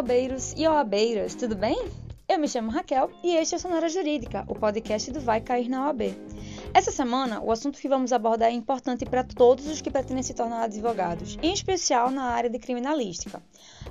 OABeiros 0.00 0.54
e 0.56 0.66
OABeiras, 0.66 1.34
tudo 1.34 1.54
bem? 1.54 1.76
Eu 2.26 2.38
me 2.38 2.48
chamo 2.48 2.70
Raquel 2.70 3.10
e 3.22 3.36
este 3.36 3.54
é 3.54 3.58
o 3.58 3.60
Sonora 3.60 3.86
Jurídica, 3.86 4.46
o 4.48 4.54
podcast 4.54 5.10
do 5.12 5.20
Vai 5.20 5.42
Cair 5.42 5.68
na 5.68 5.84
OAB. 5.84 6.16
Essa 6.72 6.90
semana, 6.90 7.42
o 7.42 7.52
assunto 7.52 7.78
que 7.78 7.86
vamos 7.86 8.10
abordar 8.10 8.48
é 8.48 8.52
importante 8.52 9.04
para 9.04 9.22
todos 9.22 9.66
os 9.66 9.82
que 9.82 9.90
pretendem 9.90 10.22
se 10.22 10.32
tornar 10.32 10.62
advogados, 10.62 11.36
em 11.42 11.52
especial 11.52 12.10
na 12.10 12.22
área 12.22 12.48
de 12.48 12.58
criminalística. 12.58 13.42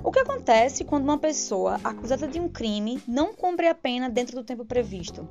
O 0.02 0.10
que 0.10 0.18
acontece 0.18 0.82
quando 0.82 1.04
uma 1.04 1.16
pessoa 1.16 1.78
acusada 1.84 2.26
de 2.26 2.40
um 2.40 2.48
crime 2.48 3.00
não 3.06 3.32
cumpre 3.32 3.68
a 3.68 3.74
pena 3.74 4.10
dentro 4.10 4.34
do 4.34 4.42
tempo 4.42 4.64
previsto? 4.64 5.28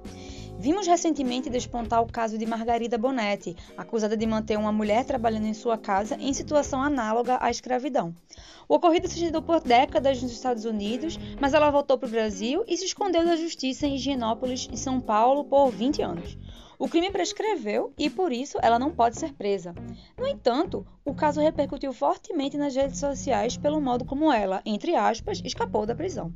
Vimos 0.61 0.85
recentemente 0.85 1.49
despontar 1.49 2.01
o 2.01 2.11
caso 2.11 2.37
de 2.37 2.45
Margarida 2.45 2.97
Bonetti, 2.97 3.55
acusada 3.77 4.17
de 4.17 4.27
manter 4.27 4.57
uma 4.57 4.73
mulher 4.73 5.05
trabalhando 5.05 5.45
em 5.45 5.53
sua 5.53 5.77
casa 5.77 6.17
em 6.19 6.33
situação 6.33 6.83
análoga 6.83 7.37
à 7.39 7.49
escravidão. 7.49 8.13
O 8.67 8.75
ocorrido 8.75 9.07
se 9.07 9.15
estendeu 9.15 9.41
por 9.41 9.61
décadas 9.61 10.21
nos 10.21 10.33
Estados 10.33 10.65
Unidos, 10.65 11.17
mas 11.39 11.53
ela 11.53 11.71
voltou 11.71 11.97
para 11.97 12.07
o 12.09 12.11
Brasil 12.11 12.65
e 12.67 12.75
se 12.75 12.83
escondeu 12.83 13.23
da 13.23 13.37
justiça 13.37 13.87
em 13.87 13.95
Higienópolis, 13.95 14.67
em 14.69 14.75
São 14.75 14.99
Paulo, 14.99 15.45
por 15.45 15.71
20 15.71 16.01
anos. 16.01 16.37
O 16.81 16.87
crime 16.87 17.11
prescreveu 17.11 17.91
e, 17.97 18.09
por 18.09 18.31
isso, 18.31 18.57
ela 18.61 18.79
não 18.79 18.89
pode 18.89 19.19
ser 19.19 19.33
presa. 19.33 19.75
No 20.17 20.25
entanto, 20.25 20.87
o 21.03 21.13
caso 21.13 21.41
repercutiu 21.41 21.91
fortemente 21.91 22.55
nas 22.55 22.73
redes 22.73 23.01
sociais 23.01 23.57
pelo 23.57 23.81
modo 23.81 24.05
como 24.05 24.31
ela, 24.31 24.61
entre 24.65 24.95
aspas, 24.95 25.41
escapou 25.43 25.85
da 25.85 25.93
prisão. 25.93 26.33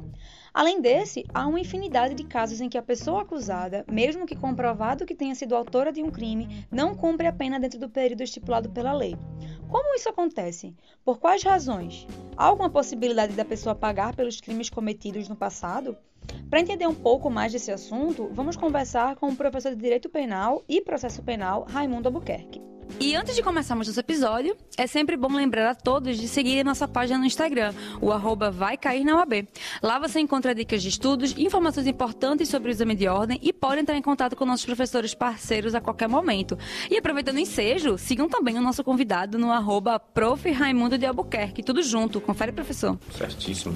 Além 0.53 0.81
desse, 0.81 1.23
há 1.33 1.47
uma 1.47 1.61
infinidade 1.61 2.13
de 2.13 2.25
casos 2.25 2.59
em 2.59 2.67
que 2.67 2.77
a 2.77 2.83
pessoa 2.83 3.21
acusada, 3.21 3.85
mesmo 3.89 4.25
que 4.25 4.35
comprovado 4.35 5.05
que 5.05 5.15
tenha 5.15 5.33
sido 5.33 5.55
autora 5.55 5.93
de 5.93 6.03
um 6.03 6.11
crime, 6.11 6.67
não 6.69 6.93
cumpre 6.93 7.25
a 7.25 7.31
pena 7.31 7.57
dentro 7.57 7.79
do 7.79 7.89
período 7.89 8.23
estipulado 8.23 8.69
pela 8.69 8.91
lei. 8.91 9.15
Como 9.69 9.95
isso 9.95 10.09
acontece? 10.09 10.75
Por 11.05 11.19
quais 11.19 11.41
razões? 11.41 12.05
Há 12.35 12.47
alguma 12.47 12.69
possibilidade 12.69 13.33
da 13.33 13.45
pessoa 13.45 13.73
pagar 13.73 14.13
pelos 14.13 14.41
crimes 14.41 14.69
cometidos 14.69 15.29
no 15.29 15.37
passado? 15.37 15.97
Para 16.49 16.59
entender 16.59 16.87
um 16.87 16.93
pouco 16.93 17.29
mais 17.29 17.51
desse 17.51 17.71
assunto, 17.71 18.29
vamos 18.31 18.55
conversar 18.55 19.15
com 19.15 19.29
o 19.29 19.35
professor 19.35 19.75
de 19.75 19.81
Direito 19.81 20.09
Penal 20.09 20.63
e 20.67 20.81
Processo 20.81 21.23
Penal, 21.23 21.65
Raimundo 21.67 22.07
Albuquerque. 22.07 22.72
E 22.99 23.15
antes 23.15 23.35
de 23.35 23.43
começarmos 23.43 23.87
nosso 23.87 23.99
episódio, 23.99 24.55
é 24.77 24.87
sempre 24.87 25.17
bom 25.17 25.31
lembrar 25.33 25.69
a 25.69 25.75
todos 25.75 26.17
de 26.17 26.27
seguir 26.27 26.63
nossa 26.63 26.87
página 26.87 27.19
no 27.19 27.25
Instagram, 27.25 27.73
o 28.01 28.11
arroba 28.11 28.49
vai 28.49 28.77
cair 28.77 29.03
na 29.03 29.17
UAB. 29.17 29.47
Lá 29.81 29.99
você 29.99 30.19
encontra 30.19 30.55
dicas 30.55 30.81
de 30.81 30.89
estudos, 30.89 31.35
informações 31.37 31.87
importantes 31.87 32.47
sobre 32.49 32.69
o 32.69 32.71
exame 32.71 32.95
de 32.95 33.07
ordem 33.07 33.39
e 33.41 33.51
pode 33.51 33.81
entrar 33.81 33.97
em 33.97 34.01
contato 34.01 34.35
com 34.35 34.45
nossos 34.45 34.65
professores 34.65 35.13
parceiros 35.13 35.75
a 35.75 35.81
qualquer 35.81 36.07
momento. 36.07 36.57
E 36.89 36.97
aproveitando 36.97 37.37
o 37.37 37.39
ensejo, 37.39 37.97
sigam 37.97 38.29
também 38.29 38.57
o 38.57 38.61
nosso 38.61 38.83
convidado 38.83 39.37
no 39.37 39.51
arroba 39.51 39.99
prof. 39.99 40.49
Raimundo 40.51 40.97
de 40.97 41.05
Albuquerque, 41.05 41.63
tudo 41.63 41.81
junto. 41.81 42.21
Confere, 42.21 42.51
professor. 42.51 42.97
Certíssimo. 43.17 43.75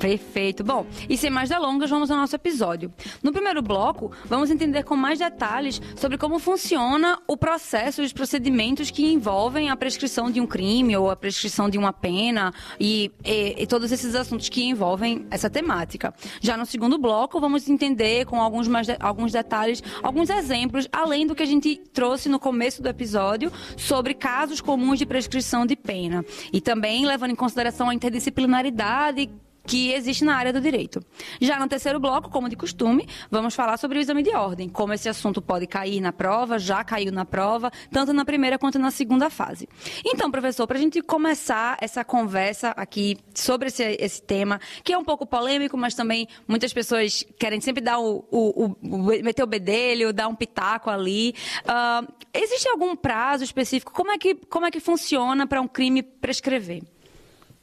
Perfeito. 0.00 0.64
Bom, 0.64 0.86
e 1.08 1.16
sem 1.16 1.30
mais 1.30 1.48
delongas, 1.48 1.90
vamos 1.90 2.10
ao 2.10 2.16
nosso 2.16 2.34
episódio. 2.34 2.92
No 3.22 3.32
primeiro 3.32 3.62
bloco, 3.62 4.10
vamos 4.24 4.50
entender 4.50 4.82
com 4.84 4.96
mais 4.96 5.18
detalhes 5.18 5.80
sobre 5.96 6.18
como 6.18 6.38
funciona 6.38 7.20
o 7.26 7.36
processo 7.36 8.02
e 8.02 8.04
os 8.04 8.12
procedimentos 8.12 8.43
que 8.90 9.12
envolvem 9.12 9.70
a 9.70 9.76
prescrição 9.76 10.30
de 10.30 10.40
um 10.40 10.46
crime 10.46 10.96
ou 10.96 11.10
a 11.10 11.16
prescrição 11.16 11.68
de 11.68 11.78
uma 11.78 11.92
pena 11.92 12.52
e, 12.78 13.10
e, 13.24 13.62
e 13.62 13.66
todos 13.66 13.90
esses 13.92 14.14
assuntos 14.14 14.48
que 14.48 14.64
envolvem 14.64 15.26
essa 15.30 15.48
temática. 15.48 16.14
Já 16.40 16.56
no 16.56 16.66
segundo 16.66 16.98
bloco, 16.98 17.40
vamos 17.40 17.68
entender 17.68 18.26
com 18.26 18.40
alguns, 18.40 18.68
mais 18.68 18.86
de, 18.86 18.96
alguns 19.00 19.32
detalhes, 19.32 19.82
alguns 20.02 20.30
exemplos, 20.30 20.88
além 20.92 21.26
do 21.26 21.34
que 21.34 21.42
a 21.42 21.46
gente 21.46 21.76
trouxe 21.92 22.28
no 22.28 22.38
começo 22.38 22.82
do 22.82 22.88
episódio, 22.88 23.52
sobre 23.76 24.14
casos 24.14 24.60
comuns 24.60 24.98
de 24.98 25.06
prescrição 25.06 25.66
de 25.66 25.76
pena. 25.76 26.24
E 26.52 26.60
também 26.60 27.06
levando 27.06 27.30
em 27.30 27.36
consideração 27.36 27.88
a 27.88 27.94
interdisciplinaridade 27.94 29.30
que 29.66 29.92
existe 29.92 30.24
na 30.24 30.36
área 30.36 30.52
do 30.52 30.60
direito. 30.60 31.00
Já 31.40 31.58
no 31.58 31.68
terceiro 31.68 31.98
bloco, 31.98 32.30
como 32.30 32.48
de 32.48 32.56
costume, 32.56 33.08
vamos 33.30 33.54
falar 33.54 33.76
sobre 33.76 33.98
o 33.98 34.00
exame 34.00 34.22
de 34.22 34.30
ordem, 34.30 34.68
como 34.68 34.92
esse 34.92 35.08
assunto 35.08 35.40
pode 35.40 35.66
cair 35.66 36.00
na 36.00 36.12
prova, 36.12 36.58
já 36.58 36.84
caiu 36.84 37.12
na 37.12 37.24
prova, 37.24 37.70
tanto 37.90 38.12
na 38.12 38.24
primeira 38.24 38.58
quanto 38.58 38.78
na 38.78 38.90
segunda 38.90 39.30
fase. 39.30 39.68
Então, 40.04 40.30
professor, 40.30 40.66
para 40.66 40.78
a 40.78 40.80
gente 40.80 41.00
começar 41.02 41.76
essa 41.80 42.04
conversa 42.04 42.70
aqui 42.70 43.18
sobre 43.34 43.68
esse, 43.68 43.82
esse, 43.98 44.22
tema, 44.22 44.60
que 44.82 44.92
é 44.92 44.98
um 44.98 45.04
pouco 45.04 45.26
polêmico, 45.26 45.76
mas 45.76 45.94
também 45.94 46.28
muitas 46.46 46.72
pessoas 46.72 47.24
querem 47.38 47.60
sempre 47.60 47.82
dar 47.82 47.98
o, 47.98 48.24
o, 48.30 48.76
o, 48.82 49.04
meter 49.22 49.42
o 49.42 49.46
bedelho, 49.46 50.12
dar 50.12 50.28
um 50.28 50.34
pitaco 50.34 50.88
ali. 50.90 51.34
Uh, 51.60 52.12
existe 52.32 52.68
algum 52.68 52.96
prazo 52.96 53.44
específico? 53.44 53.92
Como 53.92 54.10
é 54.10 54.18
que, 54.18 54.34
como 54.34 54.66
é 54.66 54.70
que 54.70 54.80
funciona 54.80 55.46
para 55.46 55.60
um 55.60 55.68
crime 55.68 56.02
prescrever? 56.02 56.82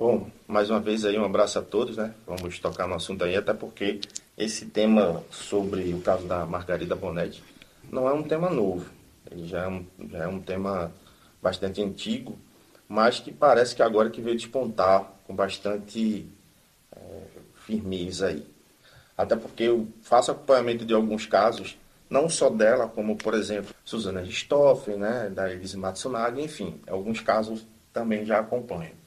Bom, 0.01 0.31
mais 0.47 0.67
uma 0.71 0.79
vez 0.79 1.05
aí 1.05 1.15
um 1.15 1.23
abraço 1.23 1.59
a 1.59 1.61
todos, 1.61 1.95
né? 1.95 2.11
Vamos 2.25 2.57
tocar 2.57 2.87
no 2.87 2.95
assunto 2.95 3.23
aí, 3.23 3.37
até 3.37 3.53
porque 3.53 4.01
esse 4.35 4.65
tema 4.65 5.23
sobre 5.29 5.93
o 5.93 6.01
caso 6.01 6.25
da 6.25 6.43
Margarida 6.43 6.95
Bonetti 6.95 7.43
não 7.91 8.09
é 8.09 8.11
um 8.11 8.23
tema 8.23 8.49
novo. 8.49 8.89
Ele 9.29 9.47
já 9.47 9.65
é 9.65 9.67
um, 9.67 9.85
já 10.09 10.23
é 10.23 10.27
um 10.27 10.41
tema 10.41 10.91
bastante 11.39 11.83
antigo, 11.83 12.35
mas 12.89 13.19
que 13.19 13.31
parece 13.31 13.75
que 13.75 13.83
agora 13.83 14.09
que 14.09 14.21
veio 14.21 14.35
despontar 14.35 15.07
com 15.27 15.35
bastante 15.35 16.27
é, 16.95 16.99
firmeza 17.53 18.29
aí. 18.29 18.43
Até 19.15 19.35
porque 19.35 19.65
eu 19.65 19.87
faço 20.01 20.31
acompanhamento 20.31 20.83
de 20.83 20.95
alguns 20.95 21.27
casos, 21.27 21.77
não 22.09 22.27
só 22.27 22.49
dela, 22.49 22.87
como, 22.87 23.15
por 23.15 23.35
exemplo, 23.35 23.71
Suzana 23.85 24.21
Ristoffen, 24.21 24.97
né, 24.97 25.29
da 25.29 25.53
Elise 25.53 25.77
Matsunaga, 25.77 26.41
enfim, 26.41 26.81
alguns 26.87 27.21
casos 27.21 27.63
também 27.93 28.25
já 28.25 28.39
acompanho. 28.39 28.99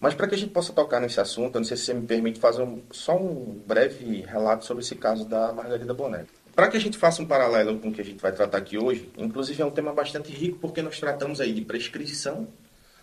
Mas 0.00 0.14
para 0.14 0.26
que 0.26 0.34
a 0.34 0.38
gente 0.38 0.50
possa 0.50 0.72
tocar 0.72 0.98
nesse 0.98 1.20
assunto, 1.20 1.56
eu 1.56 1.60
não 1.60 1.66
sei 1.66 1.76
se 1.76 1.84
você 1.84 1.94
me 1.94 2.06
permite 2.06 2.40
fazer 2.40 2.62
um, 2.62 2.82
só 2.90 3.14
um 3.14 3.60
breve 3.66 4.22
relato 4.22 4.64
sobre 4.64 4.82
esse 4.82 4.94
caso 4.94 5.26
da 5.26 5.52
Margarida 5.52 5.92
Bonetti. 5.92 6.32
Para 6.54 6.68
que 6.68 6.76
a 6.78 6.80
gente 6.80 6.96
faça 6.96 7.20
um 7.20 7.26
paralelo 7.26 7.78
com 7.78 7.88
o 7.88 7.92
que 7.92 8.00
a 8.00 8.04
gente 8.04 8.20
vai 8.20 8.32
tratar 8.32 8.58
aqui 8.58 8.78
hoje, 8.78 9.12
inclusive 9.18 9.60
é 9.60 9.64
um 9.64 9.70
tema 9.70 9.92
bastante 9.92 10.32
rico 10.32 10.58
porque 10.58 10.80
nós 10.80 10.98
tratamos 10.98 11.38
aí 11.38 11.52
de 11.52 11.60
prescrição, 11.60 12.48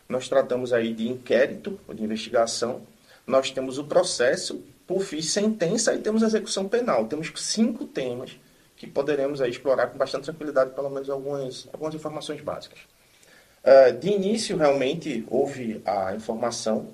nós 0.10 0.28
tratamos 0.28 0.74
aí 0.74 0.92
de 0.92 1.08
inquérito, 1.08 1.80
de 1.94 2.04
investigação, 2.04 2.82
nós 3.28 3.52
temos 3.52 3.78
o 3.78 3.84
processo, 3.84 4.64
por 4.88 5.02
fim, 5.02 5.22
sentença 5.22 5.94
e 5.94 6.00
temos 6.00 6.24
a 6.24 6.28
execução 6.28 6.68
penal. 6.68 7.06
Temos 7.06 7.32
cinco 7.36 7.86
temas 7.86 8.40
que 8.76 8.88
poderemos 8.88 9.40
aí 9.40 9.52
explorar 9.52 9.88
com 9.88 9.98
bastante 9.98 10.26
tranquilidade, 10.26 10.72
pelo 10.72 10.90
menos 10.90 11.10
algumas, 11.10 11.68
algumas 11.72 11.94
informações 11.94 12.42
básicas. 12.42 12.80
Uh, 13.68 13.92
de 14.00 14.08
início, 14.08 14.56
realmente, 14.56 15.26
houve 15.30 15.82
a 15.86 16.16
informação 16.16 16.88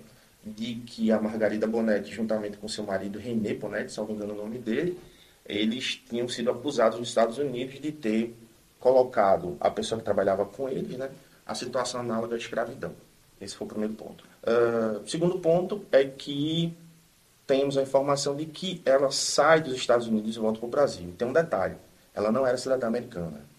de 0.44 0.74
que 0.88 1.12
a 1.12 1.22
Margarida 1.22 1.68
Bonetti, 1.68 2.12
juntamente 2.12 2.58
com 2.58 2.68
seu 2.68 2.84
marido 2.84 3.20
René 3.20 3.54
Bonetti, 3.54 3.92
se 3.92 4.00
não 4.00 4.08
me 4.08 4.14
engano 4.14 4.34
o 4.34 4.38
nome 4.38 4.58
dele, 4.58 5.00
eles 5.46 6.02
tinham 6.10 6.28
sido 6.28 6.50
acusados 6.50 6.98
nos 6.98 7.10
Estados 7.10 7.38
Unidos 7.38 7.80
de 7.80 7.92
ter 7.92 8.36
colocado 8.80 9.56
a 9.60 9.70
pessoa 9.70 10.00
que 10.00 10.06
trabalhava 10.06 10.46
com 10.46 10.68
eles, 10.68 10.98
né, 10.98 11.12
a 11.46 11.54
situação 11.54 12.02
análoga 12.02 12.34
à 12.34 12.40
escravidão. 12.40 12.94
Esse 13.40 13.56
foi 13.56 13.68
o 13.68 13.70
primeiro 13.70 13.94
ponto. 13.94 14.24
Uh, 14.42 15.08
segundo 15.08 15.38
ponto 15.38 15.86
é 15.92 16.04
que 16.04 16.76
temos 17.46 17.78
a 17.78 17.84
informação 17.84 18.36
de 18.36 18.48
que 18.48 18.82
ela 18.84 19.12
sai 19.12 19.62
dos 19.62 19.76
Estados 19.76 20.08
Unidos 20.08 20.36
e 20.36 20.40
volta 20.40 20.58
para 20.58 20.68
o 20.68 20.72
Brasil. 20.72 21.14
Tem 21.18 21.28
um 21.28 21.34
detalhe, 21.34 21.76
ela 22.16 22.32
não 22.32 22.48
era 22.48 22.58
cidadã 22.58 22.88
americana. 22.88 23.53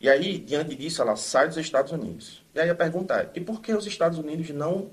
E 0.00 0.08
aí, 0.08 0.38
diante 0.38 0.74
disso, 0.76 1.02
ela 1.02 1.16
sai 1.16 1.48
dos 1.48 1.56
Estados 1.56 1.92
Unidos. 1.92 2.42
E 2.54 2.60
aí 2.60 2.70
a 2.70 2.74
pergunta 2.74 3.14
é, 3.14 3.30
e 3.34 3.40
por 3.40 3.60
que 3.60 3.72
os 3.72 3.86
Estados 3.86 4.18
Unidos 4.18 4.48
não, 4.50 4.90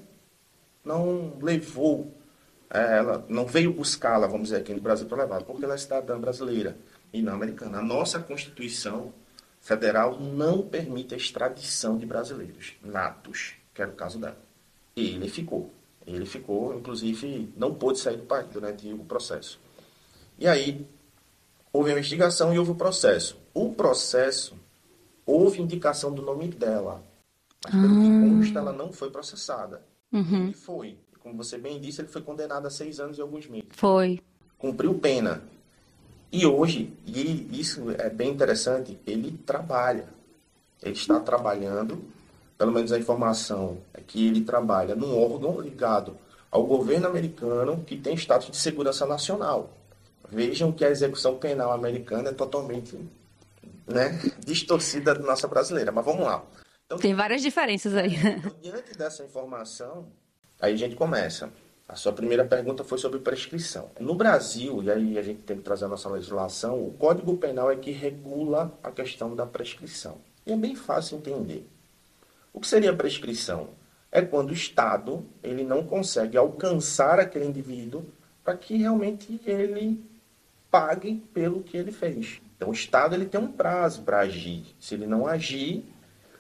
não 0.84 1.38
levou, 1.42 2.12
é, 2.70 2.98
ela 2.98 3.24
não 3.30 3.46
veio 3.46 3.72
buscá-la, 3.72 4.26
vamos 4.26 4.50
dizer, 4.50 4.62
aqui 4.62 4.74
no 4.74 4.82
Brasil 4.82 5.08
para 5.08 5.24
levar? 5.24 5.44
Porque 5.44 5.64
ela 5.64 5.76
é 5.76 5.78
cidadã 5.78 6.20
brasileira 6.20 6.76
e 7.14 7.22
não 7.22 7.34
americana. 7.34 7.78
A 7.78 7.84
nossa 7.84 8.20
Constituição 8.20 9.14
Federal 9.62 10.20
não 10.20 10.62
permite 10.62 11.14
a 11.14 11.18
extradição 11.18 11.98
de 11.98 12.06
brasileiros 12.06 12.74
natos, 12.84 13.54
que 13.74 13.82
era 13.82 13.92
o 13.92 13.96
caso 13.96 14.20
dela. 14.20 14.38
E 14.96 15.16
ele 15.16 15.30
ficou. 15.30 15.72
Ele 16.06 16.26
ficou, 16.26 16.78
inclusive, 16.78 17.52
não 17.58 17.74
pôde 17.74 18.00
sair 18.00 18.18
do 18.18 18.24
país 18.24 18.48
durante 18.50 18.92
o 18.92 19.00
processo. 19.00 19.60
E 20.38 20.48
aí, 20.48 20.86
houve 21.72 21.90
a 21.90 21.94
investigação 21.94 22.54
e 22.54 22.60
houve 22.60 22.72
o 22.72 22.76
processo. 22.76 23.38
O 23.54 23.74
processo 23.74 24.56
houve 25.26 25.62
indicação 25.62 26.14
do 26.14 26.22
nome 26.22 26.48
dela. 26.50 27.04
Mas 27.64 27.74
pelo 27.74 27.96
ah. 27.96 28.02
que 28.02 28.30
consta, 28.30 28.60
ela 28.60 28.74
não 28.74 28.92
foi 28.92 29.10
processada. 29.10 29.82
Uhum. 30.12 30.44
Ele 30.44 30.54
foi. 30.54 30.98
Como 31.20 31.36
você 31.36 31.58
bem 31.58 31.80
disse, 31.80 32.02
ele 32.02 32.08
foi 32.08 32.22
condenado 32.22 32.68
a 32.68 32.70
seis 32.70 33.00
anos 33.00 33.18
e 33.18 33.22
alguns 33.22 33.48
meses. 33.48 33.68
Foi. 33.72 34.20
Cumpriu 34.58 34.94
pena. 34.94 35.42
E 36.32 36.46
hoje, 36.46 36.94
e 37.06 37.60
isso 37.60 37.92
é 37.98 38.10
bem 38.10 38.32
interessante, 38.32 39.00
ele 39.08 39.32
trabalha. 39.46 40.08
Ele 40.84 40.94
está 40.94 41.20
trabalhando, 41.20 42.04
pelo 42.58 42.72
menos 42.72 42.92
a 42.92 43.00
informação 43.00 43.78
é 43.94 44.02
que 44.02 44.28
ele 44.28 44.42
trabalha 44.42 44.96
num 44.96 45.18
órgão 45.18 45.60
ligado 45.60 46.18
ao 46.52 46.64
governo 46.66 47.08
americano 47.08 47.84
que 47.86 47.98
tem 47.98 48.16
status 48.16 48.52
de 48.52 48.58
segurança 48.58 49.06
nacional. 49.06 49.70
Vejam 50.30 50.72
que 50.72 50.86
a 50.86 50.90
execução 50.90 51.38
penal 51.38 51.72
americana 51.72 52.30
é 52.30 52.34
totalmente 52.34 53.00
né, 53.88 54.20
distorcida 54.40 55.14
da 55.14 55.24
nossa 55.24 55.48
brasileira. 55.48 55.92
Mas 55.92 56.06
vamos 56.06 56.26
lá. 56.26 56.44
Então, 56.86 56.98
Tem 56.98 57.14
várias 57.14 57.42
diferenças 57.42 57.96
aí. 57.96 58.16
Então, 58.16 58.52
diante 58.62 58.98
dessa 58.98 59.24
informação, 59.24 60.08
aí 60.60 60.74
a 60.74 60.78
gente 60.78 60.96
começa. 60.96 61.50
A 61.88 61.96
sua 61.96 62.14
primeira 62.14 62.44
pergunta 62.44 62.84
foi 62.84 62.98
sobre 62.98 63.20
prescrição. 63.20 63.92
No 64.00 64.16
Brasil, 64.16 64.82
e 64.82 64.92
aí 64.92 65.18
a 65.20 65.22
gente 65.22 65.42
tem 65.44 65.58
que 65.58 65.64
trazer 65.64 65.86
a 65.86 65.88
nossa 65.88 66.10
legislação, 66.10 66.84
o 66.84 66.92
Código 66.94 67.38
Penal 67.38 67.72
é 67.72 67.76
que 67.76 67.92
regula 67.92 68.76
a 68.82 68.90
questão 68.90 69.36
da 69.36 69.46
prescrição. 69.46 70.18
E 70.46 70.52
é 70.52 70.56
bem 70.56 70.76
fácil 70.76 71.18
entender. 71.18 71.68
O 72.52 72.60
que 72.60 72.68
seria 72.68 72.96
prescrição? 72.96 73.70
É 74.12 74.22
quando 74.22 74.50
o 74.50 74.54
Estado 74.54 75.26
ele 75.44 75.64
não 75.64 75.84
consegue 75.84 76.38
alcançar 76.38 77.20
aquele 77.20 77.46
indivíduo 77.46 78.06
para 78.44 78.56
que 78.56 78.78
realmente 78.78 79.40
ele 79.46 80.04
pague 80.76 81.24
pelo 81.34 81.64
que 81.64 81.78
ele 81.78 81.90
fez. 81.90 82.42
Então 82.58 82.68
o 82.68 82.74
Estado 82.74 83.16
ele 83.16 83.26
tem 83.26 83.40
um 83.40 83.50
prazo 83.50 84.02
para 84.02 84.20
agir. 84.20 84.66
Se 84.78 84.94
ele 84.94 85.08
não 85.08 85.26
agir, 85.26 85.86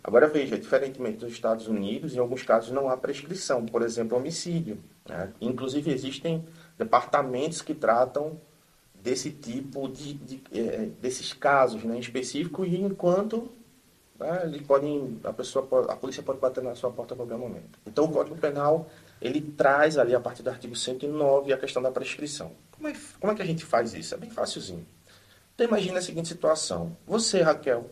agora 0.03 0.27
veja, 0.27 0.57
diferentemente 0.57 1.19
dos 1.19 1.31
Estados 1.31 1.69
Unidos, 1.69 2.13
em 2.13 2.19
alguns 2.19 2.43
casos 2.43 2.69
não 2.69 2.89
há 2.89 2.97
prescrição, 2.97 3.65
por 3.65 3.81
exemplo, 3.81 4.17
homicídio. 4.17 4.77
Né? 5.07 5.31
Inclusive, 5.39 5.89
existem 5.89 6.43
departamentos 6.77 7.61
que 7.61 7.73
tratam 7.73 8.37
desse 8.93 9.31
tipo 9.31 9.87
de, 9.87 10.15
de 10.15 10.43
é, 10.51 10.89
desses 11.01 11.31
casos 11.31 11.85
né, 11.85 11.95
em 11.95 11.99
específico 11.99 12.65
e 12.65 12.81
enquanto 12.81 13.49
né, 14.19 14.51
podem, 14.67 15.17
a 15.23 15.31
pessoa 15.31 15.65
a 15.87 15.95
polícia 15.95 16.21
pode 16.21 16.39
bater 16.39 16.61
na 16.61 16.75
sua 16.75 16.91
porta 16.91 17.13
a 17.13 17.17
qualquer 17.17 17.37
momento. 17.37 17.79
Então 17.85 18.03
o 18.03 18.11
Código 18.11 18.35
Penal 18.35 18.89
ele 19.21 19.41
traz 19.41 19.97
ali 19.97 20.13
a 20.13 20.19
partir 20.19 20.43
do 20.43 20.49
artigo 20.49 20.75
109 20.75 21.53
a 21.53 21.57
questão 21.57 21.81
da 21.81 21.91
prescrição. 21.91 22.51
Como 22.71 22.87
é, 22.87 22.93
como 23.19 23.31
é 23.31 23.35
que 23.35 23.41
a 23.41 23.45
gente 23.45 23.65
faz 23.65 23.93
isso? 23.93 24.13
É 24.13 24.17
bem 24.17 24.29
fácilzinho. 24.29 24.85
Então 25.53 25.67
imagine 25.67 25.97
a 25.97 26.01
seguinte 26.01 26.27
situação: 26.27 26.95
você, 27.05 27.41
Raquel, 27.41 27.89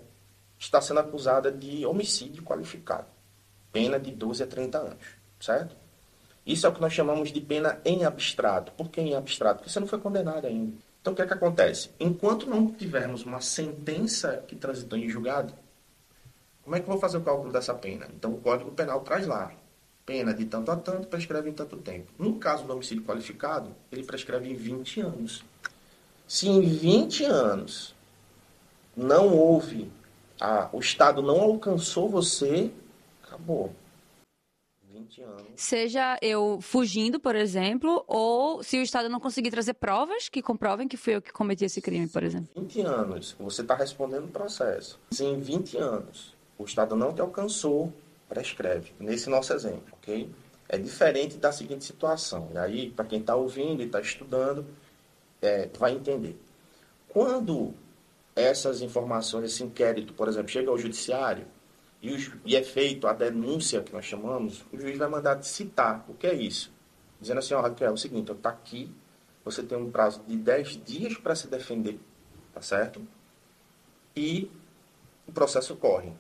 está 0.60 0.82
sendo 0.82 1.00
acusada 1.00 1.52
de 1.52 1.86
homicídio 1.86 2.44
qualificado, 2.44 3.08
pena 3.72 4.00
de 4.00 4.12
12 4.12 4.44
a 4.44 4.48
30 4.48 4.78
anos, 4.78 5.06
certo? 5.40 5.76
Isso 6.46 6.66
é 6.66 6.70
o 6.70 6.74
que 6.74 6.82
nós 6.82 6.92
chamamos 6.92 7.32
de 7.32 7.40
pena 7.40 7.80
em 7.86 8.04
abstrato. 8.04 8.74
Por 8.74 8.90
que 8.90 9.00
em 9.00 9.16
abstrato? 9.16 9.60
Porque 9.60 9.72
você 9.72 9.80
não 9.80 9.88
foi 9.88 10.00
condenado 10.00 10.46
ainda. 10.46 10.74
Então, 11.02 11.14
o 11.14 11.16
que 11.16 11.22
é 11.22 11.28
que 11.28 11.34
acontece? 11.34 11.90
Enquanto 12.00 12.50
não 12.50 12.72
tivermos 12.72 13.24
uma 13.24 13.42
sentença 13.42 14.44
que 14.48 14.56
transitou 14.56 14.98
em 14.98 15.10
julgado, 15.10 15.54
como 16.64 16.76
é 16.76 16.80
que 16.80 16.86
eu 16.86 16.92
vou 16.92 17.00
fazer 17.00 17.18
o 17.18 17.22
cálculo 17.22 17.52
dessa 17.52 17.74
pena? 17.74 18.08
Então, 18.14 18.34
o 18.34 18.42
Código 18.42 18.72
Penal 18.72 19.02
traz 19.02 19.28
lá. 19.28 19.52
Pena 20.06 20.34
de 20.34 20.46
tanto 20.46 20.70
a 20.70 20.76
tanto, 20.76 21.08
prescreve 21.08 21.50
em 21.50 21.54
tanto 21.54 21.78
tempo. 21.78 22.12
No 22.20 22.36
caso 22.36 22.66
do 22.66 22.74
homicídio 22.74 23.04
qualificado, 23.04 23.74
ele 23.92 24.04
prescreve 24.04 24.50
em 24.50 24.54
20 24.54 25.02
anos. 25.02 25.44
Se 26.28 26.50
em 26.50 26.62
20 26.62 27.24
anos 27.24 27.96
não 28.96 29.34
houve, 29.34 29.90
a, 30.40 30.70
o 30.74 30.80
Estado 30.80 31.22
não 31.22 31.40
alcançou 31.40 32.10
você, 32.10 32.70
acabou. 33.24 33.74
20 34.94 35.22
anos. 35.22 35.48
Seja 35.56 36.18
eu 36.22 36.60
fugindo, 36.62 37.20
por 37.20 37.36
exemplo, 37.36 38.04
ou 38.08 38.62
se 38.62 38.78
o 38.78 38.84
Estado 38.84 39.10
não 39.10 39.20
conseguir 39.20 39.52
trazer 39.52 39.74
provas 39.74 40.30
que 40.30 40.42
comprovem 40.42 40.88
que 40.88 40.98
fui 40.98 41.16
eu 41.16 41.22
que 41.22 41.32
cometi 41.32 41.66
esse 41.66 41.82
crime, 41.82 42.08
por 42.08 42.24
exemplo. 42.24 42.50
20 42.56 42.82
anos, 42.82 43.36
você 43.40 43.62
está 43.62 43.76
respondendo 43.76 44.26
o 44.26 44.32
processo. 44.32 45.00
Se 45.12 45.24
em 45.24 45.40
20 45.40 45.78
anos 45.78 46.36
o 46.58 46.66
Estado 46.66 46.96
não 46.96 47.14
te 47.14 47.22
alcançou, 47.22 47.92
prescreve. 48.34 48.94
Nesse 49.00 49.30
nosso 49.30 49.54
exemplo, 49.54 49.94
ok? 49.94 50.30
É 50.68 50.78
diferente 50.78 51.38
da 51.38 51.52
seguinte 51.52 51.86
situação. 51.86 52.50
E 52.54 52.58
aí, 52.58 52.90
para 52.90 53.06
quem 53.06 53.20
está 53.20 53.36
ouvindo 53.36 53.84
e 53.84 53.86
está 53.86 54.02
estudando, 54.02 54.66
é, 55.42 55.70
vai 55.78 55.94
entender. 55.94 56.36
Quando 57.08 57.76
essas 58.36 58.82
informações, 58.82 59.46
esse 59.46 59.64
inquérito, 59.64 60.14
por 60.14 60.28
exemplo, 60.28 60.50
chega 60.50 60.72
ao 60.72 60.78
judiciário, 60.78 61.46
e, 62.02 62.12
o, 62.12 62.42
e, 62.44 62.56
é 62.56 62.64
feito 62.64 63.08
a 63.08 63.14
denúncia 63.14 63.82
que 63.82 63.94
nós 63.94 64.04
chamamos, 64.04 64.66
o 64.74 64.78
juiz 64.78 64.98
vai 64.98 65.08
mandar 65.08 65.42
citar. 65.44 66.04
O 66.10 66.14
que 66.14 66.28
é 66.28 66.34
isso? 66.34 66.74
Dizendo 67.22 67.38
assim, 67.38 67.54
ó, 67.54 67.62
Raquel, 67.62 67.90
é 67.90 67.92
o 67.92 67.98
seguinte, 67.98 68.32
está 68.32 68.50
aqui, 68.50 68.92
você 69.46 69.62
tem 69.62 69.78
um 69.78 69.92
prazo 69.92 70.22
de 70.28 70.36
10 70.36 70.84
dias 70.84 71.18
para 71.18 71.36
se 71.36 71.48
defender, 71.48 72.00
tá 72.54 72.62
certo? 72.62 73.02
E 74.16 74.50
o 75.28 75.32
processo 75.32 75.76
corre. 75.76 76.12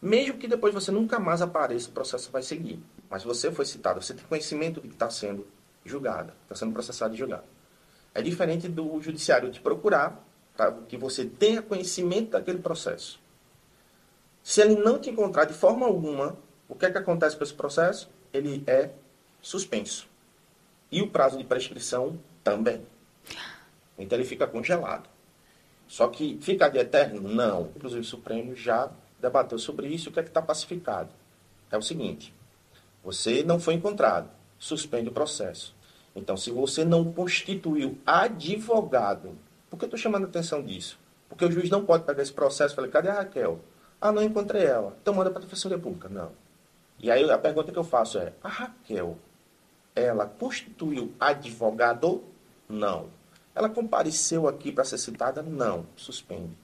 Mesmo 0.00 0.38
que 0.38 0.48
depois 0.48 0.72
você 0.72 0.90
nunca 0.90 1.18
mais 1.18 1.42
apareça, 1.42 1.90
o 1.90 1.92
processo 1.92 2.30
vai 2.30 2.42
seguir. 2.42 2.82
Mas 3.08 3.22
você 3.22 3.52
foi 3.52 3.66
citado, 3.66 4.00
você 4.00 4.14
tem 4.14 4.24
conhecimento 4.24 4.80
de 4.80 4.88
que 4.88 4.94
está 4.94 5.10
sendo 5.10 5.46
julgada, 5.84 6.34
está 6.42 6.54
sendo 6.54 6.72
processado 6.72 7.14
e 7.14 7.18
julgado. 7.18 7.44
É 8.14 8.22
diferente 8.22 8.68
do 8.68 9.00
judiciário 9.00 9.50
te 9.50 9.60
procurar 9.60 10.24
para 10.56 10.72
que 10.88 10.96
você 10.96 11.24
tenha 11.24 11.62
conhecimento 11.62 12.30
daquele 12.30 12.58
processo. 12.58 13.20
Se 14.42 14.60
ele 14.60 14.76
não 14.76 14.98
te 14.98 15.10
encontrar 15.10 15.44
de 15.44 15.52
forma 15.52 15.86
alguma, 15.86 16.36
o 16.68 16.74
que 16.74 16.86
é 16.86 16.90
que 16.90 16.98
acontece 16.98 17.36
com 17.36 17.44
esse 17.44 17.54
processo? 17.54 18.10
Ele 18.32 18.62
é 18.66 18.90
suspenso. 19.42 20.08
E 20.90 21.02
o 21.02 21.08
prazo 21.08 21.36
de 21.36 21.44
prescrição 21.44 22.18
também. 22.42 22.84
Então 23.98 24.18
ele 24.18 24.26
fica 24.26 24.46
congelado. 24.46 25.08
Só 25.86 26.08
que 26.08 26.38
fica 26.40 26.68
de 26.68 26.78
eterno? 26.78 27.28
Não. 27.28 27.70
Inclusive 27.76 28.00
o 28.00 28.04
Supremo 28.04 28.54
já 28.54 28.90
debateu 29.20 29.58
sobre 29.58 29.88
isso. 29.88 30.10
O 30.10 30.12
que 30.12 30.20
é 30.20 30.22
que 30.22 30.30
está 30.30 30.42
pacificado? 30.42 31.10
É 31.70 31.78
o 31.78 31.82
seguinte: 31.82 32.34
você 33.02 33.42
não 33.42 33.60
foi 33.60 33.74
encontrado, 33.74 34.28
suspende 34.58 35.08
o 35.08 35.12
processo. 35.12 35.74
Então, 36.14 36.36
se 36.36 36.50
você 36.50 36.84
não 36.84 37.12
constituiu 37.12 37.98
advogado, 38.04 39.36
por 39.68 39.78
que 39.78 39.84
eu 39.84 39.86
estou 39.86 39.98
chamando 39.98 40.24
a 40.24 40.28
atenção 40.28 40.62
disso? 40.62 40.98
Porque 41.28 41.44
o 41.44 41.50
juiz 41.50 41.70
não 41.70 41.84
pode 41.84 42.04
pegar 42.04 42.22
esse 42.22 42.32
processo 42.32 42.74
e 42.74 42.76
falar: 42.76 42.88
cadê 42.88 43.08
a 43.08 43.14
Raquel? 43.14 43.60
Ah, 44.00 44.10
não 44.10 44.22
encontrei 44.22 44.64
ela. 44.64 44.96
Então 45.00 45.14
manda 45.14 45.30
para 45.30 45.40
a 45.40 45.44
Defensoria 45.44 45.78
Pública. 45.78 46.08
Não. 46.08 46.32
E 46.98 47.10
aí 47.10 47.28
a 47.30 47.38
pergunta 47.38 47.70
que 47.70 47.78
eu 47.78 47.84
faço 47.84 48.18
é: 48.18 48.32
a 48.42 48.48
Raquel, 48.48 49.16
ela 49.94 50.26
constituiu 50.26 51.12
advogado? 51.20 52.24
Não. 52.68 53.08
Ela 53.54 53.68
compareceu 53.68 54.48
aqui 54.48 54.72
para 54.72 54.84
ser 54.84 54.98
citada? 54.98 55.42
Não. 55.42 55.86
Suspende. 55.96 56.56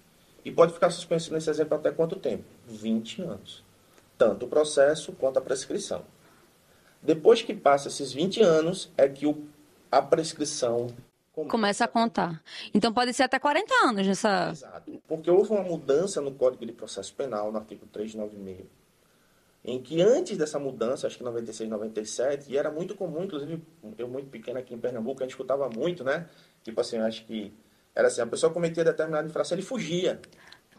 E 0.47 0.53
pode 0.53 0.73
ficar 0.73 0.91
suspenso 0.91 1.35
nesse 1.35 1.51
exemplo 1.51 1.77
até 1.77 1.91
quanto 1.91 2.15
tempo? 2.15 2.45
20 2.69 3.21
anos. 3.21 3.65
Tanto 4.17 4.47
o 4.47 4.49
processo 4.49 5.13
quanto 5.13 5.41
a 5.41 5.43
prescrição. 5.43 6.05
Depois 7.03 7.43
que 7.43 7.53
passa 7.53 7.89
esses 7.89 8.13
20 8.13 8.43
anos, 8.43 8.89
é 8.97 9.09
que 9.09 9.27
o, 9.27 9.49
a 9.91 10.01
prescrição 10.01 10.87
começa 11.49 11.85
a 11.85 11.89
contar. 11.89 12.41
Então 12.73 12.93
pode 12.93 13.13
ser 13.13 13.25
até 13.25 13.41
40 13.41 13.75
anos 13.89 14.07
nessa. 14.07 14.51
Exato. 14.53 15.03
Porque 15.09 15.29
houve 15.29 15.51
uma 15.51 15.65
mudança 15.65 16.21
no 16.21 16.31
Código 16.31 16.65
de 16.65 16.73
Processo 16.73 17.13
Penal, 17.13 17.51
no 17.51 17.59
artigo 17.59 17.85
396, 17.87 18.69
em 19.65 19.83
que 19.83 20.01
antes 20.01 20.39
dessa 20.39 20.61
mudança, 20.61 21.09
acho 21.09 21.19
que 21.19 21.25
96, 21.25 21.69
97, 21.69 22.53
e 22.53 22.57
era 22.57 22.71
muito 22.71 22.95
comum, 22.95 23.25
inclusive 23.25 23.61
eu 23.99 24.07
muito 24.07 24.31
pequeno 24.31 24.61
aqui 24.61 24.73
em 24.73 24.79
Pernambuco, 24.79 25.21
a 25.21 25.25
gente 25.25 25.33
escutava 25.33 25.69
muito, 25.69 26.05
né? 26.05 26.29
Tipo 26.63 26.81
assim, 26.81 26.99
acho 26.99 27.27
que 27.27 27.53
era 27.97 28.07
assim, 28.07 28.21
a 28.21 28.27
pessoa 28.27 28.53
cometia 28.53 28.85
determinada 28.85 29.27
infração, 29.27 29.57
ele 29.57 29.67
fugia. 29.67 30.21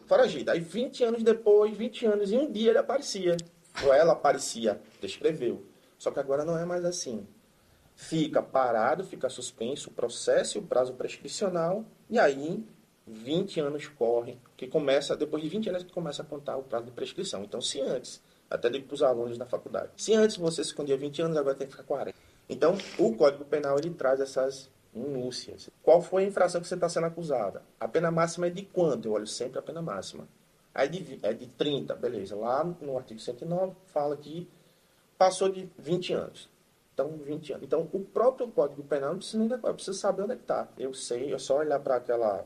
Foragido. 0.05 0.51
Aí 0.51 0.61
20 0.61 1.03
anos 1.03 1.23
depois, 1.23 1.75
20 1.75 2.05
anos, 2.05 2.31
e 2.31 2.37
um 2.37 2.49
dia 2.49 2.69
ele 2.69 2.77
aparecia. 2.77 3.35
Ou 3.83 3.93
ela 3.93 4.13
aparecia, 4.13 4.79
descreveu. 5.01 5.65
Só 5.97 6.11
que 6.11 6.19
agora 6.19 6.45
não 6.45 6.57
é 6.57 6.63
mais 6.63 6.85
assim 6.85 7.27
fica 7.97 8.43
parado, 8.43 9.03
fica 9.03 9.27
suspenso 9.27 9.89
o 9.89 9.93
processo 9.93 10.57
e 10.57 10.61
o 10.61 10.63
prazo 10.63 10.93
prescricional, 10.93 11.83
e 12.07 12.19
aí 12.19 12.63
20 13.07 13.59
anos 13.59 13.87
correm, 13.87 14.39
que 14.55 14.67
começa, 14.67 15.17
depois 15.17 15.41
de 15.41 15.49
20 15.49 15.69
anos 15.69 15.83
que 15.83 15.91
começa 15.91 16.21
a 16.21 16.25
contar 16.25 16.57
o 16.57 16.63
prazo 16.63 16.85
de 16.85 16.91
prescrição. 16.91 17.43
Então, 17.43 17.59
se 17.59 17.81
antes, 17.81 18.21
até 18.49 18.69
digo 18.69 18.85
para 18.85 18.93
os 18.93 19.01
alunos 19.01 19.37
da 19.37 19.47
faculdade, 19.47 19.89
se 19.97 20.13
antes 20.13 20.37
você 20.37 20.61
escondia 20.61 20.95
20 20.95 21.23
anos, 21.23 21.37
agora 21.37 21.55
tem 21.55 21.65
que 21.65 21.73
ficar 21.73 21.85
40. 21.85 22.15
Então, 22.47 22.77
o 22.99 23.15
Código 23.15 23.43
Penal, 23.45 23.79
ele 23.79 23.89
traz 23.89 24.19
essas 24.19 24.69
minúcias. 24.97 25.69
Qual 25.81 26.01
foi 26.01 26.23
a 26.23 26.27
infração 26.27 26.59
que 26.59 26.67
você 26.67 26.75
está 26.75 26.89
sendo 26.89 27.05
acusada? 27.05 27.63
A 27.79 27.87
pena 27.87 28.11
máxima 28.11 28.47
é 28.47 28.49
de 28.49 28.63
quanto? 28.63 29.07
Eu 29.07 29.13
olho 29.13 29.27
sempre 29.27 29.59
a 29.59 29.61
pena 29.61 29.81
máxima. 29.81 30.27
É 30.73 30.85
de, 30.87 31.19
é 31.23 31.33
de 31.33 31.47
30, 31.47 31.95
beleza. 31.95 32.35
Lá 32.35 32.63
no 32.63 32.97
artigo 32.97 33.19
109 33.19 33.75
fala 33.85 34.15
que 34.15 34.47
passou 35.17 35.49
de 35.49 35.69
20 35.77 36.13
anos. 36.13 36.49
Então, 36.93 37.15
20 37.15 37.53
anos. 37.53 37.63
Então, 37.63 37.87
o 37.93 37.99
próprio 37.99 38.47
Código 38.47 38.83
Penal 38.83 39.11
não 39.11 39.17
precisa 39.17 39.37
nem 39.37 39.47
decorar, 39.47 39.73
precisa 39.73 39.97
saber 39.97 40.23
onde 40.23 40.33
é 40.33 40.35
está. 40.35 40.67
Eu 40.77 40.93
sei, 40.93 41.33
é 41.33 41.37
só 41.37 41.57
olhar 41.57 41.79
para 41.79 41.95
aquela 41.95 42.45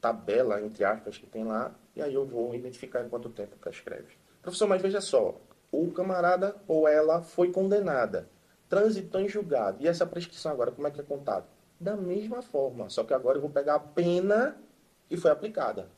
tabela, 0.00 0.60
entre 0.60 0.84
aspas, 0.84 1.16
que 1.16 1.26
tem 1.26 1.44
lá, 1.44 1.74
e 1.94 2.02
aí 2.02 2.12
eu 2.12 2.26
vou 2.26 2.54
identificar 2.54 3.04
em 3.04 3.08
quanto 3.08 3.28
tempo 3.28 3.56
prescreve. 3.58 4.16
Professor, 4.42 4.66
mas 4.66 4.82
veja 4.82 5.00
só, 5.00 5.38
o 5.70 5.90
camarada 5.92 6.56
ou 6.66 6.88
ela 6.88 7.22
foi 7.22 7.52
condenada, 7.52 8.28
transitou 8.68 9.20
em 9.20 9.28
julgado, 9.28 9.78
e 9.80 9.86
essa 9.86 10.04
prescrição 10.04 10.50
agora, 10.50 10.72
como 10.72 10.88
é 10.88 10.90
que 10.90 11.00
é 11.00 11.04
contado? 11.04 11.46
Da 11.82 11.96
mesma 11.96 12.42
forma, 12.42 12.88
só 12.88 13.04
que 13.04 13.12
agora 13.12 13.38
eu 13.38 13.42
vou 13.42 13.50
pegar 13.50 13.74
a 13.74 13.80
pena 13.80 14.56
que 15.08 15.16
foi 15.16 15.30
aplicada. 15.30 15.88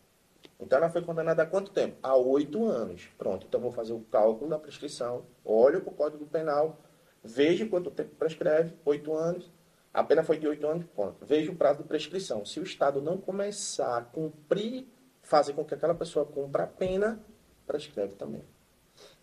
Então 0.58 0.78
ela 0.78 0.88
foi 0.88 1.02
condenada 1.02 1.42
há 1.42 1.46
quanto 1.46 1.70
tempo? 1.70 1.96
Há 2.02 2.16
oito 2.16 2.64
anos. 2.64 3.08
Pronto, 3.18 3.46
então 3.46 3.60
vou 3.60 3.72
fazer 3.72 3.92
o 3.92 4.00
cálculo 4.00 4.50
da 4.50 4.58
prescrição, 4.58 5.24
olho 5.44 5.82
para 5.82 5.92
o 5.92 5.94
Código 5.94 6.26
Penal, 6.26 6.78
Veja 7.24 7.66
quanto 7.66 7.90
tempo 7.90 8.14
prescreve, 8.16 8.74
oito 8.84 9.14
anos. 9.14 9.50
A 9.94 10.04
pena 10.04 10.22
foi 10.22 10.38
de 10.38 10.46
oito 10.46 10.66
anos, 10.66 10.84
ponto. 10.94 11.24
Veja 11.24 11.50
o 11.50 11.56
prazo 11.56 11.82
de 11.82 11.88
prescrição. 11.88 12.44
Se 12.44 12.60
o 12.60 12.62
Estado 12.62 13.00
não 13.00 13.16
começar 13.16 13.96
a 13.96 14.02
cumprir, 14.02 14.86
fazer 15.22 15.54
com 15.54 15.64
que 15.64 15.72
aquela 15.72 15.94
pessoa 15.94 16.26
cumpra 16.26 16.64
a 16.64 16.66
pena, 16.66 17.18
prescreve 17.66 18.14
também. 18.16 18.42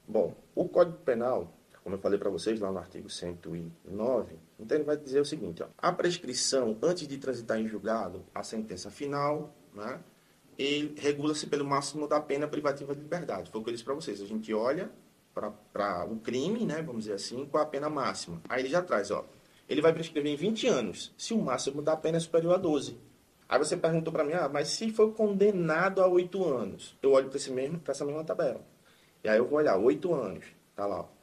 Bom, 0.07 0.33
o 0.55 0.67
Código 0.67 0.97
Penal, 0.97 1.53
como 1.83 1.95
eu 1.95 1.99
falei 1.99 2.19
para 2.19 2.29
vocês 2.29 2.59
lá 2.59 2.71
no 2.71 2.77
artigo 2.77 3.09
109, 3.09 4.35
então 4.59 4.77
ele 4.77 4.83
vai 4.83 4.95
dizer 4.97 5.19
o 5.19 5.25
seguinte, 5.25 5.63
ó, 5.63 5.67
a 5.77 5.91
prescrição, 5.91 6.77
antes 6.81 7.07
de 7.07 7.17
transitar 7.17 7.59
em 7.59 7.67
julgado, 7.67 8.23
a 8.33 8.43
sentença 8.43 8.91
final, 8.91 9.55
né, 9.73 9.99
regula-se 10.97 11.47
pelo 11.47 11.65
máximo 11.65 12.07
da 12.07 12.21
pena 12.21 12.47
privativa 12.47 12.93
de 12.93 13.01
liberdade. 13.01 13.49
Foi 13.49 13.61
o 13.61 13.63
que 13.63 13.71
eu 13.71 13.73
disse 13.73 13.83
para 13.83 13.95
vocês, 13.95 14.21
a 14.21 14.25
gente 14.25 14.53
olha 14.53 14.91
para 15.33 16.05
o 16.05 16.17
crime, 16.17 16.65
né, 16.65 16.81
vamos 16.81 17.05
dizer 17.05 17.15
assim, 17.15 17.45
com 17.45 17.57
a 17.57 17.65
pena 17.65 17.89
máxima. 17.89 18.41
Aí 18.47 18.61
ele 18.61 18.69
já 18.69 18.81
traz, 18.81 19.09
ó, 19.09 19.25
ele 19.67 19.81
vai 19.81 19.91
prescrever 19.91 20.31
em 20.31 20.35
20 20.35 20.67
anos, 20.67 21.13
se 21.17 21.33
o 21.33 21.41
máximo 21.41 21.81
da 21.81 21.97
pena 21.97 22.17
é 22.17 22.19
superior 22.19 22.53
a 22.53 22.57
12. 22.57 22.99
Aí 23.49 23.57
você 23.57 23.75
perguntou 23.75 24.13
para 24.13 24.23
mim, 24.23 24.33
ah, 24.33 24.47
mas 24.47 24.67
se 24.67 24.91
for 24.91 25.13
condenado 25.13 26.01
a 26.01 26.07
8 26.07 26.43
anos, 26.45 26.97
eu 27.01 27.11
olho 27.11 27.27
para 27.27 27.37
esse 27.37 27.51
mesmo, 27.51 27.79
para 27.79 27.91
essa 27.91 28.05
mesma 28.05 28.23
tabela. 28.23 28.61
E 29.23 29.29
aí 29.29 29.37
eu 29.37 29.47
vou 29.47 29.57
olhar, 29.57 29.77
8 29.77 30.13
anos, 30.13 30.45
tá 30.75 30.85
lá, 30.85 31.01
ó. 31.01 31.20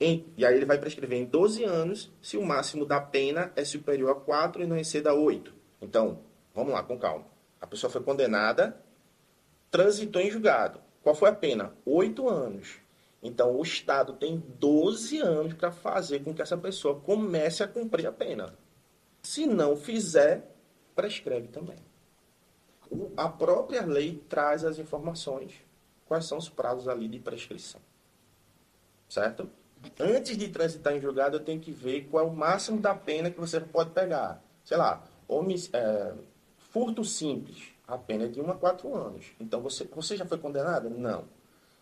Em, 0.00 0.32
e 0.36 0.46
aí 0.46 0.54
ele 0.54 0.64
vai 0.64 0.78
prescrever 0.78 1.18
em 1.18 1.24
12 1.24 1.64
anos 1.64 2.10
se 2.22 2.36
o 2.36 2.44
máximo 2.44 2.86
da 2.86 3.00
pena 3.00 3.52
é 3.56 3.64
superior 3.64 4.10
a 4.10 4.14
4 4.14 4.62
e 4.62 4.66
não 4.66 4.76
exceda 4.76 5.12
8. 5.12 5.52
Então, 5.80 6.20
vamos 6.54 6.72
lá, 6.72 6.82
com 6.82 6.98
calma. 6.98 7.26
A 7.60 7.66
pessoa 7.66 7.90
foi 7.90 8.02
condenada, 8.02 8.80
transitou 9.70 10.22
em 10.22 10.30
julgado. 10.30 10.80
Qual 11.02 11.14
foi 11.14 11.28
a 11.30 11.34
pena? 11.34 11.72
8 11.84 12.28
anos. 12.28 12.76
Então, 13.20 13.56
o 13.56 13.62
Estado 13.62 14.12
tem 14.12 14.42
12 14.60 15.18
anos 15.18 15.54
para 15.54 15.72
fazer 15.72 16.22
com 16.22 16.32
que 16.32 16.42
essa 16.42 16.56
pessoa 16.56 17.00
comece 17.00 17.64
a 17.64 17.68
cumprir 17.68 18.06
a 18.06 18.12
pena. 18.12 18.54
Se 19.22 19.46
não 19.46 19.76
fizer, 19.76 20.54
prescreve 20.94 21.48
também. 21.48 21.78
A 23.16 23.28
própria 23.28 23.84
lei 23.84 24.22
traz 24.28 24.64
as 24.64 24.78
informações, 24.78 25.54
quais 26.06 26.24
são 26.24 26.38
os 26.38 26.48
prazos 26.48 26.86
ali 26.86 27.08
de 27.08 27.18
prescrição 27.18 27.80
certo? 29.08 29.48
Antes 29.98 30.36
de 30.36 30.48
transitar 30.48 30.94
em 30.94 31.00
julgado, 31.00 31.36
eu 31.36 31.40
tenho 31.40 31.60
que 31.60 31.70
ver 31.70 32.08
qual 32.10 32.24
é 32.24 32.26
o 32.28 32.34
máximo 32.34 32.80
da 32.80 32.94
pena 32.94 33.30
que 33.30 33.38
você 33.38 33.60
pode 33.60 33.90
pegar. 33.90 34.42
Sei 34.64 34.76
lá, 34.76 35.02
é, 35.72 36.14
furto 36.58 37.04
simples, 37.04 37.68
a 37.86 37.96
pena 37.96 38.24
é 38.24 38.28
de 38.28 38.40
1 38.40 38.50
a 38.50 38.54
4 38.54 38.94
anos. 38.94 39.26
Então, 39.40 39.60
você, 39.60 39.84
você 39.84 40.16
já 40.16 40.26
foi 40.26 40.38
condenado? 40.38 40.90
Não. 40.90 41.24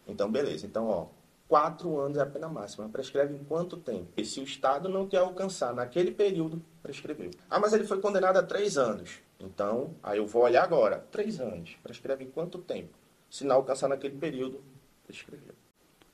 Então, 0.06 0.30
beleza. 0.30 0.66
Então, 0.66 0.88
ó, 0.88 1.06
4 1.48 1.98
anos 1.98 2.18
é 2.18 2.22
a 2.22 2.26
pena 2.26 2.48
máxima. 2.48 2.88
Prescreve 2.88 3.34
em 3.34 3.44
quanto 3.44 3.76
tempo? 3.76 4.08
E 4.16 4.24
se 4.24 4.40
o 4.40 4.44
Estado 4.44 4.88
não 4.88 5.08
quer 5.08 5.18
alcançar 5.18 5.74
naquele 5.74 6.12
período, 6.12 6.62
prescreveu. 6.82 7.30
Ah, 7.50 7.58
mas 7.58 7.72
ele 7.72 7.84
foi 7.84 8.00
condenado 8.00 8.36
a 8.36 8.42
3 8.42 8.78
anos. 8.78 9.18
Então, 9.40 9.94
aí 10.02 10.18
eu 10.18 10.26
vou 10.26 10.42
olhar 10.42 10.62
agora. 10.62 11.04
3 11.10 11.40
anos. 11.40 11.76
Prescreve 11.82 12.24
em 12.24 12.30
quanto 12.30 12.58
tempo? 12.58 12.96
Se 13.30 13.44
não 13.44 13.56
alcançar 13.56 13.88
naquele 13.88 14.16
período, 14.16 14.62
prescreveu. 15.06 15.54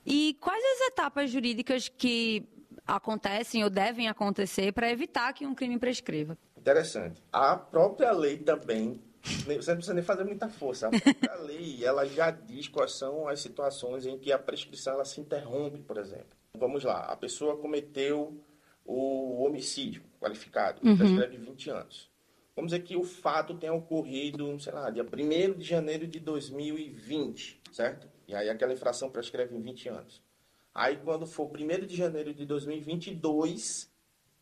E 0.05 0.37
quais 0.41 0.63
as 0.63 0.89
etapas 0.89 1.31
jurídicas 1.31 1.89
que 1.89 2.49
acontecem 2.87 3.63
ou 3.63 3.71
devem 3.71 4.09
acontecer 4.09 4.73
para 4.73 4.91
evitar 4.91 5.33
que 5.33 5.47
um 5.47 5.55
crime 5.55 5.79
prescreva? 5.79 6.37
Interessante. 6.57 7.23
A 7.33 7.57
própria 7.57 8.13
lei 8.13 8.39
também, 8.39 9.01
você 9.23 9.71
não 9.71 9.77
precisa 9.77 9.95
nem 9.95 10.03
fazer 10.03 10.25
muita 10.25 10.49
força. 10.49 10.89
A 10.89 10.91
própria 10.91 11.35
lei, 11.43 11.85
ela 11.85 12.05
já 12.05 12.31
diz 12.31 12.69
quais 12.69 12.93
são 12.93 13.29
as 13.29 13.41
situações 13.41 14.07
em 14.07 14.19
que 14.19 14.33
a 14.33 14.39
prescrição 14.39 14.95
ela 14.95 15.05
se 15.05 15.21
interrompe, 15.21 15.81
por 15.81 15.97
exemplo. 15.99 16.37
Vamos 16.59 16.85
lá, 16.85 17.01
a 17.01 17.17
pessoa 17.17 17.57
cometeu 17.57 18.41
o 18.85 19.45
homicídio 19.45 20.03
qualificado, 20.21 20.87
uhum. 20.87 20.97
prescreve 20.97 21.37
20 21.37 21.71
anos. 21.71 22.11
Vamos 22.55 22.73
dizer 22.73 22.83
que 22.83 22.97
o 22.97 23.03
fato 23.03 23.55
tenha 23.55 23.73
ocorrido, 23.73 24.61
sei 24.61 24.73
lá, 24.73 24.91
dia 24.91 25.03
1 25.03 25.59
de 25.59 25.65
janeiro 25.65 26.07
de 26.07 26.21
2020, 26.21 27.63
certo? 27.73 28.12
E 28.27 28.35
aí 28.35 28.49
aquela 28.49 28.73
infração 28.73 29.11
prescreve 29.11 29.57
em 29.57 29.61
20 29.61 29.89
anos. 29.89 30.23
Aí 30.75 30.97
quando 30.97 31.27
for 31.27 31.51
1 31.51 31.87
de 31.87 31.97
janeiro 31.97 32.33
de 32.33 32.47
2022, 32.47 33.91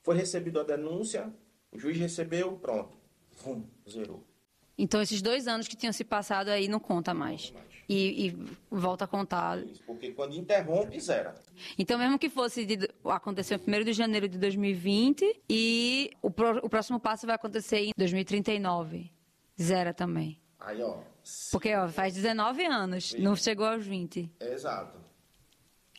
foi 0.03 0.17
recebida 0.17 0.61
a 0.61 0.65
denúncia, 0.65 1.33
o 1.73 1.79
juiz 1.79 1.99
recebeu, 1.99 2.57
pronto. 2.59 2.97
Vum, 3.43 3.65
zerou. 3.89 4.25
Então 4.77 5.03
esses 5.03 5.21
dois 5.21 5.47
anos 5.47 5.69
que 5.69 5.77
tinham 5.77 5.93
se 5.93 6.05
passado 6.05 6.49
aí 6.49 6.69
não 6.69 6.81
conta 6.81 7.13
mais. 7.13 7.51
Não 7.51 7.61
mais. 7.61 7.71
E, 7.89 8.29
e, 8.29 8.37
volta 8.71 9.05
a 9.05 9.09
contar. 9.09 9.59
Isso, 9.67 9.83
porque 9.85 10.13
quando 10.13 10.37
interrompe, 10.37 11.01
zera. 11.01 11.35
Então, 11.77 11.99
mesmo 11.99 12.21
que 12.21 12.31
fosse 12.31 12.65
de, 12.65 12.89
aconteceu 13.05 13.59
em 13.59 13.81
1 13.81 13.85
de 13.85 13.93
janeiro 13.93 14.29
de 14.29 14.39
2020 14.39 15.43
e 15.51 16.13
o, 16.23 16.31
pro, 16.31 16.65
o 16.65 16.71
próximo 16.71 17.01
passo 17.01 17.27
vai 17.27 17.35
acontecer 17.35 17.81
em 17.81 17.93
2039. 17.97 19.11
Zera 19.61 19.93
também. 19.93 20.41
Aí, 20.61 20.81
ó. 20.81 20.99
Porque, 21.51 21.75
ó, 21.75 21.89
faz 21.89 22.15
19 22.15 22.65
anos, 22.67 23.15
não 23.15 23.37
chegou 23.37 23.67
aos 23.67 23.85
20. 23.85 24.31
Exato. 24.41 25.11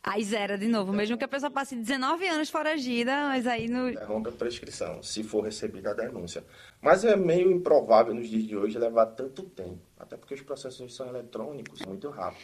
Aí 0.04 0.24
zera 0.24 0.58
de 0.58 0.68
novo, 0.68 0.92
mesmo 0.92 1.16
que 1.16 1.24
a 1.24 1.28
pessoa 1.28 1.52
passe 1.52 1.76
19 1.76 2.28
anos 2.28 2.50
foragida, 2.50 3.28
mas 3.28 3.46
aí 3.46 3.68
no. 3.68 3.88
Interrompe 3.88 4.30
a 4.30 4.32
prescrição, 4.32 5.04
se 5.04 5.24
for 5.24 5.44
recebida 5.44 5.92
a 5.92 5.94
denúncia. 5.94 6.44
Mas 6.82 7.06
é 7.06 7.16
meio 7.16 7.52
improvável 7.52 8.12
nos 8.12 8.28
dias 8.28 8.44
de 8.44 8.58
hoje 8.58 8.80
levar 8.80 9.06
tanto 9.08 9.44
tempo, 9.44 9.80
até 10.00 10.18
porque 10.18 10.34
os 10.34 10.42
processos 10.42 10.96
são 10.96 11.08
eletrônicos, 11.08 11.82
muito 11.86 12.10
rápido. 12.10 12.42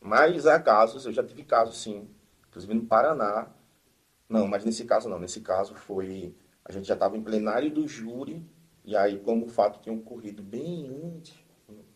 Mas 0.00 0.46
há 0.46 0.60
casos, 0.60 1.04
eu 1.04 1.12
já 1.12 1.24
tive 1.24 1.42
casos 1.42 1.82
sim, 1.82 2.08
inclusive 2.48 2.72
no 2.72 2.86
Paraná. 2.86 3.48
Não, 4.28 4.46
mas 4.46 4.64
nesse 4.64 4.84
caso 4.84 5.08
não, 5.08 5.18
nesse 5.18 5.40
caso 5.40 5.74
foi. 5.74 6.36
A 6.64 6.70
gente 6.70 6.86
já 6.86 6.94
estava 6.94 7.16
em 7.16 7.22
plenário 7.22 7.68
do 7.68 7.88
júri, 7.88 8.48
e 8.84 8.96
aí, 8.96 9.18
como 9.18 9.46
o 9.46 9.48
fato 9.48 9.80
tinha 9.80 9.94
ocorrido 9.94 10.40
bem 10.40 10.88
antes, 10.88 11.34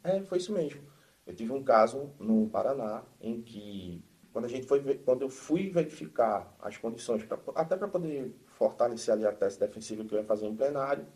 é, 0.06 0.22
foi 0.22 0.38
isso 0.38 0.52
mesmo. 0.52 0.80
Eu 1.26 1.34
tive 1.34 1.52
um 1.52 1.62
caso 1.62 2.10
no 2.18 2.48
Paraná 2.48 3.02
em 3.20 3.42
que 3.42 4.04
quando 4.32 4.44
a 4.44 4.48
gente 4.48 4.66
foi 4.66 4.82
quando 4.98 5.22
eu 5.22 5.30
fui 5.30 5.70
verificar 5.70 6.54
as 6.60 6.76
condições 6.76 7.24
pra, 7.24 7.38
até 7.54 7.76
para 7.76 7.88
poder 7.88 8.34
fortalecer 8.46 9.12
ali 9.12 9.26
a 9.26 9.32
tese 9.32 9.58
defensiva 9.58 10.04
que 10.04 10.14
eu 10.14 10.18
ia 10.18 10.24
fazer 10.24 10.46
em 10.46 10.54
plenário, 10.54 11.06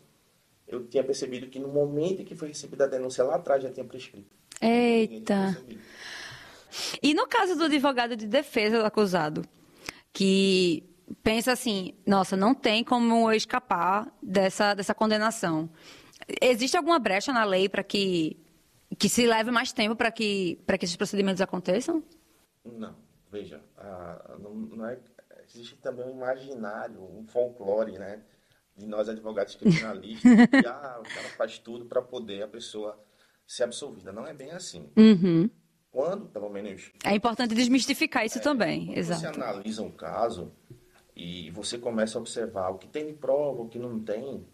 eu 0.67 0.87
tinha 0.87 1.03
percebido 1.03 1.47
que 1.47 1.59
no 1.59 1.67
momento 1.67 2.21
em 2.21 2.25
que 2.25 2.35
foi 2.35 2.49
recebida 2.49 2.85
a 2.85 2.87
denúncia 2.87 3.23
lá 3.23 3.35
atrás 3.35 3.61
já 3.63 3.69
tinha 3.71 3.85
prescrito. 3.85 4.35
Eita. 4.61 5.57
E 7.01 7.13
no 7.13 7.27
caso 7.27 7.55
do 7.55 7.65
advogado 7.65 8.15
de 8.15 8.25
defesa 8.25 8.79
do 8.79 8.85
acusado, 8.85 9.43
que 10.13 10.83
pensa 11.21 11.51
assim, 11.51 11.93
nossa, 12.05 12.37
não 12.37 12.53
tem 12.53 12.83
como 12.83 13.29
eu 13.29 13.35
escapar 13.35 14.11
dessa, 14.21 14.73
dessa 14.73 14.93
condenação. 14.93 15.69
Existe 16.41 16.77
alguma 16.77 16.99
brecha 16.99 17.33
na 17.33 17.43
lei 17.43 17.67
para 17.67 17.83
que 17.83 18.37
que 18.97 19.09
se 19.09 19.25
leve 19.25 19.51
mais 19.51 19.71
tempo 19.71 19.95
para 19.95 20.11
que, 20.11 20.59
que 20.77 20.85
esses 20.85 20.95
procedimentos 20.95 21.41
aconteçam? 21.41 22.03
Não. 22.63 22.95
Veja, 23.31 23.63
não, 24.39 24.53
não 24.53 24.85
é, 24.85 24.99
existe 25.47 25.77
também 25.77 26.05
um 26.05 26.11
imaginário, 26.11 27.01
um 27.01 27.25
folclore, 27.25 27.97
né? 27.97 28.21
De 28.75 28.85
nós 28.85 29.07
advogados 29.07 29.55
criminalistas, 29.55 30.21
que 30.47 30.67
ah, 30.67 30.99
o 30.99 31.03
cara 31.03 31.29
faz 31.37 31.57
tudo 31.57 31.85
para 31.85 32.01
poder 32.01 32.43
a 32.43 32.47
pessoa 32.47 33.01
ser 33.47 33.63
absolvida. 33.63 34.11
Não 34.11 34.27
é 34.27 34.33
bem 34.33 34.51
assim. 34.51 34.89
Uhum. 34.97 35.49
Quando, 35.91 36.25
pelo 36.27 36.49
menos. 36.49 36.91
É 37.03 37.15
importante 37.15 37.55
desmistificar 37.55 38.25
isso 38.25 38.39
é, 38.39 38.41
também. 38.41 38.87
Quando 38.87 38.97
Exato. 38.97 39.21
Você 39.21 39.27
analisa 39.27 39.81
um 39.81 39.91
caso 39.91 40.51
e 41.15 41.49
você 41.51 41.77
começa 41.77 42.17
a 42.17 42.21
observar 42.21 42.69
o 42.69 42.77
que 42.77 42.87
tem 42.87 43.07
de 43.07 43.13
prova, 43.13 43.61
o 43.61 43.69
que 43.69 43.79
não 43.79 43.99
tem, 43.99 44.45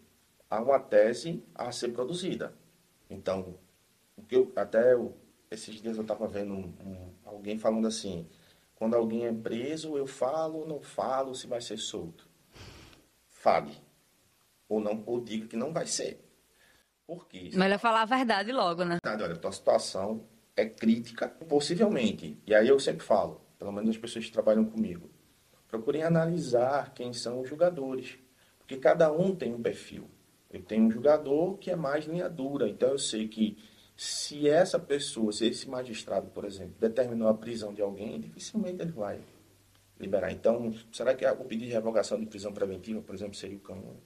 há 0.49 0.61
uma 0.61 0.79
tese 0.79 1.43
a 1.55 1.71
ser 1.71 1.89
produzida. 1.89 2.53
Então, 3.09 3.57
eu, 4.35 4.51
até 4.55 4.93
eu, 4.93 5.15
esses 5.49 5.81
dias 5.81 5.97
eu 5.97 6.01
estava 6.01 6.27
vendo 6.27 6.53
um, 6.53 6.73
um, 6.85 7.13
alguém 7.25 7.57
falando 7.57 7.87
assim: 7.87 8.27
quando 8.75 8.95
alguém 8.95 9.25
é 9.25 9.33
preso, 9.33 9.97
eu 9.97 10.07
falo 10.07 10.59
ou 10.59 10.67
não 10.67 10.81
falo 10.81 11.33
se 11.33 11.47
vai 11.47 11.61
ser 11.61 11.77
solto? 11.77 12.27
Fale. 13.29 13.75
Ou, 14.69 14.79
não, 14.79 15.03
ou 15.05 15.21
diga 15.21 15.47
que 15.47 15.55
não 15.55 15.71
vai 15.71 15.87
ser. 15.87 16.23
Por 17.05 17.27
quê? 17.27 17.51
Melhor 17.53 17.79
falar 17.79 18.01
a 18.01 18.05
verdade 18.05 18.51
logo, 18.51 18.83
né? 18.83 18.97
Olha, 19.05 19.33
a 19.33 19.35
tua 19.37 19.51
situação 19.51 20.27
é 20.55 20.65
crítica, 20.65 21.29
possivelmente. 21.29 22.37
E 22.45 22.53
aí 22.53 22.67
eu 22.67 22.79
sempre 22.79 23.05
falo, 23.05 23.41
pelo 23.57 23.71
menos 23.71 23.91
as 23.91 23.97
pessoas 23.97 24.25
que 24.25 24.31
trabalham 24.31 24.65
comigo, 24.65 25.09
procurem 25.67 26.03
analisar 26.03 26.93
quem 26.93 27.13
são 27.13 27.39
os 27.39 27.47
jogadores. 27.47 28.17
Porque 28.59 28.77
cada 28.77 29.11
um 29.11 29.33
tem 29.33 29.53
um 29.53 29.61
perfil. 29.61 30.09
Eu 30.51 30.61
tenho 30.61 30.85
um 30.85 30.91
jogador 30.91 31.57
que 31.57 31.71
é 31.71 31.75
mais 31.75 32.05
linha 32.05 32.29
dura, 32.29 32.67
então 32.67 32.89
eu 32.89 32.99
sei 32.99 33.27
que 33.27 33.57
se 33.97 34.47
essa 34.47 34.77
pessoa, 34.77 35.33
se 35.33 35.47
esse 35.47 35.67
magistrado, 35.67 36.29
por 36.29 36.45
exemplo, 36.45 36.75
determinou 36.79 37.27
a 37.27 37.33
prisão 37.33 37.73
de 37.73 37.81
alguém, 37.81 38.19
dificilmente 38.19 38.79
ele 38.79 38.91
vai 38.91 39.19
liberar. 39.99 40.31
Então, 40.31 40.71
será 40.91 41.15
que 41.15 41.25
o 41.25 41.43
pedido 41.43 41.69
de 41.69 41.73
revogação 41.73 42.19
de 42.19 42.27
prisão 42.27 42.53
preventiva, 42.53 43.01
por 43.01 43.15
exemplo, 43.15 43.33
seria 43.33 43.57
o 43.57 43.59
caminho? 43.59 43.99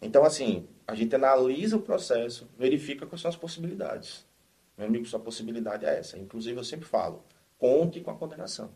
Então, 0.00 0.24
assim, 0.24 0.68
a 0.86 0.94
gente 0.94 1.12
analisa 1.12 1.76
o 1.76 1.82
processo, 1.82 2.48
verifica 2.56 3.04
quais 3.04 3.20
são 3.20 3.28
as 3.28 3.36
possibilidades. 3.36 4.24
Meu 4.78 4.86
amigo, 4.86 5.04
sua 5.04 5.18
possibilidade 5.18 5.84
é 5.84 5.98
essa. 5.98 6.16
Inclusive, 6.16 6.58
eu 6.58 6.64
sempre 6.64 6.86
falo, 6.86 7.24
conte 7.58 8.00
com 8.00 8.12
a 8.12 8.16
condenação. 8.16 8.70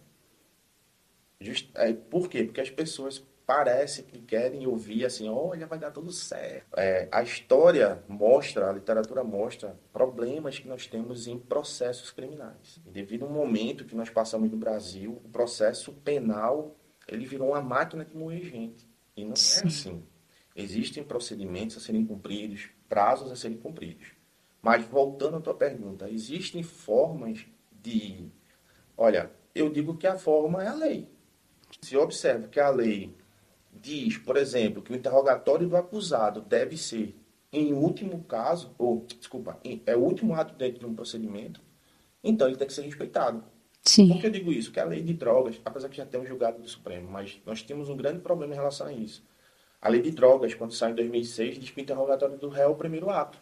Just, 1.40 1.70
é, 1.74 1.92
por 1.92 2.28
quê? 2.28 2.42
Porque 2.42 2.60
as 2.60 2.70
pessoas 2.70 3.22
parece 3.46 4.02
que 4.02 4.20
querem 4.20 4.66
ouvir 4.66 5.04
assim, 5.04 5.28
olha, 5.28 5.66
vai 5.66 5.78
dar 5.78 5.90
tudo 5.90 6.10
certo. 6.10 6.66
É, 6.76 7.08
a 7.12 7.22
história 7.22 8.02
mostra, 8.08 8.70
a 8.70 8.72
literatura 8.72 9.22
mostra 9.22 9.78
problemas 9.92 10.58
que 10.58 10.68
nós 10.68 10.86
temos 10.86 11.26
em 11.26 11.38
processos 11.38 12.10
criminais. 12.10 12.80
E 12.86 12.90
devido 12.90 13.24
ao 13.24 13.30
momento 13.30 13.84
que 13.84 13.94
nós 13.94 14.10
passamos 14.10 14.50
no 14.50 14.56
Brasil, 14.56 15.20
o 15.24 15.28
processo 15.28 15.92
penal 15.92 16.76
ele 17.06 17.26
virou 17.26 17.50
uma 17.50 17.60
máquina 17.60 18.04
de 18.04 18.16
moer 18.16 18.42
gente. 18.44 18.88
E 19.16 19.24
não 19.24 19.36
Sim. 19.36 19.60
é 19.62 19.66
assim. 19.66 20.06
Existem 20.56 21.02
procedimentos 21.02 21.76
a 21.76 21.80
serem 21.80 22.04
cumpridos, 22.06 22.70
prazos 22.88 23.30
a 23.30 23.36
serem 23.36 23.58
cumpridos. 23.58 24.12
Mas 24.62 24.84
voltando 24.84 25.36
à 25.36 25.40
tua 25.40 25.54
pergunta, 25.54 26.08
existem 26.08 26.62
formas 26.62 27.44
de. 27.70 28.30
Olha, 28.96 29.30
eu 29.54 29.68
digo 29.68 29.96
que 29.96 30.06
a 30.06 30.16
forma 30.16 30.62
é 30.62 30.68
a 30.68 30.74
lei. 30.74 31.08
Se 31.82 31.94
eu 31.94 32.02
observo 32.02 32.48
que 32.48 32.58
a 32.58 32.70
lei 32.70 33.14
diz, 33.80 34.18
por 34.18 34.36
exemplo, 34.36 34.82
que 34.82 34.92
o 34.92 34.96
interrogatório 34.96 35.68
do 35.68 35.76
acusado 35.76 36.40
deve 36.40 36.76
ser, 36.76 37.14
em 37.52 37.72
último 37.72 38.22
caso, 38.24 38.74
ou, 38.78 39.06
desculpa, 39.18 39.58
é 39.86 39.96
o 39.96 40.00
último 40.00 40.34
ato 40.34 40.54
dentro 40.54 40.80
de 40.80 40.86
um 40.86 40.94
procedimento, 40.94 41.60
então 42.22 42.48
ele 42.48 42.56
tem 42.56 42.66
que 42.66 42.72
ser 42.72 42.82
respeitado. 42.82 43.44
Sim. 43.82 44.08
Por 44.08 44.20
que 44.20 44.26
eu 44.26 44.30
digo 44.30 44.50
isso? 44.50 44.72
Que 44.72 44.80
a 44.80 44.84
lei 44.84 45.02
de 45.02 45.12
drogas, 45.12 45.60
apesar 45.64 45.88
que 45.88 45.96
já 45.96 46.06
tem 46.06 46.18
um 46.18 46.26
julgado 46.26 46.60
do 46.60 46.68
Supremo, 46.68 47.10
mas 47.10 47.38
nós 47.44 47.62
temos 47.62 47.90
um 47.90 47.96
grande 47.96 48.20
problema 48.20 48.54
em 48.54 48.56
relação 48.56 48.86
a 48.86 48.92
isso. 48.92 49.22
A 49.80 49.90
lei 49.90 50.00
de 50.00 50.10
drogas, 50.10 50.54
quando 50.54 50.72
sai 50.72 50.92
em 50.92 50.94
2006, 50.94 51.58
diz 51.58 51.70
que 51.70 51.78
o 51.78 51.82
interrogatório 51.82 52.38
do 52.38 52.48
réu 52.48 52.68
é 52.68 52.72
o 52.72 52.74
primeiro 52.74 53.10
ato. 53.10 53.38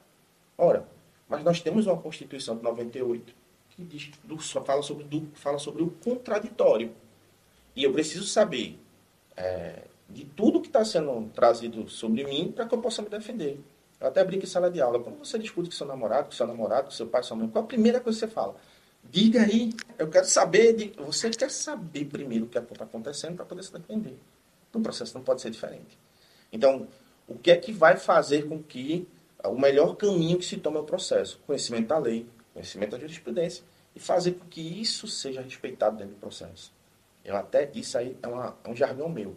Ora, 0.58 0.88
mas 1.28 1.44
nós 1.44 1.60
temos 1.60 1.86
uma 1.86 1.96
Constituição 1.96 2.56
de 2.56 2.62
98 2.64 3.32
que 3.70 3.84
diz, 3.84 4.10
do, 4.24 4.38
fala, 4.38 4.82
sobre, 4.82 5.04
do, 5.04 5.28
fala 5.34 5.58
sobre 5.58 5.82
o 5.82 5.90
contraditório. 5.90 6.92
E 7.74 7.84
eu 7.84 7.92
preciso 7.92 8.26
saber 8.26 8.78
é, 9.36 9.84
de 10.12 10.24
tudo 10.24 10.60
que 10.60 10.68
está 10.68 10.84
sendo 10.84 11.28
trazido 11.30 11.88
sobre 11.88 12.24
mim 12.24 12.52
para 12.52 12.66
que 12.66 12.74
eu 12.74 12.80
possa 12.80 13.02
me 13.02 13.08
defender. 13.08 13.58
Eu 14.00 14.08
até 14.08 14.24
brinco 14.24 14.44
em 14.44 14.48
sala 14.48 14.70
de 14.70 14.80
aula. 14.80 15.00
Quando 15.00 15.18
você 15.18 15.38
discute 15.38 15.70
com 15.70 15.76
seu 15.76 15.86
namorado, 15.86 16.26
com 16.26 16.32
seu 16.32 16.46
namorado, 16.46 16.86
com 16.86 16.90
seu 16.90 17.06
pai, 17.06 17.22
sua 17.22 17.36
mãe, 17.36 17.48
qual 17.48 17.64
a 17.64 17.66
primeira 17.66 18.00
coisa 18.00 18.18
que 18.18 18.26
você 18.26 18.32
fala? 18.32 18.56
Diga 19.04 19.42
aí, 19.42 19.72
eu 19.98 20.08
quero 20.08 20.26
saber. 20.26 20.74
De... 20.74 20.92
Você 20.98 21.30
quer 21.30 21.50
saber 21.50 22.04
primeiro 22.06 22.44
o 22.44 22.48
que 22.48 22.58
é 22.58 22.60
está 22.60 22.84
acontecendo 22.84 23.36
para 23.36 23.44
poder 23.44 23.62
se 23.62 23.72
defender. 23.72 24.18
O 24.74 24.80
processo 24.80 25.14
não 25.14 25.22
pode 25.22 25.40
ser 25.40 25.50
diferente. 25.50 25.98
Então, 26.52 26.88
o 27.28 27.36
que 27.36 27.50
é 27.50 27.56
que 27.56 27.72
vai 27.72 27.96
fazer 27.96 28.48
com 28.48 28.62
que 28.62 29.06
o 29.44 29.58
melhor 29.58 29.96
caminho 29.96 30.38
que 30.38 30.44
se 30.44 30.56
tome 30.56 30.78
é 30.78 30.80
o 30.80 30.84
processo? 30.84 31.40
Conhecimento 31.46 31.88
da 31.88 31.98
lei, 31.98 32.26
conhecimento 32.52 32.90
da 32.90 32.98
jurisprudência 32.98 33.64
e 33.94 34.00
fazer 34.00 34.32
com 34.32 34.46
que 34.46 34.60
isso 34.60 35.06
seja 35.06 35.40
respeitado 35.40 35.96
dentro 35.96 36.14
do 36.14 36.20
processo. 36.20 36.72
Eu 37.24 37.36
até, 37.36 37.70
isso 37.74 37.96
aí 37.96 38.16
é, 38.22 38.26
uma, 38.26 38.56
é 38.64 38.70
um 38.70 38.74
jargão 38.74 39.08
meu 39.08 39.36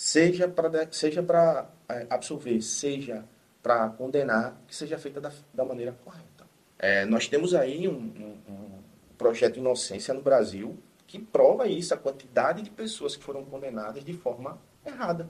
seja 0.00 0.48
para 0.48 0.90
seja 0.90 1.22
para 1.22 1.68
é, 1.86 2.06
absolver, 2.08 2.62
seja 2.62 3.22
para 3.62 3.90
condenar, 3.90 4.58
que 4.66 4.74
seja 4.74 4.96
feita 4.96 5.20
da, 5.20 5.30
da 5.52 5.62
maneira 5.62 5.94
correta. 6.02 6.46
É, 6.78 7.04
nós 7.04 7.28
temos 7.28 7.54
aí 7.54 7.86
um, 7.86 7.92
um, 7.92 8.38
um, 8.50 8.78
projeto 9.18 9.54
de 9.54 9.60
inocência 9.60 10.14
no 10.14 10.22
Brasil 10.22 10.78
que 11.06 11.18
prova 11.18 11.66
isso, 11.66 11.92
a 11.92 11.98
quantidade 11.98 12.62
de 12.62 12.70
pessoas 12.70 13.14
que 13.14 13.22
foram 13.22 13.44
condenadas 13.44 14.02
de 14.02 14.14
forma 14.14 14.58
errada. 14.86 15.28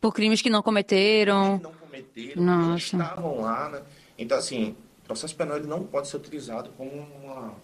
Por 0.00 0.14
crimes 0.14 0.40
que 0.40 0.48
não 0.48 0.62
cometeram. 0.62 1.58
Que 1.58 1.64
não 1.64 1.74
cometeram, 1.74 2.42
Nossa. 2.42 2.96
não 2.96 3.04
estavam 3.04 3.40
lá. 3.42 3.68
Né? 3.68 3.82
Então, 4.16 4.38
assim, 4.38 4.74
o 5.02 5.06
processo 5.08 5.36
penal 5.36 5.58
ele 5.58 5.66
não 5.66 5.84
pode 5.84 6.08
ser 6.08 6.16
utilizado 6.16 6.70
como 6.78 6.90
uma 6.90 7.54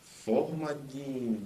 forma 0.00 0.72
de. 0.72 1.40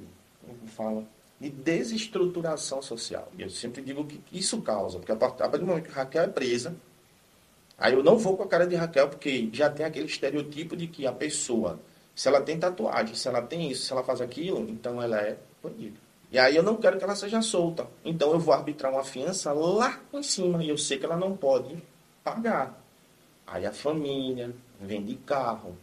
Como 0.44 0.66
fala? 0.66 1.17
De 1.40 1.50
desestruturação 1.50 2.82
social. 2.82 3.28
E 3.38 3.42
eu 3.42 3.50
sempre 3.50 3.80
digo 3.82 4.04
que 4.04 4.20
isso 4.32 4.60
causa, 4.60 4.98
porque 4.98 5.12
a 5.12 5.16
partir 5.16 5.48
do 5.58 5.66
momento 5.66 5.84
que 5.84 5.92
Raquel 5.92 6.24
é 6.24 6.28
presa, 6.28 6.74
aí 7.76 7.94
eu 7.94 8.02
não 8.02 8.18
vou 8.18 8.36
com 8.36 8.42
a 8.42 8.48
cara 8.48 8.66
de 8.66 8.74
Raquel, 8.74 9.08
porque 9.08 9.48
já 9.52 9.70
tem 9.70 9.86
aquele 9.86 10.06
estereotipo 10.06 10.76
de 10.76 10.88
que 10.88 11.06
a 11.06 11.12
pessoa, 11.12 11.78
se 12.14 12.28
ela 12.28 12.40
tem 12.40 12.58
tatuagem, 12.58 13.14
se 13.14 13.28
ela 13.28 13.40
tem 13.40 13.70
isso, 13.70 13.86
se 13.86 13.92
ela 13.92 14.02
faz 14.02 14.20
aquilo, 14.20 14.68
então 14.68 15.00
ela 15.00 15.20
é 15.20 15.38
bandida. 15.62 15.98
E 16.30 16.38
aí 16.38 16.56
eu 16.56 16.62
não 16.62 16.76
quero 16.76 16.98
que 16.98 17.04
ela 17.04 17.16
seja 17.16 17.40
solta. 17.40 17.86
Então 18.04 18.32
eu 18.32 18.38
vou 18.38 18.52
arbitrar 18.52 18.92
uma 18.92 19.04
fiança 19.04 19.52
lá 19.52 20.00
em 20.12 20.22
cima 20.22 20.62
e 20.62 20.68
eu 20.68 20.76
sei 20.76 20.98
que 20.98 21.06
ela 21.06 21.16
não 21.16 21.36
pode 21.36 21.82
pagar. 22.22 22.78
Aí 23.46 23.64
a 23.64 23.72
família 23.72 24.54
vende 24.78 25.14
carro, 25.24 25.74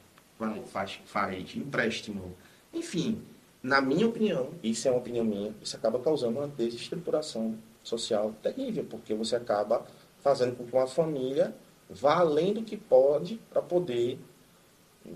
faz, 0.68 1.00
faz 1.06 1.56
empréstimo, 1.56 2.36
enfim, 2.72 3.24
na 3.66 3.82
minha 3.82 4.08
opinião, 4.08 4.52
isso 4.62 4.88
é 4.88 4.92
uma 4.92 5.00
opinião 5.00 5.26
minha, 5.26 5.52
isso 5.60 5.76
acaba 5.76 5.98
causando 5.98 6.38
uma 6.38 6.48
desestruturação 6.48 7.58
social 7.82 8.32
terrível, 8.44 8.86
porque 8.88 9.12
você 9.16 9.36
acaba 9.36 9.84
fazendo 10.22 10.56
com 10.56 10.66
que 10.66 10.72
uma 10.72 10.86
família 10.86 11.52
vá 11.90 12.18
além 12.20 12.54
do 12.54 12.62
que 12.62 12.78
pode 12.78 13.42
para 13.50 13.64
poder. 13.64 14.20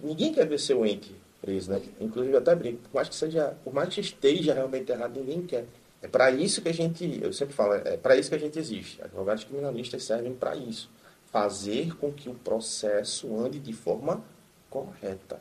Ninguém 0.02 0.34
quer 0.34 0.48
ver 0.48 0.60
seu 0.60 0.84
ente 0.84 1.16
preso, 1.40 1.70
né? 1.70 1.80
Inclusive, 2.02 2.34
eu 2.34 2.40
até 2.40 2.56
brinco, 2.56 2.82
por 2.82 2.96
mais 2.96 3.08
que, 3.08 3.16
seja, 3.16 3.56
por 3.64 3.72
mais 3.72 3.94
que 3.94 4.02
esteja 4.02 4.56
realmente 4.56 4.92
errado, 4.92 5.20
ninguém 5.20 5.44
quer. 5.46 5.68
É 6.02 6.08
para 6.08 6.32
isso 6.32 6.60
que 6.60 6.70
a 6.70 6.74
gente, 6.74 7.20
eu 7.22 7.32
sempre 7.32 7.54
falo, 7.54 7.76
é 7.76 7.98
para 7.98 8.16
isso 8.16 8.30
que 8.30 8.36
a 8.36 8.40
gente 8.40 8.58
existe. 8.58 9.00
Advogados 9.04 9.44
criminalistas 9.44 10.04
servem 10.04 10.34
para 10.34 10.56
isso. 10.56 10.90
Fazer 11.32 11.96
com 11.98 12.12
que 12.12 12.28
o 12.28 12.34
processo 12.34 13.40
ande 13.40 13.60
de 13.60 13.74
forma 13.74 14.24
correta 14.72 15.40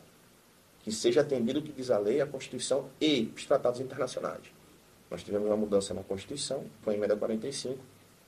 que 0.88 0.94
seja 0.94 1.20
atendido 1.20 1.58
o 1.58 1.62
que 1.62 1.70
diz 1.70 1.90
a 1.90 1.98
lei, 1.98 2.18
a 2.18 2.26
Constituição 2.26 2.88
e 2.98 3.30
os 3.36 3.44
tratados 3.44 3.78
internacionais. 3.78 4.40
Nós 5.10 5.22
tivemos 5.22 5.46
uma 5.46 5.56
mudança 5.56 5.92
na 5.92 6.02
Constituição, 6.02 6.64
foi 6.82 6.94
a 6.94 6.96
emenda 6.96 7.14
45, 7.14 7.78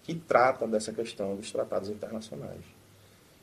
que 0.02 0.14
trata 0.14 0.66
dessa 0.66 0.92
questão 0.92 1.34
dos 1.36 1.50
tratados 1.50 1.88
internacionais. 1.88 2.60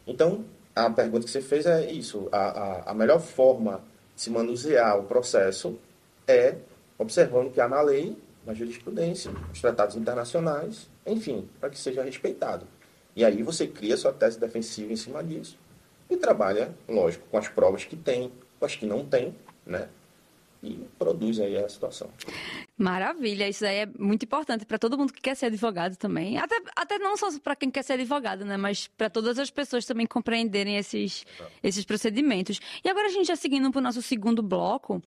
Então, 0.06 0.46
a 0.76 0.88
pergunta 0.92 1.26
que 1.26 1.32
você 1.32 1.42
fez 1.42 1.66
é 1.66 1.92
isso. 1.92 2.30
A, 2.32 2.38
a, 2.38 2.92
a 2.92 2.94
melhor 2.94 3.20
forma 3.20 3.82
de 4.16 4.22
se 4.22 4.30
manusear 4.30 5.00
o 5.00 5.04
processo 5.04 5.80
é 6.28 6.56
observando 6.98 7.52
que 7.52 7.60
há 7.60 7.68
na 7.68 7.82
lei, 7.82 8.16
na 8.46 8.54
jurisprudência, 8.54 9.32
os 9.52 9.60
tratados 9.60 9.96
internacionais, 9.96 10.88
enfim, 11.06 11.50
para 11.60 11.70
que 11.70 11.80
seja 11.80 12.04
respeitado. 12.04 12.68
E 13.16 13.26
aí 13.26 13.42
você 13.42 13.66
cria 13.66 13.98
sua 13.98 14.14
tese 14.14 14.40
defensiva 14.40 14.94
em 14.94 14.96
cima 14.96 15.24
disso 15.24 15.58
e 16.08 16.16
trabalha, 16.16 16.72
lógico, 16.88 17.28
com 17.30 17.38
as 17.38 17.48
provas 17.48 17.84
que 17.84 17.96
tem, 17.96 18.32
acho 18.62 18.80
que 18.80 18.86
não 18.86 19.06
tem, 19.06 19.36
né? 19.66 19.90
E 20.64 20.74
produz 20.98 21.40
aí 21.40 21.56
a 21.58 21.70
situação. 21.70 22.10
Maravilha, 22.78 23.48
isso 23.48 23.66
aí 23.66 23.78
é 23.78 23.86
muito 23.86 24.24
importante 24.24 24.66
para 24.66 24.80
todo 24.80 24.98
mundo 24.98 25.14
que 25.14 25.22
quer 25.22 25.36
ser 25.36 25.48
advogado 25.48 25.96
também. 25.96 26.38
Até, 26.38 26.62
até 26.76 26.98
não 26.98 27.16
só 27.16 27.28
para 27.40 27.56
quem 27.56 27.70
quer 27.70 27.84
ser 27.84 27.94
advogado, 27.94 28.44
né? 28.44 28.58
Mas 28.58 28.88
para 28.88 29.10
todas 29.10 29.38
as 29.38 29.52
pessoas 29.52 29.86
também 29.86 30.08
compreenderem 30.08 30.78
esses, 30.78 31.26
esses 31.62 31.86
procedimentos. 31.86 32.60
E 32.84 32.90
agora 32.90 33.08
a 33.08 33.12
gente 33.12 33.28
já 33.28 33.36
seguindo 33.36 33.72
para 33.72 33.80
o 33.80 33.84
nosso 33.84 34.02
segundo 34.02 34.42
bloco. 34.42 35.02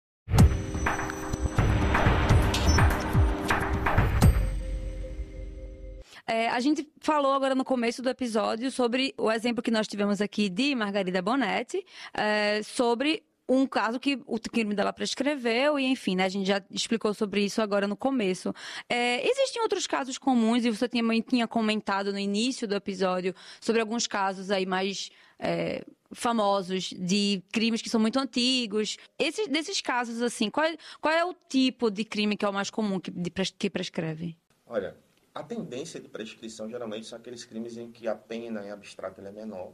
É, 6.27 6.47
a 6.47 6.61
gente 6.61 6.87
falou 7.01 7.33
agora 7.33 7.53
no 7.53 7.65
começo 7.65 8.01
do 8.01 8.09
episódio 8.09 8.71
sobre 8.71 9.13
o 9.17 9.29
exemplo 9.29 9.61
que 9.61 9.69
nós 9.69 9.85
tivemos 9.85 10.21
aqui 10.21 10.47
de 10.49 10.73
Margarida 10.73 11.21
Bonetti, 11.21 11.85
é, 12.13 12.63
sobre 12.63 13.21
um 13.53 13.67
caso 13.67 13.99
que 13.99 14.21
o 14.25 14.39
crime 14.39 14.73
dela 14.73 14.93
prescreveu, 14.93 15.77
e 15.77 15.85
enfim, 15.85 16.15
né, 16.15 16.25
a 16.25 16.29
gente 16.29 16.47
já 16.47 16.61
explicou 16.71 17.13
sobre 17.13 17.43
isso 17.43 17.61
agora 17.61 17.87
no 17.87 17.97
começo. 17.97 18.53
É, 18.87 19.27
existem 19.27 19.61
outros 19.61 19.85
casos 19.85 20.17
comuns, 20.17 20.63
e 20.63 20.69
você 20.69 20.87
tinha, 20.87 21.03
tinha 21.21 21.47
comentado 21.47 22.11
no 22.11 22.19
início 22.19 22.67
do 22.67 22.75
episódio 22.75 23.35
sobre 23.59 23.81
alguns 23.81 24.07
casos 24.07 24.51
aí 24.51 24.65
mais. 24.65 25.09
É, 25.39 25.83
famosos 26.13 26.89
de 26.89 27.41
crimes 27.53 27.81
que 27.81 27.89
são 27.89 27.97
muito 27.97 28.19
antigos. 28.19 28.97
Esses, 29.17 29.47
desses 29.47 29.79
casos, 29.79 30.21
assim, 30.21 30.49
qual, 30.49 30.67
qual 30.99 31.13
é 31.13 31.23
o 31.23 31.33
tipo 31.33 31.89
de 31.89 32.03
crime 32.03 32.35
que 32.35 32.43
é 32.43 32.49
o 32.49 32.53
mais 32.53 32.69
comum 32.69 32.99
que, 32.99 33.09
de, 33.09 33.31
que 33.57 33.69
prescreve? 33.69 34.37
Olha, 34.67 34.93
a 35.33 35.41
tendência 35.41 36.01
de 36.01 36.09
prescrição 36.09 36.69
geralmente 36.69 37.07
são 37.07 37.17
aqueles 37.17 37.45
crimes 37.45 37.77
em 37.77 37.89
que 37.89 38.09
a 38.09 38.15
pena 38.15 38.65
em 38.65 38.71
abstrato 38.71 39.21
é 39.21 39.31
menor, 39.31 39.71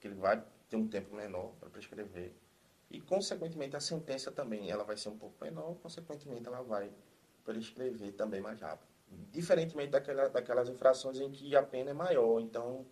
que 0.00 0.08
ele 0.08 0.16
vai 0.16 0.42
ter 0.68 0.76
um 0.76 0.88
tempo 0.88 1.14
menor 1.14 1.52
para 1.60 1.70
prescrever. 1.70 2.34
E, 2.90 3.00
consequentemente, 3.00 3.76
a 3.76 3.80
sentença 3.80 4.30
também 4.30 4.70
ela 4.70 4.84
vai 4.84 4.96
ser 4.96 5.08
um 5.08 5.18
pouco 5.18 5.42
menor, 5.42 5.74
consequentemente, 5.76 6.46
ela 6.46 6.62
vai 6.62 6.92
prescrever 7.44 8.12
também 8.12 8.40
mais 8.40 8.60
rápido. 8.60 8.88
Diferentemente 9.30 9.90
daquela, 9.90 10.28
daquelas 10.28 10.68
infrações 10.68 11.18
em 11.20 11.30
que 11.30 11.54
a 11.54 11.62
pena 11.62 11.90
é 11.90 11.94
maior, 11.94 12.40
então 12.40 12.86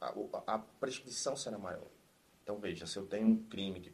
a, 0.00 0.54
a 0.54 0.58
prescrição 0.58 1.36
será 1.36 1.58
maior. 1.58 1.86
Então, 2.42 2.58
veja, 2.58 2.86
se 2.86 2.98
eu 2.98 3.06
tenho 3.06 3.26
um 3.26 3.44
crime 3.48 3.80
que, 3.80 3.92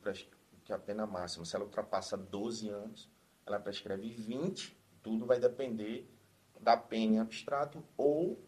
que 0.65 0.73
a 0.73 0.79
pena 0.79 1.07
máxima, 1.07 1.45
se 1.45 1.55
ela 1.55 1.65
ultrapassa 1.65 2.17
12 2.17 2.69
anos, 2.69 3.11
ela 3.45 3.61
prescreve 3.61 4.11
20, 4.11 4.77
tudo 5.03 5.27
vai 5.27 5.39
depender 5.39 6.09
da 6.61 6.77
pena 6.77 7.17
em 7.17 7.19
abstrato 7.19 7.83
ou 7.97 8.39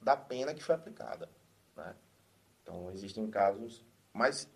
da 0.00 0.16
pena 0.16 0.54
que 0.54 0.62
foi 0.62 0.74
aplicada. 0.74 1.28
Né? 1.76 1.94
Então, 2.62 2.90
existem 2.92 3.28
casos, 3.30 3.84
mas 4.12 4.48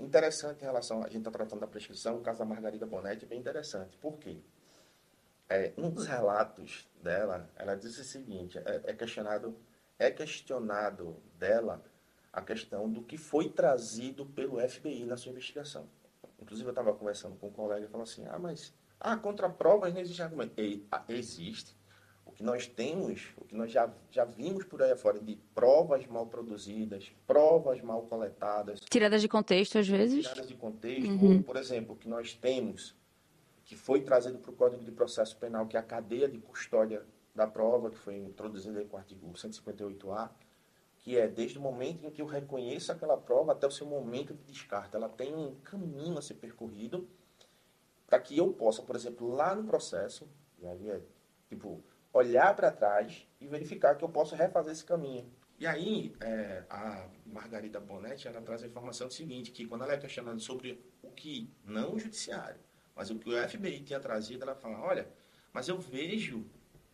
interessante 0.00 0.62
em 0.62 0.64
relação, 0.64 1.02
a 1.02 1.08
gente 1.08 1.18
está 1.18 1.30
tratando 1.30 1.60
da 1.60 1.66
prescrição, 1.66 2.16
o 2.16 2.20
caso 2.20 2.38
da 2.38 2.44
Margarida 2.44 2.86
Bonetti 2.86 3.24
é 3.24 3.28
bem 3.28 3.38
interessante. 3.38 3.96
Por 3.98 4.18
quê? 4.18 4.40
é, 5.48 5.72
um 5.76 5.90
dos 5.90 6.06
relatos 6.06 6.88
dela, 7.02 7.50
ela 7.56 7.74
disse 7.74 8.00
o 8.00 8.04
seguinte, 8.04 8.58
é, 8.58 8.80
é, 8.84 8.92
questionado, 8.94 9.56
é 9.98 10.10
questionado 10.10 11.16
dela 11.38 11.82
a 12.32 12.42
questão 12.42 12.90
do 12.90 13.02
que 13.02 13.16
foi 13.16 13.48
trazido 13.48 14.26
pelo 14.26 14.58
FBI 14.68 15.04
na 15.04 15.16
sua 15.16 15.30
investigação. 15.30 15.88
Inclusive 16.40 16.68
eu 16.68 16.72
estava 16.72 16.92
conversando 16.92 17.36
com 17.36 17.48
um 17.48 17.52
colega 17.52 17.86
e 17.86 17.88
falou 17.88 18.02
assim, 18.04 18.26
ah, 18.26 18.38
mas 18.38 18.74
ah, 18.98 19.16
contra 19.16 19.48
provas 19.48 19.92
não 19.94 20.00
existe 20.00 20.22
argumento. 20.22 20.60
E, 20.60 20.86
ah, 20.90 21.04
existe. 21.08 21.76
Que 22.34 22.42
nós 22.42 22.66
temos, 22.66 23.28
o 23.36 23.44
que 23.44 23.54
nós 23.54 23.70
já, 23.70 23.92
já 24.10 24.24
vimos 24.24 24.64
por 24.64 24.82
aí 24.82 24.90
afora 24.90 25.20
de 25.20 25.36
provas 25.54 26.06
mal 26.06 26.26
produzidas, 26.26 27.12
provas 27.26 27.80
mal 27.80 28.02
coletadas. 28.02 28.80
Tiradas 28.80 29.22
de 29.22 29.28
contexto, 29.28 29.78
às 29.78 29.88
vezes. 29.88 30.22
Tiradas 30.22 30.48
de 30.48 30.54
contexto. 30.54 31.08
Uhum. 31.08 31.36
Ou, 31.36 31.42
por 31.42 31.56
exemplo, 31.56 31.94
o 31.94 31.96
que 31.96 32.08
nós 32.08 32.34
temos 32.34 32.94
que 33.64 33.76
foi 33.76 34.02
trazido 34.02 34.38
para 34.38 34.50
o 34.50 34.54
Código 34.54 34.84
de 34.84 34.92
Processo 34.92 35.36
Penal, 35.36 35.66
que 35.66 35.76
é 35.76 35.80
a 35.80 35.82
cadeia 35.82 36.28
de 36.28 36.38
custódia 36.38 37.02
da 37.34 37.46
prova, 37.46 37.90
que 37.90 37.98
foi 37.98 38.16
introduzida 38.18 38.84
com 38.84 38.96
o 38.96 38.98
artigo 38.98 39.32
158A, 39.32 40.30
que 40.98 41.18
é 41.18 41.26
desde 41.26 41.58
o 41.58 41.60
momento 41.60 42.06
em 42.06 42.10
que 42.10 42.22
eu 42.22 42.26
reconheço 42.26 42.92
aquela 42.92 43.16
prova 43.16 43.52
até 43.52 43.66
o 43.66 43.70
seu 43.70 43.86
momento 43.86 44.34
de 44.34 44.42
descarte. 44.44 44.96
Ela 44.96 45.08
tem 45.08 45.34
um 45.34 45.54
caminho 45.56 46.18
a 46.18 46.22
ser 46.22 46.34
percorrido 46.34 47.08
para 48.06 48.18
que 48.20 48.36
eu 48.36 48.52
possa, 48.52 48.82
por 48.82 48.94
exemplo, 48.94 49.28
lá 49.34 49.54
no 49.54 49.64
processo, 49.64 50.28
e 50.58 50.66
aí 50.66 50.90
é, 50.90 51.00
tipo, 51.48 51.82
olhar 52.14 52.54
para 52.54 52.70
trás 52.70 53.26
e 53.40 53.46
verificar 53.46 53.96
que 53.96 54.04
eu 54.04 54.08
posso 54.08 54.34
refazer 54.36 54.72
esse 54.72 54.84
caminho. 54.84 55.30
E 55.58 55.66
aí, 55.66 56.14
é, 56.20 56.64
a 56.70 57.06
Margarida 57.26 57.80
Bonetti, 57.80 58.28
ela 58.28 58.40
traz 58.40 58.62
a 58.62 58.66
informação 58.66 59.10
seguinte, 59.10 59.50
que 59.50 59.66
quando 59.66 59.82
ela 59.84 59.92
é 59.92 59.98
questionada 59.98 60.38
sobre 60.38 60.80
o 61.02 61.10
que, 61.10 61.52
não 61.64 61.94
o 61.94 61.98
judiciário, 61.98 62.60
mas 62.94 63.10
o 63.10 63.18
que 63.18 63.28
o 63.28 63.48
FBI 63.48 63.80
tinha 63.80 64.00
trazido, 64.00 64.44
ela 64.44 64.54
fala, 64.54 64.80
olha, 64.80 65.08
mas 65.52 65.68
eu 65.68 65.78
vejo 65.78 66.46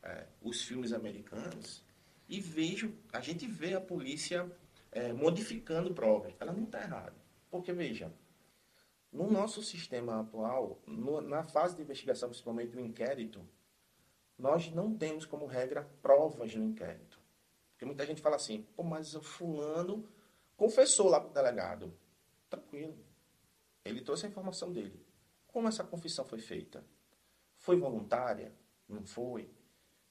é, 0.02 0.26
os 0.42 0.62
filmes 0.62 0.92
americanos 0.92 1.84
e 2.28 2.40
vejo, 2.40 2.94
a 3.12 3.20
gente 3.20 3.46
vê 3.46 3.74
a 3.74 3.80
polícia 3.80 4.50
é, 4.90 5.12
modificando 5.12 5.92
provas. 5.92 6.34
Ela 6.40 6.52
não 6.52 6.64
está 6.64 6.80
errada. 6.80 7.14
Porque, 7.50 7.72
veja, 7.72 8.12
no 9.12 9.30
nosso 9.30 9.62
sistema 9.62 10.20
atual, 10.20 10.80
no, 10.86 11.20
na 11.20 11.42
fase 11.42 11.76
de 11.76 11.82
investigação, 11.82 12.28
principalmente 12.28 12.76
o 12.76 12.80
inquérito, 12.80 13.44
nós 14.40 14.72
não 14.72 14.94
temos 14.96 15.26
como 15.26 15.46
regra 15.46 15.88
provas 16.02 16.54
no 16.54 16.64
inquérito. 16.64 17.20
Porque 17.72 17.84
muita 17.84 18.04
gente 18.06 18.20
fala 18.20 18.36
assim, 18.36 18.62
pô, 18.74 18.82
mas 18.82 19.14
o 19.14 19.22
fulano 19.22 20.08
confessou 20.56 21.08
lá 21.08 21.20
para 21.20 21.30
o 21.30 21.32
delegado. 21.32 21.94
Tranquilo. 22.48 22.98
Ele 23.84 24.02
trouxe 24.02 24.26
a 24.26 24.28
informação 24.28 24.72
dele. 24.72 25.04
Como 25.46 25.68
essa 25.68 25.84
confissão 25.84 26.24
foi 26.24 26.38
feita? 26.38 26.84
Foi 27.56 27.76
voluntária? 27.76 28.52
Não 28.88 29.04
foi? 29.04 29.50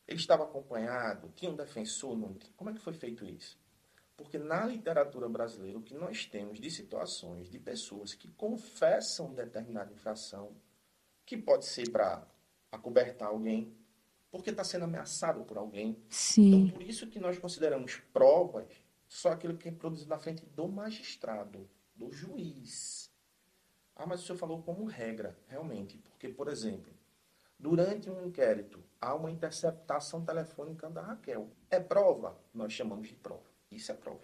Ele 0.08 0.20
estava 0.20 0.44
acompanhado? 0.44 1.32
Tinha 1.36 1.52
um 1.52 1.56
defensor? 1.56 2.18
Não 2.18 2.36
Como 2.56 2.70
é 2.70 2.74
que 2.74 2.80
foi 2.80 2.94
feito 2.94 3.26
isso? 3.26 3.60
Porque 4.18 4.38
na 4.38 4.66
literatura 4.66 5.30
brasileira, 5.30 5.78
o 5.78 5.84
que 5.84 5.94
nós 5.94 6.26
temos 6.26 6.60
de 6.60 6.70
situações 6.70 7.50
de 7.50 7.58
pessoas 7.58 8.14
que 8.14 8.28
confessam 8.28 9.34
determinada 9.34 9.94
infração, 9.94 10.56
que 11.26 11.38
pode 11.38 11.66
ser 11.66 11.90
para 11.90 12.28
acobertar 12.72 13.30
alguém, 13.30 13.74
porque 14.32 14.50
está 14.52 14.64
sendo 14.64 14.86
ameaçado 14.86 15.44
por 15.44 15.58
alguém. 15.58 16.02
Sim. 16.10 16.64
Então, 16.64 16.78
por 16.78 16.84
isso 16.84 17.08
que 17.08 17.20
nós 17.20 17.38
consideramos 17.40 17.98
provas 18.14 18.68
só 19.08 19.30
aquilo 19.30 19.58
que 19.58 19.70
é 19.70 19.72
produzido 19.72 20.10
na 20.10 20.20
frente 20.20 20.46
do 20.46 20.68
magistrado, 20.68 21.68
do 21.96 22.12
juiz. 22.12 23.12
Ah, 23.96 24.06
mas 24.06 24.22
o 24.22 24.26
senhor 24.26 24.38
falou 24.38 24.62
como 24.62 24.86
regra, 24.86 25.38
realmente. 25.48 25.98
Porque, 25.98 26.30
por 26.30 26.48
exemplo, 26.48 26.94
durante 27.58 28.10
um 28.10 28.26
inquérito, 28.26 28.82
há 29.02 29.14
uma 29.14 29.32
interceptação 29.32 30.24
telefônica 30.24 30.90
da 30.90 31.02
Raquel. 31.02 31.50
É 31.70 31.80
prova? 31.80 32.40
Nós 32.54 32.72
chamamos 32.72 33.08
de 33.08 33.16
prova. 33.16 33.50
Isso 33.70 33.92
é 33.92 33.96
prova. 33.96 34.22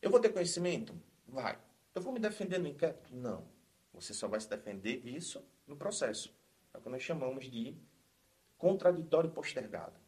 Eu 0.00 0.10
vou 0.10 0.20
ter 0.20 0.28
conhecimento? 0.28 0.94
Vai. 1.26 1.58
Eu 1.94 2.00
vou 2.00 2.12
me 2.12 2.20
defender 2.20 2.58
no 2.58 2.68
inquérito? 2.68 3.14
Não. 3.14 3.44
Você 3.92 4.14
só 4.14 4.28
vai 4.28 4.40
se 4.40 4.48
defender 4.48 5.00
disso 5.00 5.44
no 5.66 5.76
processo. 5.76 6.32
É 6.72 6.78
o 6.78 6.80
que 6.80 6.88
nós 6.88 7.02
chamamos 7.02 7.50
de 7.50 7.76
contraditório 8.58 9.30
postergado. 9.30 9.98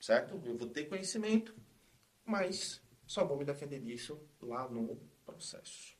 Certo? 0.00 0.40
Eu 0.44 0.56
vou 0.56 0.68
ter 0.68 0.86
conhecimento, 0.86 1.54
mas 2.24 2.82
só 3.06 3.24
vou 3.24 3.36
me 3.36 3.44
defender 3.44 3.80
disso 3.80 4.18
lá 4.40 4.66
no 4.68 4.96
processo. 5.26 5.94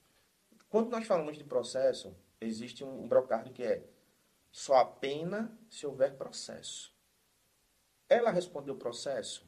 Quando 0.68 0.90
nós 0.90 1.06
falamos 1.06 1.36
de 1.36 1.44
processo, 1.44 2.16
existe 2.40 2.82
um 2.82 3.06
brocário 3.06 3.52
que 3.52 3.62
é 3.62 3.84
só 4.50 4.76
a 4.76 4.84
pena 4.84 5.56
se 5.68 5.86
houver 5.86 6.16
processo. 6.16 6.94
Ela 8.08 8.30
respondeu 8.30 8.74
processo? 8.74 9.46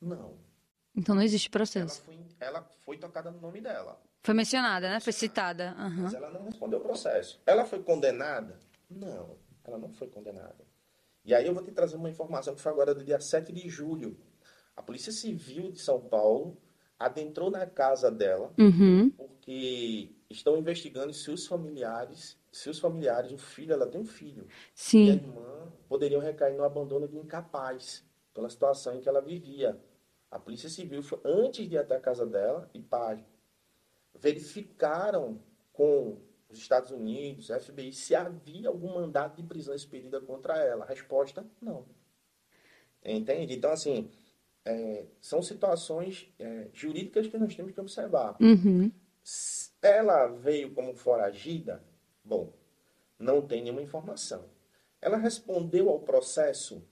Não. 0.00 0.38
Então 0.94 1.14
não 1.14 1.22
existe 1.22 1.50
processo. 1.50 2.02
Ela 2.02 2.04
foi, 2.04 2.36
ela 2.38 2.62
foi 2.84 2.98
tocada 2.98 3.30
no 3.30 3.40
nome 3.40 3.60
dela. 3.60 4.00
Foi 4.22 4.34
mencionada, 4.34 4.88
né? 4.88 5.00
Foi 5.00 5.12
citada. 5.12 5.74
Uhum. 5.78 6.02
Mas 6.02 6.14
ela 6.14 6.30
não 6.30 6.44
respondeu 6.44 6.80
processo. 6.80 7.40
Ela 7.44 7.64
foi 7.64 7.82
condenada? 7.82 8.58
Não, 8.88 9.36
ela 9.64 9.78
não 9.78 9.90
foi 9.90 10.08
condenada. 10.08 10.63
E 11.24 11.34
aí 11.34 11.46
eu 11.46 11.54
vou 11.54 11.62
te 11.62 11.72
trazer 11.72 11.96
uma 11.96 12.10
informação 12.10 12.54
que 12.54 12.60
foi 12.60 12.70
agora 12.70 12.94
do 12.94 13.02
dia 13.02 13.18
7 13.18 13.52
de 13.52 13.68
julho. 13.68 14.16
A 14.76 14.82
Polícia 14.82 15.12
Civil 15.12 15.72
de 15.72 15.80
São 15.80 16.00
Paulo 16.00 16.56
adentrou 16.98 17.50
na 17.50 17.66
casa 17.66 18.10
dela 18.10 18.52
uhum. 18.58 19.10
porque 19.10 20.12
estão 20.28 20.56
investigando 20.56 21.12
se 21.12 21.30
os 21.30 21.46
familiares, 21.46 22.38
se 22.52 22.68
os 22.68 22.78
familiares, 22.78 23.32
o 23.32 23.38
filho, 23.38 23.72
ela 23.72 23.86
tem 23.86 24.00
um 24.00 24.06
filho, 24.06 24.46
Sim. 24.74 25.06
e 25.06 25.10
a 25.10 25.14
irmã 25.14 25.72
poderiam 25.88 26.20
recair 26.20 26.56
no 26.56 26.64
abandono 26.64 27.08
de 27.08 27.16
incapaz 27.16 28.04
pela 28.32 28.48
situação 28.48 28.94
em 28.94 29.00
que 29.00 29.08
ela 29.08 29.20
vivia. 29.20 29.80
A 30.30 30.38
Polícia 30.38 30.68
Civil, 30.68 31.02
foi, 31.02 31.20
antes 31.24 31.68
de 31.68 31.76
ir 31.76 31.78
até 31.78 31.96
a 31.96 32.00
casa 32.00 32.26
dela, 32.26 32.68
e 32.74 32.80
pai, 32.80 33.24
verificaram 34.18 35.40
com 35.72 36.18
os 36.54 36.62
Estados 36.62 36.90
Unidos, 36.90 37.48
FBI, 37.48 37.92
se 37.92 38.14
havia 38.14 38.68
algum 38.68 38.94
mandato 38.94 39.36
de 39.36 39.46
prisão 39.46 39.74
expedida 39.74 40.20
contra 40.20 40.56
ela. 40.58 40.84
A 40.84 40.88
resposta, 40.88 41.46
não. 41.60 41.86
Entende? 43.04 43.54
Então, 43.54 43.70
assim, 43.70 44.10
é, 44.64 45.06
são 45.20 45.42
situações 45.42 46.32
é, 46.38 46.68
jurídicas 46.72 47.26
que 47.26 47.36
nós 47.36 47.54
temos 47.54 47.72
que 47.72 47.80
observar. 47.80 48.36
Uhum. 48.40 48.90
Ela 49.82 50.26
veio 50.28 50.72
como 50.72 50.94
foragida? 50.94 51.84
Bom, 52.24 52.52
não 53.18 53.46
tem 53.46 53.62
nenhuma 53.62 53.82
informação. 53.82 54.48
Ela 55.00 55.18
respondeu 55.18 55.90
ao 55.90 56.00
processo? 56.00 56.86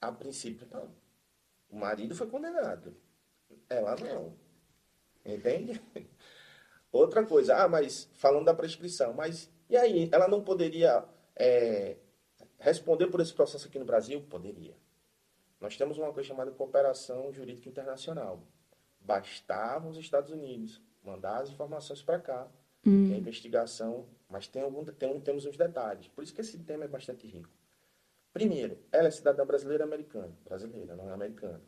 A 0.00 0.12
princípio, 0.12 0.66
não. 0.70 0.94
O 1.70 1.76
marido 1.76 2.14
foi 2.14 2.26
condenado. 2.26 2.94
Ela 3.68 3.96
não. 3.96 4.34
Entende? 5.24 5.80
Outra 6.92 7.24
coisa, 7.24 7.56
ah, 7.56 7.68
mas 7.68 8.08
falando 8.14 8.46
da 8.46 8.54
prescrição, 8.54 9.12
mas 9.12 9.50
e 9.68 9.76
aí? 9.76 10.08
Ela 10.12 10.26
não 10.26 10.42
poderia 10.42 11.04
é, 11.36 11.96
responder 12.58 13.06
por 13.06 13.20
esse 13.20 13.32
processo 13.32 13.68
aqui 13.68 13.78
no 13.78 13.84
Brasil? 13.84 14.20
Poderia. 14.28 14.76
Nós 15.60 15.76
temos 15.76 15.96
uma 15.98 16.12
coisa 16.12 16.28
chamada 16.28 16.50
cooperação 16.50 17.32
jurídica 17.32 17.68
internacional. 17.68 18.42
Bastava 19.00 19.88
os 19.88 19.96
Estados 19.96 20.30
Unidos 20.30 20.82
mandar 21.02 21.42
as 21.42 21.50
informações 21.50 22.02
para 22.02 22.18
cá, 22.18 22.48
hum. 22.86 23.08
que 23.08 23.14
a 23.14 23.18
investigação, 23.18 24.06
mas 24.28 24.46
tem 24.46 24.62
algum, 24.62 24.84
tem, 24.84 25.20
temos 25.20 25.46
uns 25.46 25.56
detalhes. 25.56 26.08
Por 26.08 26.22
isso 26.22 26.34
que 26.34 26.40
esse 26.40 26.58
tema 26.58 26.84
é 26.84 26.88
bastante 26.88 27.26
rico. 27.26 27.48
Primeiro, 28.32 28.78
ela 28.92 29.08
é 29.08 29.10
cidadã 29.10 29.44
brasileira 29.44 29.84
americana. 29.84 30.32
Brasileira, 30.44 30.94
não 30.94 31.08
é 31.08 31.12
americana. 31.12 31.60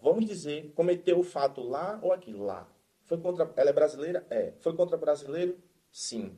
Vamos 0.00 0.24
dizer, 0.24 0.72
cometeu 0.72 1.18
o 1.18 1.24
fato 1.24 1.60
lá 1.60 1.98
ou 2.02 2.12
aqui? 2.12 2.32
Lá. 2.32 2.68
Foi 3.12 3.20
contra, 3.20 3.52
ela 3.56 3.68
é 3.68 3.72
brasileira? 3.74 4.26
É. 4.30 4.54
Foi 4.60 4.74
contra 4.74 4.96
brasileiro? 4.96 5.58
Sim. 5.90 6.34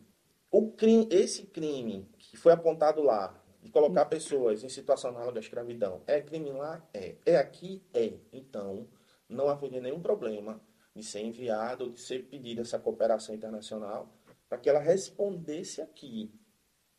O 0.51 0.73
crime, 0.73 1.07
esse 1.09 1.47
crime 1.47 2.09
que 2.19 2.37
foi 2.37 2.53
apontado 2.53 3.01
lá, 3.01 3.41
de 3.63 3.71
colocar 3.71 4.07
pessoas 4.07 4.65
em 4.65 4.69
situação 4.69 5.11
análoga 5.11 5.39
à 5.39 5.41
escravidão, 5.41 6.03
é 6.05 6.21
crime 6.21 6.51
lá? 6.51 6.85
É. 6.93 7.15
É 7.25 7.37
aqui? 7.37 7.81
É. 7.95 8.15
Então, 8.33 8.89
não 9.29 9.49
haveria 9.49 9.81
nenhum 9.81 10.01
problema 10.01 10.61
de 10.97 11.05
ser 11.05 11.21
enviado 11.21 11.85
ou 11.85 11.91
de 11.91 12.01
ser 12.01 12.25
pedida 12.25 12.63
essa 12.63 12.77
cooperação 12.77 13.33
internacional 13.33 14.13
para 14.49 14.59
que 14.59 14.69
ela 14.69 14.81
respondesse 14.81 15.81
aqui. 15.81 16.35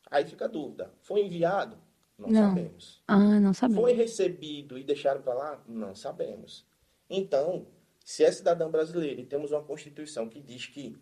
Aí 0.10 0.24
fica 0.24 0.46
a 0.46 0.48
dúvida. 0.48 0.94
Foi 1.02 1.22
enviado? 1.22 1.78
Não, 2.18 2.30
não. 2.30 2.48
sabemos. 2.48 3.04
Ah, 3.10 3.40
não 3.42 3.54
sabemos. 3.54 3.82
Foi 3.82 3.92
recebido 3.92 4.78
e 4.78 4.86
deixado 4.86 5.22
para 5.22 5.34
lá? 5.34 5.64
Não 5.68 5.94
sabemos. 5.94 6.66
Então, 7.10 7.68
se 8.06 8.24
é 8.24 8.32
cidadão 8.32 8.70
brasileiro 8.70 9.20
e 9.20 9.26
temos 9.26 9.52
uma 9.52 9.64
Constituição 9.64 10.30
que 10.30 10.40
diz 10.40 10.68
que 10.68 10.96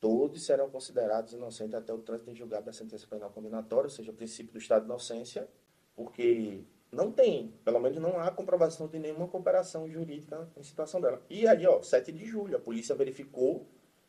todos 0.00 0.42
serão 0.42 0.70
considerados 0.70 1.34
inocentes 1.34 1.74
até 1.74 1.92
o 1.92 1.98
trânsito 1.98 2.30
em 2.30 2.34
julgado 2.34 2.64
da 2.64 2.72
sentença 2.72 3.06
penal 3.06 3.30
condenatória, 3.30 3.84
ou 3.84 3.90
seja, 3.90 4.10
o 4.10 4.14
princípio 4.14 4.50
do 4.54 4.58
estado 4.58 4.84
de 4.84 4.86
inocência, 4.86 5.46
porque 5.94 6.64
não 6.90 7.12
tem, 7.12 7.52
pelo 7.62 7.78
menos 7.78 7.98
não 7.98 8.18
há 8.18 8.30
comprovação 8.30 8.88
de 8.88 8.98
nenhuma 8.98 9.28
cooperação 9.28 9.86
jurídica 9.86 10.50
em 10.56 10.62
situação 10.62 10.98
dela. 10.98 11.22
E 11.28 11.46
aí, 11.46 11.66
ó, 11.66 11.82
7 11.82 12.10
de 12.10 12.24
julho, 12.24 12.56
a 12.56 12.60
polícia 12.60 12.94
verificou 12.94 13.66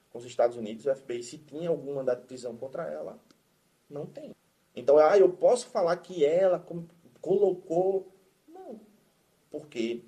com 0.10 0.20
os 0.20 0.26
Estados 0.26 0.56
Unidos, 0.56 0.86
o 0.86 0.96
FBI, 0.96 1.22
se 1.22 1.38
tinha 1.40 1.68
algum 1.68 1.96
mandado 1.96 2.22
de 2.22 2.28
prisão 2.28 2.56
contra 2.56 2.90
ela. 2.90 3.20
Não 3.90 4.06
tem. 4.06 4.34
Então, 4.74 4.98
ah, 4.98 5.18
eu 5.18 5.34
posso 5.34 5.68
falar 5.68 5.98
que 5.98 6.24
ela 6.24 6.66
colocou. 7.20 8.16
Não. 8.48 8.80
Porque 9.52 10.06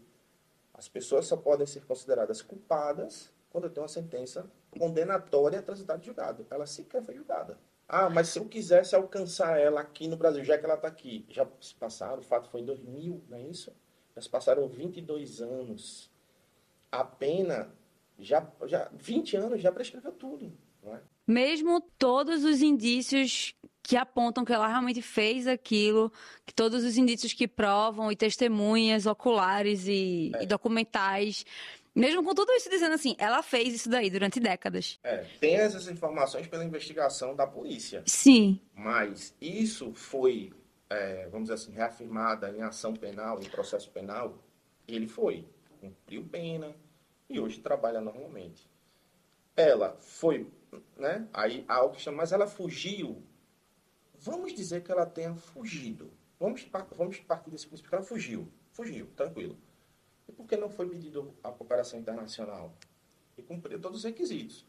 as 0.82 0.88
pessoas 0.88 1.28
só 1.28 1.38
podem 1.38 1.68
ser 1.68 1.86
consideradas 1.86 2.42
culpadas 2.42 3.32
quando 3.52 3.70
tem 3.70 3.84
uma 3.84 3.88
sentença 3.88 4.50
condenatória 4.72 5.62
transitada 5.62 6.00
de 6.00 6.08
julgado. 6.08 6.48
Ela 6.50 6.66
sequer 6.66 7.04
foi 7.04 7.14
julgada. 7.14 7.60
Ah, 7.88 8.10
mas 8.10 8.30
se 8.30 8.40
eu 8.40 8.46
quisesse 8.46 8.96
alcançar 8.96 9.60
ela 9.60 9.80
aqui 9.80 10.08
no 10.08 10.18
Brasil, 10.18 10.44
já 10.44 10.58
que 10.58 10.66
ela 10.66 10.74
está 10.74 10.88
aqui, 10.88 11.24
já 11.30 11.48
se 11.60 11.76
passaram, 11.76 12.18
o 12.18 12.24
fato 12.24 12.50
foi 12.50 12.62
em 12.62 12.66
2000, 12.66 13.22
não 13.30 13.38
é 13.38 13.42
isso? 13.44 13.72
Já 14.16 14.22
se 14.24 14.30
passaram 14.30 14.68
22 14.68 15.40
anos. 15.40 16.10
A 16.92 17.04
pena, 17.04 17.72
já, 18.18 18.52
já 18.66 18.90
20 18.92 19.38
anos 19.38 19.62
já 19.62 19.72
prescreveu 19.72 20.14
tudo, 20.14 20.52
não 20.82 20.96
é? 20.96 21.02
Mesmo 21.28 21.80
todos 22.00 22.44
os 22.44 22.64
indícios 22.64 23.54
que 23.84 23.98
apontam 23.98 24.46
que 24.46 24.54
ela 24.54 24.68
realmente 24.68 25.02
fez 25.02 25.48
aquilo, 25.48 26.12
que 26.46 26.54
todos 26.54 26.84
os 26.84 26.98
indícios 26.98 27.34
que 27.34 27.48
provam 27.48 28.12
e 28.12 28.16
testemunhas 28.16 29.06
oculares 29.06 29.88
e, 29.88 30.32
é. 30.36 30.44
e 30.44 30.46
documentais 30.48 31.46
mesmo 31.94 32.24
com 32.24 32.34
tudo 32.34 32.52
isso 32.54 32.70
dizendo 32.70 32.96
assim, 32.96 33.16
ela 33.18 33.44
fez 33.44 33.74
isso 33.74 33.90
daí 33.90 34.10
durante 34.10 34.40
décadas. 34.40 34.98
É, 35.04 35.26
tem 35.40 35.56
essas 35.56 35.88
informações 35.90 36.48
pela 36.48 36.64
investigação 36.64 37.36
da 37.36 37.46
polícia. 37.46 38.02
Sim. 38.06 38.60
Mas 38.74 39.36
isso 39.42 39.94
foi, 39.94 40.54
é, 40.90 41.28
vamos 41.28 41.50
dizer 41.50 41.56
assim, 41.56 41.72
reafirmada 41.74 42.50
em 42.50 42.62
ação 42.62 42.94
penal, 42.94 43.42
em 43.42 43.50
processo 43.50 43.92
penal. 43.92 44.38
Ele 44.88 45.08
foi, 45.08 45.46
cumpriu 45.82 46.26
pena 46.32 46.74
e 47.30 47.40
hoje 47.40 47.60
trabalha 47.60 48.00
normalmente. 48.00 48.70
Ela 49.56 49.98
foi, 50.00 50.48
né? 50.96 51.28
Aí 51.34 51.66
algo 51.68 51.96
que 51.96 52.02
chama, 52.02 52.18
mas 52.18 52.32
ela 52.32 52.48
fugiu. 52.48 53.22
Vamos 54.22 54.54
dizer 54.54 54.84
que 54.84 54.92
ela 54.92 55.06
tenha 55.06 55.36
fugido. 55.36 56.12
Vamos, 56.40 56.66
vamos 56.96 57.20
partir 57.20 57.52
desse 57.52 57.68
princípio 57.68 57.90
que 57.90 57.96
ela 57.96 58.04
fugiu. 58.04 58.48
Fugiu, 58.72 59.08
tranquilo 59.16 59.58
e 60.32 60.34
por 60.34 60.48
que 60.48 60.56
não 60.56 60.70
foi 60.70 60.88
pedido 60.88 61.36
a 61.44 61.52
cooperação 61.52 62.00
internacional? 62.00 62.74
E 63.38 63.44
cumpriu 63.44 63.80
todos 63.80 64.00
os 64.00 64.04
requisitos. 64.06 64.66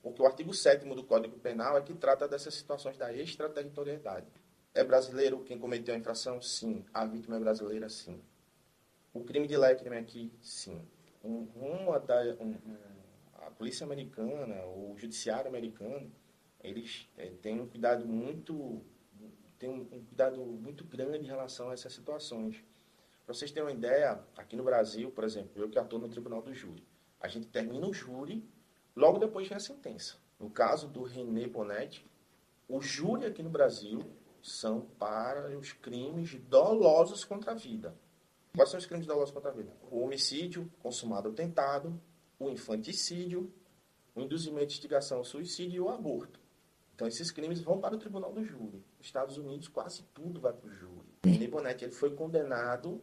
Porque 0.00 0.22
o 0.22 0.26
artigo 0.26 0.54
7 0.54 0.86
do 0.86 1.02
Código 1.02 1.38
Penal 1.38 1.76
é 1.76 1.80
que 1.80 1.94
trata 1.94 2.28
dessas 2.28 2.54
situações 2.54 2.96
da 2.96 3.12
extraterritorialidade. 3.12 4.26
É 4.72 4.84
brasileiro 4.84 5.42
quem 5.42 5.58
cometeu 5.58 5.94
a 5.94 5.98
infração? 5.98 6.40
Sim. 6.40 6.84
A 6.92 7.06
vítima 7.06 7.36
é 7.36 7.40
brasileira? 7.40 7.88
Sim. 7.88 8.20
O 9.12 9.24
crime 9.24 9.46
de 9.46 9.56
Leclerc 9.56 9.98
aqui? 9.98 10.32
Sim. 10.42 10.80
Um, 11.24 11.48
uma 11.54 11.98
da, 11.98 12.22
um, 12.40 12.56
a 13.34 13.50
polícia 13.50 13.84
americana, 13.84 14.64
o 14.66 14.94
judiciário 14.96 15.48
americano, 15.48 16.12
eles 16.64 17.08
é, 17.16 17.26
têm 17.26 17.60
um 17.60 17.68
cuidado 17.68 18.06
muito 18.06 18.82
tem 19.58 19.68
um, 19.68 19.82
um 19.82 20.04
cuidado 20.04 20.40
muito 20.44 20.84
grande 20.84 21.24
em 21.24 21.28
relação 21.28 21.70
a 21.70 21.74
essas 21.74 21.92
situações. 21.92 22.56
Para 23.24 23.34
vocês 23.34 23.50
terem 23.50 23.68
uma 23.68 23.74
ideia, 23.74 24.20
aqui 24.36 24.56
no 24.56 24.64
Brasil, 24.64 25.10
por 25.10 25.24
exemplo, 25.24 25.52
eu 25.62 25.70
que 25.70 25.78
atuo 25.78 25.98
no 25.98 26.08
Tribunal 26.08 26.42
do 26.42 26.52
Júri, 26.52 26.84
a 27.20 27.28
gente 27.28 27.46
termina 27.46 27.86
o 27.86 27.92
júri, 27.92 28.46
logo 28.94 29.18
depois 29.18 29.48
vem 29.48 29.56
a 29.56 29.60
sentença. 29.60 30.16
No 30.38 30.50
caso 30.50 30.88
do 30.88 31.02
René 31.04 31.46
Bonetti, 31.46 32.04
o 32.68 32.82
júri 32.82 33.24
aqui 33.24 33.42
no 33.42 33.48
Brasil 33.48 34.00
são 34.42 34.82
para 34.98 35.56
os 35.56 35.72
crimes 35.72 36.34
dolosos 36.48 37.24
contra 37.24 37.52
a 37.52 37.54
vida. 37.54 37.96
Quais 38.54 38.68
são 38.68 38.78
os 38.78 38.84
crimes 38.84 39.06
dolosos 39.06 39.30
contra 39.30 39.50
a 39.50 39.54
vida? 39.54 39.72
O 39.90 40.00
homicídio 40.00 40.70
consumado 40.80 41.30
ou 41.30 41.34
tentado, 41.34 41.98
o 42.38 42.50
infanticídio, 42.50 43.50
o 44.14 44.20
induzimento 44.20 44.66
de 44.66 44.74
instigação 44.74 45.18
ao 45.18 45.24
suicídio 45.24 45.76
e 45.76 45.80
o 45.80 45.88
aborto. 45.88 46.43
Então, 46.94 47.08
esses 47.08 47.30
crimes 47.30 47.60
vão 47.60 47.80
para 47.80 47.96
o 47.96 47.98
tribunal 47.98 48.32
do 48.32 48.44
júri. 48.44 48.84
Nos 48.98 49.06
Estados 49.06 49.36
Unidos, 49.36 49.66
quase 49.66 50.02
tudo 50.14 50.40
vai 50.40 50.52
para 50.52 50.68
o 50.68 50.72
júri. 50.72 51.08
René 51.24 51.48
Bonetti 51.48 51.84
ele 51.84 51.92
foi 51.92 52.14
condenado 52.14 53.02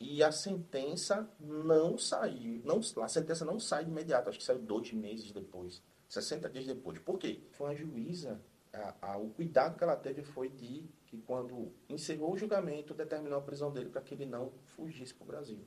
e 0.00 0.22
a 0.22 0.30
sentença 0.30 1.28
não 1.40 1.98
saiu. 1.98 2.62
Não, 2.64 2.80
a 3.02 3.08
sentença 3.08 3.44
não 3.44 3.58
sai 3.58 3.84
de 3.84 3.90
imediato, 3.90 4.28
acho 4.28 4.38
que 4.38 4.44
saiu 4.44 4.60
dois 4.60 4.92
meses 4.92 5.32
depois, 5.32 5.82
60 6.08 6.48
dias 6.50 6.66
depois. 6.66 6.98
Por 6.98 7.18
quê? 7.18 7.40
Foi 7.50 7.68
uma 7.68 7.74
juíza, 7.74 8.40
a, 8.72 9.12
a, 9.12 9.16
o 9.18 9.30
cuidado 9.30 9.76
que 9.76 9.84
ela 9.84 9.96
teve 9.96 10.22
foi 10.22 10.48
de 10.48 10.84
que 11.06 11.18
quando 11.18 11.72
encerrou 11.88 12.32
o 12.32 12.36
julgamento, 12.36 12.94
determinou 12.94 13.38
a 13.38 13.42
prisão 13.42 13.72
dele 13.72 13.90
para 13.90 14.00
que 14.00 14.14
ele 14.14 14.26
não 14.26 14.52
fugisse 14.64 15.14
para 15.14 15.24
o 15.24 15.26
Brasil. 15.26 15.64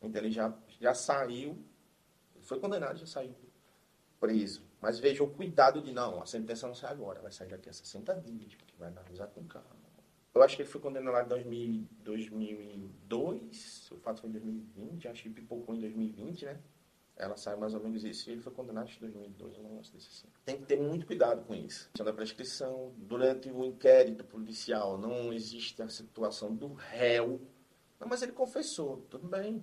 Então 0.00 0.20
ele 0.22 0.30
já, 0.30 0.56
já 0.80 0.94
saiu, 0.94 1.58
foi 2.40 2.58
condenado, 2.60 2.98
já 2.98 3.06
saiu 3.06 3.34
preso. 4.18 4.69
Mas 4.80 4.98
veja 4.98 5.22
o 5.22 5.28
cuidado 5.28 5.82
de 5.82 5.92
não, 5.92 6.22
a 6.22 6.26
sentença 6.26 6.66
não 6.66 6.74
sai 6.74 6.90
agora, 6.92 7.20
vai 7.20 7.30
sair 7.30 7.48
daqui 7.48 7.68
a 7.68 7.72
60 7.72 8.14
dias, 8.22 8.54
porque 8.54 8.74
vai 8.78 8.88
analisar 8.88 9.26
com 9.28 9.44
calma. 9.44 9.80
Eu 10.32 10.42
acho 10.42 10.54
que 10.56 10.62
ele 10.62 10.68
foi 10.68 10.80
condenado 10.80 11.12
lá 11.12 11.24
em 11.40 11.86
2002, 12.04 13.90
o 13.90 13.96
fato 13.96 14.20
foi 14.20 14.30
em 14.30 14.32
2020, 14.32 15.08
acho 15.08 15.24
que 15.24 15.30
pipocou 15.30 15.74
em 15.74 15.80
2020, 15.80 16.44
né? 16.44 16.60
Ela 17.16 17.36
sai 17.36 17.56
mais 17.56 17.74
ou 17.74 17.80
menos 17.80 18.04
isso 18.04 18.30
e 18.30 18.32
ele 18.32 18.40
foi 18.40 18.52
condenado 18.52 18.88
em 18.88 18.98
2002, 18.98 19.58
um 19.58 19.62
negócio 19.64 19.92
desse 19.92 20.08
assim. 20.08 20.28
Tem 20.44 20.56
que 20.56 20.64
ter 20.64 20.80
muito 20.80 21.04
cuidado 21.04 21.44
com 21.44 21.54
isso. 21.54 21.90
Da 21.94 22.12
prescrição, 22.14 22.94
durante 22.96 23.50
o 23.50 23.62
inquérito 23.64 24.24
policial, 24.24 24.96
não 24.96 25.30
existe 25.32 25.82
a 25.82 25.88
situação 25.88 26.54
do 26.54 26.72
réu. 26.72 27.38
Não, 27.98 28.08
mas 28.08 28.22
ele 28.22 28.32
confessou, 28.32 29.04
tudo 29.10 29.28
bem. 29.28 29.62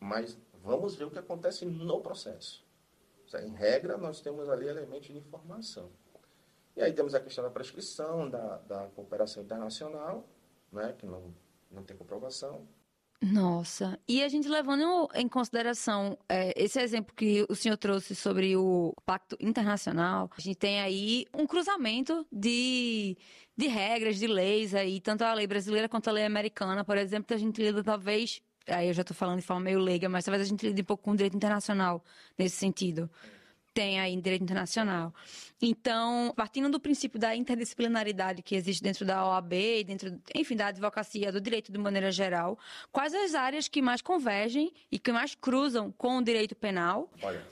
Mas 0.00 0.36
vamos 0.54 0.96
ver 0.96 1.04
o 1.04 1.10
que 1.10 1.18
acontece 1.18 1.64
no 1.64 2.00
processo. 2.00 2.65
Em 3.34 3.54
regra, 3.54 3.96
nós 3.96 4.20
temos 4.20 4.48
ali 4.48 4.68
elementos 4.68 5.08
de 5.08 5.18
informação. 5.18 5.90
E 6.76 6.82
aí 6.82 6.92
temos 6.92 7.14
a 7.14 7.20
questão 7.20 7.42
da 7.42 7.50
prescrição, 7.50 8.28
da, 8.28 8.58
da 8.58 8.86
cooperação 8.88 9.42
internacional, 9.42 10.28
né, 10.70 10.94
que 10.98 11.06
não, 11.06 11.34
não 11.70 11.82
tem 11.82 11.96
comprovação. 11.96 12.66
Nossa, 13.22 13.98
e 14.06 14.22
a 14.22 14.28
gente 14.28 14.46
levando 14.46 15.08
em 15.14 15.26
consideração 15.26 16.18
é, 16.28 16.52
esse 16.54 16.78
exemplo 16.78 17.14
que 17.14 17.46
o 17.48 17.54
senhor 17.54 17.78
trouxe 17.78 18.14
sobre 18.14 18.54
o 18.56 18.92
Pacto 19.06 19.36
Internacional, 19.40 20.30
a 20.36 20.40
gente 20.40 20.56
tem 20.56 20.80
aí 20.82 21.24
um 21.34 21.46
cruzamento 21.46 22.26
de, 22.30 23.16
de 23.56 23.68
regras, 23.68 24.18
de 24.18 24.26
leis 24.26 24.74
aí, 24.74 25.00
tanto 25.00 25.22
a 25.22 25.32
lei 25.32 25.46
brasileira 25.46 25.88
quanto 25.88 26.08
a 26.08 26.12
lei 26.12 26.24
americana, 26.26 26.84
por 26.84 26.98
exemplo, 26.98 27.34
a 27.34 27.38
gente 27.38 27.62
lida 27.62 27.82
talvez, 27.82 28.42
aí 28.68 28.88
eu 28.88 28.94
já 28.94 29.02
estou 29.02 29.16
falando 29.16 29.40
de 29.40 29.46
forma 29.46 29.62
meio 29.62 29.78
leiga, 29.78 30.08
mas 30.08 30.24
talvez 30.24 30.46
a 30.46 30.48
gente 30.48 30.66
lide 30.66 30.82
um 30.82 30.84
pouco 30.84 31.04
com 31.04 31.12
o 31.12 31.16
direito 31.16 31.36
internacional 31.36 32.04
nesse 32.38 32.56
sentido 32.56 33.10
tem 33.76 34.00
aí 34.00 34.14
em 34.14 34.20
direito 34.20 34.42
internacional. 34.42 35.12
Então, 35.60 36.32
partindo 36.34 36.70
do 36.70 36.80
princípio 36.80 37.20
da 37.20 37.36
interdisciplinaridade 37.36 38.40
que 38.40 38.56
existe 38.56 38.82
dentro 38.82 39.04
da 39.04 39.28
OAB 39.28 39.52
dentro, 39.86 40.18
enfim, 40.34 40.56
da 40.56 40.68
advocacia, 40.68 41.30
do 41.30 41.42
direito 41.42 41.70
de 41.70 41.76
maneira 41.76 42.10
geral, 42.10 42.58
quais 42.90 43.12
as 43.12 43.34
áreas 43.34 43.68
que 43.68 43.82
mais 43.82 44.00
convergem 44.00 44.72
e 44.90 44.98
que 44.98 45.12
mais 45.12 45.34
cruzam 45.34 45.92
com 45.92 46.16
o 46.16 46.22
direito 46.22 46.56
penal? 46.56 47.10
Olha, 47.22 47.42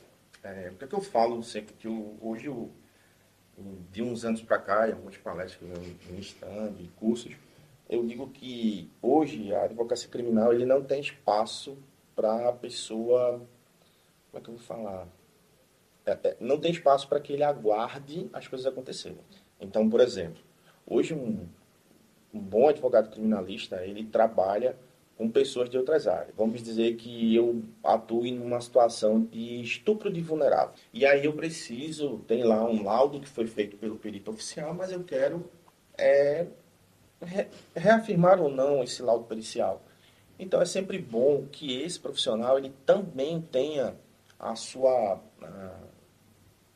é, 0.43 0.73
o 0.73 0.87
que 0.89 0.95
eu 0.95 1.03
falo 1.03 1.43
sempre 1.43 1.75
que 1.75 1.87
eu, 1.87 2.17
hoje, 2.23 2.47
eu, 2.47 2.73
de 3.93 4.03
uns 4.03 4.25
anos 4.25 4.41
para 4.41 4.59
cá, 4.59 4.89
em 4.89 4.93
algumas 4.93 5.19
palestras 5.19 5.57
que 5.57 5.65
eu 5.65 6.11
ministrando 6.11 6.83
e 6.83 6.89
cursos, 6.97 7.35
eu 7.89 8.05
digo 8.05 8.29
que 8.31 8.91
hoje 9.03 9.55
a 9.55 9.65
advocacia 9.65 10.09
criminal 10.09 10.53
ele 10.53 10.65
não 10.65 10.83
tem 10.83 11.01
espaço 11.01 11.77
para 12.15 12.49
a 12.49 12.53
pessoa, 12.53 13.41
como 14.31 14.41
é 14.41 14.41
que 14.41 14.49
eu 14.49 14.55
vou 14.55 14.63
falar? 14.63 15.07
É, 16.07 16.13
é, 16.13 16.37
não 16.41 16.59
tem 16.59 16.71
espaço 16.71 17.09
para 17.09 17.21
que 17.21 17.33
ele 17.33 17.43
aguarde 17.43 18.29
as 18.33 18.47
coisas 18.47 18.67
acontecerem. 18.67 19.19
Então, 19.61 19.89
por 19.89 20.01
exemplo, 20.01 20.43
hoje 20.87 21.15
um, 21.15 21.47
um 22.33 22.41
bom 22.41 22.69
advogado 22.69 23.11
criminalista, 23.11 23.85
ele 23.85 24.05
trabalha 24.05 24.77
com 25.17 25.31
pessoas 25.31 25.71
de 25.71 25.79
outras 25.79 26.07
áreas. 26.07 26.35
Vamos 26.37 26.63
dizer 26.63 26.97
que 26.97 27.35
eu 27.35 27.63
atuo 27.83 28.27
em 28.27 28.39
uma 28.39 28.61
situação 28.61 29.23
de 29.23 29.61
estupro 29.61 30.13
de 30.13 30.21
vulnerável. 30.21 30.75
E 30.93 31.07
aí 31.07 31.25
eu 31.25 31.33
preciso, 31.33 32.19
tem 32.27 32.43
lá 32.43 32.65
um 32.65 32.83
laudo 32.83 33.21
que 33.21 33.29
foi 33.29 33.47
feito 33.47 33.77
pelo 33.77 33.97
perito 33.97 34.31
oficial, 34.31 34.75
mas 34.75 34.91
eu 34.91 35.05
quero 35.05 35.49
é, 35.97 36.47
re, 37.25 37.49
reafirmar 37.75 38.41
ou 38.41 38.51
não 38.51 38.83
esse 38.83 39.03
laudo 39.03 39.25
pericial. 39.25 39.83
Então 40.39 40.61
é 40.61 40.65
sempre 40.65 40.99
bom 40.99 41.47
que 41.51 41.81
esse 41.81 41.99
profissional 41.99 42.59
ele 42.59 42.73
também 42.85 43.41
tenha 43.41 43.95
a 44.39 44.57
sua 44.57 45.21
a, 45.43 45.85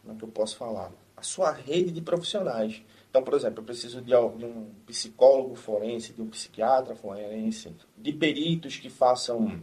como 0.09 0.17
é 0.17 0.19
que 0.19 0.25
eu 0.25 0.29
posso 0.29 0.57
falar? 0.57 0.91
A 1.15 1.23
sua 1.23 1.53
rede 1.53 1.91
de 1.91 2.01
profissionais. 2.01 2.83
Então, 3.11 3.23
por 3.23 3.35
exemplo, 3.35 3.61
eu 3.61 3.65
preciso 3.65 4.01
de, 4.01 4.15
um 4.15 4.71
psicólogo 4.87 5.55
forense, 5.55 6.15
de 6.15 6.23
um 6.23 6.29
psiquiatra 6.29 6.95
forense, 6.95 7.75
de 7.97 8.13
peritos 8.13 8.79
que 8.79 8.89
façam 8.89 9.61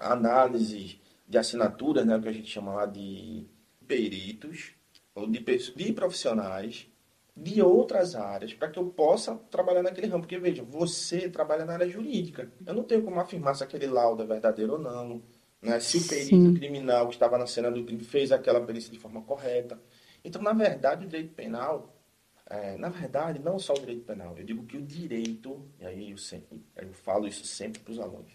análise 0.00 1.00
de 1.28 1.38
assinaturas, 1.38 2.04
né, 2.04 2.16
o 2.16 2.22
que 2.22 2.28
a 2.28 2.32
gente 2.32 2.50
chama 2.50 2.72
lá 2.72 2.86
de 2.86 3.44
peritos, 3.86 4.72
ou 5.14 5.26
de, 5.28 5.38
de 5.38 5.92
profissionais 5.92 6.88
de 7.36 7.60
outras 7.62 8.14
áreas, 8.14 8.54
para 8.54 8.70
que 8.70 8.78
eu 8.78 8.86
possa 8.86 9.34
trabalhar 9.50 9.82
naquele 9.82 10.06
ramo. 10.06 10.22
Porque, 10.22 10.38
veja, 10.38 10.62
você 10.62 11.28
trabalha 11.28 11.64
na 11.64 11.74
área 11.74 11.88
jurídica. 11.88 12.50
Eu 12.64 12.74
não 12.74 12.82
tenho 12.82 13.02
como 13.02 13.20
afirmar 13.20 13.54
se 13.54 13.62
aquele 13.64 13.86
laudo 13.86 14.22
é 14.22 14.26
verdadeiro 14.26 14.74
ou 14.74 14.78
não 14.78 15.22
né? 15.60 15.80
Se 15.80 15.98
o 15.98 16.06
perito 16.06 16.28
Sim. 16.28 16.54
criminal 16.54 17.08
que 17.08 17.14
estava 17.14 17.38
na 17.38 17.46
cena 17.46 17.70
do 17.70 17.84
crime 17.84 18.04
fez 18.04 18.30
aquela 18.32 18.64
perícia 18.64 18.92
de 18.92 18.98
forma 18.98 19.22
correta. 19.22 19.80
Então, 20.24 20.40
na 20.42 20.52
verdade, 20.52 21.04
o 21.04 21.08
direito 21.08 21.34
penal, 21.34 21.92
É, 22.48 22.76
na 22.78 22.88
verdade, 22.88 23.40
não 23.40 23.58
só 23.58 23.72
o 23.74 23.80
direito 23.80 24.04
penal. 24.04 24.36
Eu 24.38 24.44
digo 24.44 24.64
que 24.64 24.76
o 24.76 24.82
direito, 24.82 25.68
e 25.80 25.84
aí 25.84 26.10
eu, 26.12 26.16
sempre, 26.16 26.64
eu 26.76 26.92
falo 26.92 27.26
isso 27.26 27.44
sempre 27.44 27.80
para 27.82 27.90
os 27.90 27.98
alunos, 27.98 28.32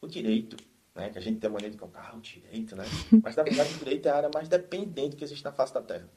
o 0.00 0.06
direito, 0.06 0.56
né, 0.94 1.10
que 1.10 1.18
a 1.18 1.20
gente 1.20 1.40
tem 1.40 1.50
a 1.50 1.52
maneira 1.52 1.72
de 1.72 1.76
colocar 1.78 2.10
ah, 2.12 2.16
o 2.16 2.20
direito, 2.20 2.76
né? 2.76 2.84
Mas 3.20 3.34
na 3.34 3.42
verdade 3.42 3.74
o 3.74 3.78
direito 3.78 4.06
é 4.06 4.10
a 4.12 4.16
área 4.16 4.30
mais 4.32 4.48
dependente 4.48 5.16
que 5.16 5.24
existe 5.24 5.44
na 5.44 5.50
face 5.50 5.74
da 5.74 5.82
Terra. 5.82 6.08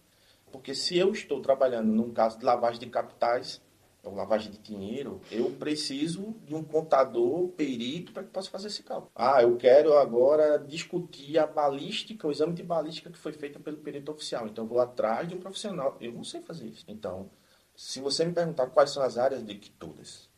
Porque 0.56 0.74
se 0.74 0.98
eu 0.98 1.12
estou 1.12 1.42
trabalhando 1.42 1.92
num 1.92 2.14
caso 2.14 2.40
de 2.40 2.46
lavagem 2.46 2.80
de 2.80 2.86
capitais, 2.88 3.62
ou 4.02 4.16
lavagem 4.16 4.50
de 4.50 4.58
dinheiro, 4.60 5.20
eu 5.30 5.52
preciso 5.52 6.34
de 6.46 6.56
um 6.56 6.64
contador, 6.64 7.50
perito, 7.50 8.14
para 8.14 8.24
que 8.24 8.30
possa 8.30 8.50
fazer 8.50 8.68
esse 8.68 8.82
cálculo. 8.82 9.12
Ah, 9.14 9.42
eu 9.42 9.58
quero 9.58 9.98
agora 9.98 10.58
discutir 10.58 11.38
a 11.38 11.46
balística, 11.46 12.26
o 12.26 12.32
exame 12.32 12.54
de 12.54 12.64
balística 12.64 13.10
que 13.10 13.18
foi 13.18 13.34
feito 13.34 13.60
pelo 13.60 13.78
perito 13.78 14.14
oficial. 14.14 14.48
Então, 14.48 14.64
eu 14.64 14.70
vou 14.70 14.80
atrás 14.80 15.28
de 15.28 15.36
um 15.36 15.40
profissional. 15.42 15.98
Eu 16.00 16.14
não 16.14 16.24
sei 16.24 16.42
fazer 16.42 16.68
isso. 16.68 16.86
Então, 16.88 17.30
se 17.76 18.00
você 18.00 18.24
me 18.24 18.32
perguntar 18.32 18.68
quais 18.68 18.92
são 18.92 19.04
as 19.04 19.18
áreas, 19.18 19.44
de 19.44 19.56
que 19.56 19.70
todas. 19.72 20.30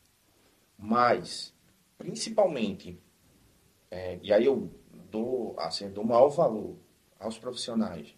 Mas, 0.76 1.54
principalmente, 1.96 3.00
é, 3.88 4.18
e 4.20 4.32
aí 4.32 4.46
eu 4.46 4.68
dou, 5.12 5.54
assim, 5.60 5.88
dou 5.88 6.04
maior 6.04 6.28
valor 6.28 6.74
aos 7.20 7.38
profissionais 7.38 8.12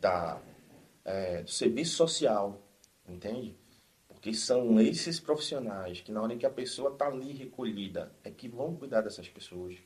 da, 0.00 0.40
é, 1.06 1.40
do 1.40 1.50
serviço 1.50 1.96
social, 1.96 2.60
entende? 3.08 3.56
Porque 4.08 4.34
são 4.34 4.80
esses 4.80 5.20
profissionais 5.20 6.00
que, 6.00 6.10
na 6.10 6.20
hora 6.20 6.34
em 6.34 6.38
que 6.38 6.44
a 6.44 6.50
pessoa 6.50 6.92
está 6.92 7.06
ali 7.06 7.32
recolhida, 7.32 8.12
é 8.24 8.30
que 8.30 8.48
vão 8.48 8.74
cuidar 8.74 9.02
dessas 9.02 9.28
pessoas. 9.28 9.76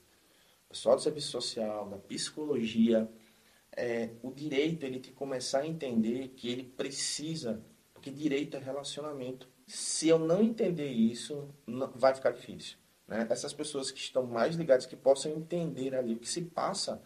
O 0.64 0.70
pessoal 0.70 0.96
do 0.96 1.02
serviço 1.02 1.28
social, 1.28 1.90
da 1.90 1.98
psicologia, 1.98 3.06
é, 3.76 4.10
o 4.22 4.32
direito 4.32 4.84
ele 4.84 4.98
tem 4.98 5.12
que 5.12 5.12
começar 5.12 5.60
a 5.60 5.66
entender 5.66 6.28
que 6.28 6.48
ele 6.48 6.64
precisa, 6.64 7.62
porque 7.92 8.10
direito 8.10 8.56
é 8.56 8.60
relacionamento. 8.60 9.46
Se 9.66 10.08
eu 10.08 10.18
não 10.18 10.42
entender 10.42 10.88
isso, 10.88 11.48
não, 11.66 11.90
vai 11.94 12.14
ficar 12.14 12.30
difícil. 12.30 12.78
Né? 13.06 13.26
Essas 13.28 13.52
pessoas 13.52 13.90
que 13.90 14.00
estão 14.00 14.24
mais 14.24 14.56
ligadas, 14.56 14.86
que 14.86 14.96
possam 14.96 15.32
entender 15.32 15.94
ali 15.94 16.14
o 16.14 16.18
que 16.18 16.28
se 16.28 16.42
passa 16.42 17.02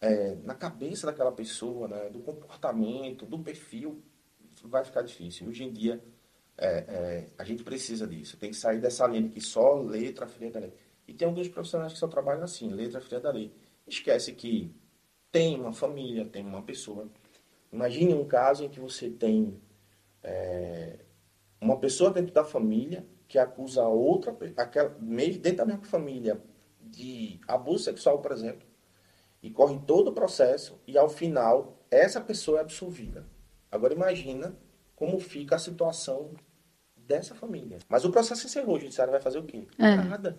é, 0.00 0.34
na 0.36 0.54
cabeça 0.54 1.06
daquela 1.06 1.32
pessoa, 1.32 1.86
né? 1.86 2.08
do 2.08 2.20
comportamento, 2.20 3.26
do 3.26 3.38
perfil, 3.38 4.02
vai 4.64 4.84
ficar 4.84 5.02
difícil. 5.02 5.48
Hoje 5.48 5.64
em 5.64 5.72
dia, 5.72 6.02
é, 6.56 6.68
é, 6.68 7.26
a 7.38 7.44
gente 7.44 7.62
precisa 7.62 8.06
disso. 8.06 8.36
Tem 8.36 8.50
que 8.50 8.56
sair 8.56 8.80
dessa 8.80 9.06
linha 9.06 9.28
que 9.28 9.40
só 9.40 9.74
letra 9.74 10.26
fria 10.26 10.50
da 10.50 10.60
lei. 10.60 10.72
E 11.06 11.14
tem 11.14 11.26
alguns 11.26 11.48
profissionais 11.48 11.92
que 11.92 11.98
só 11.98 12.08
trabalham 12.08 12.44
assim, 12.44 12.68
letra 12.68 13.00
fria 13.00 13.20
da 13.20 13.30
lei. 13.30 13.52
Esquece 13.86 14.32
que 14.32 14.74
tem 15.30 15.58
uma 15.58 15.72
família, 15.72 16.24
tem 16.24 16.44
uma 16.44 16.62
pessoa. 16.62 17.08
Imagine 17.72 18.14
um 18.14 18.26
caso 18.26 18.64
em 18.64 18.68
que 18.68 18.80
você 18.80 19.10
tem 19.10 19.60
é, 20.22 20.98
uma 21.60 21.78
pessoa 21.78 22.10
dentro 22.10 22.32
da 22.32 22.44
família 22.44 23.06
que 23.28 23.38
acusa 23.38 23.86
outra, 23.86 24.36
aquela, 24.56 24.88
dentro 24.88 25.56
da 25.56 25.66
mesma 25.66 25.84
família, 25.84 26.42
de 26.80 27.38
abuso 27.46 27.84
sexual, 27.84 28.20
por 28.20 28.32
exemplo, 28.32 28.66
e 29.42 29.50
corre 29.50 29.78
todo 29.86 30.08
o 30.08 30.12
processo, 30.12 30.80
e 30.86 30.98
ao 30.98 31.08
final, 31.08 31.84
essa 31.90 32.20
pessoa 32.20 32.58
é 32.58 32.60
absolvida. 32.60 33.26
Agora 33.70 33.94
imagina 33.94 34.56
como 34.94 35.18
fica 35.18 35.56
a 35.56 35.58
situação 35.58 36.34
dessa 36.96 37.34
família. 37.34 37.78
Mas 37.88 38.04
o 38.04 38.10
processo 38.10 38.46
encerrou, 38.46 38.76
o 38.76 38.80
judiciário 38.80 39.12
vai 39.12 39.20
fazer 39.20 39.38
o 39.38 39.44
quê? 39.44 39.66
É. 39.78 39.96
Nada. 39.96 40.38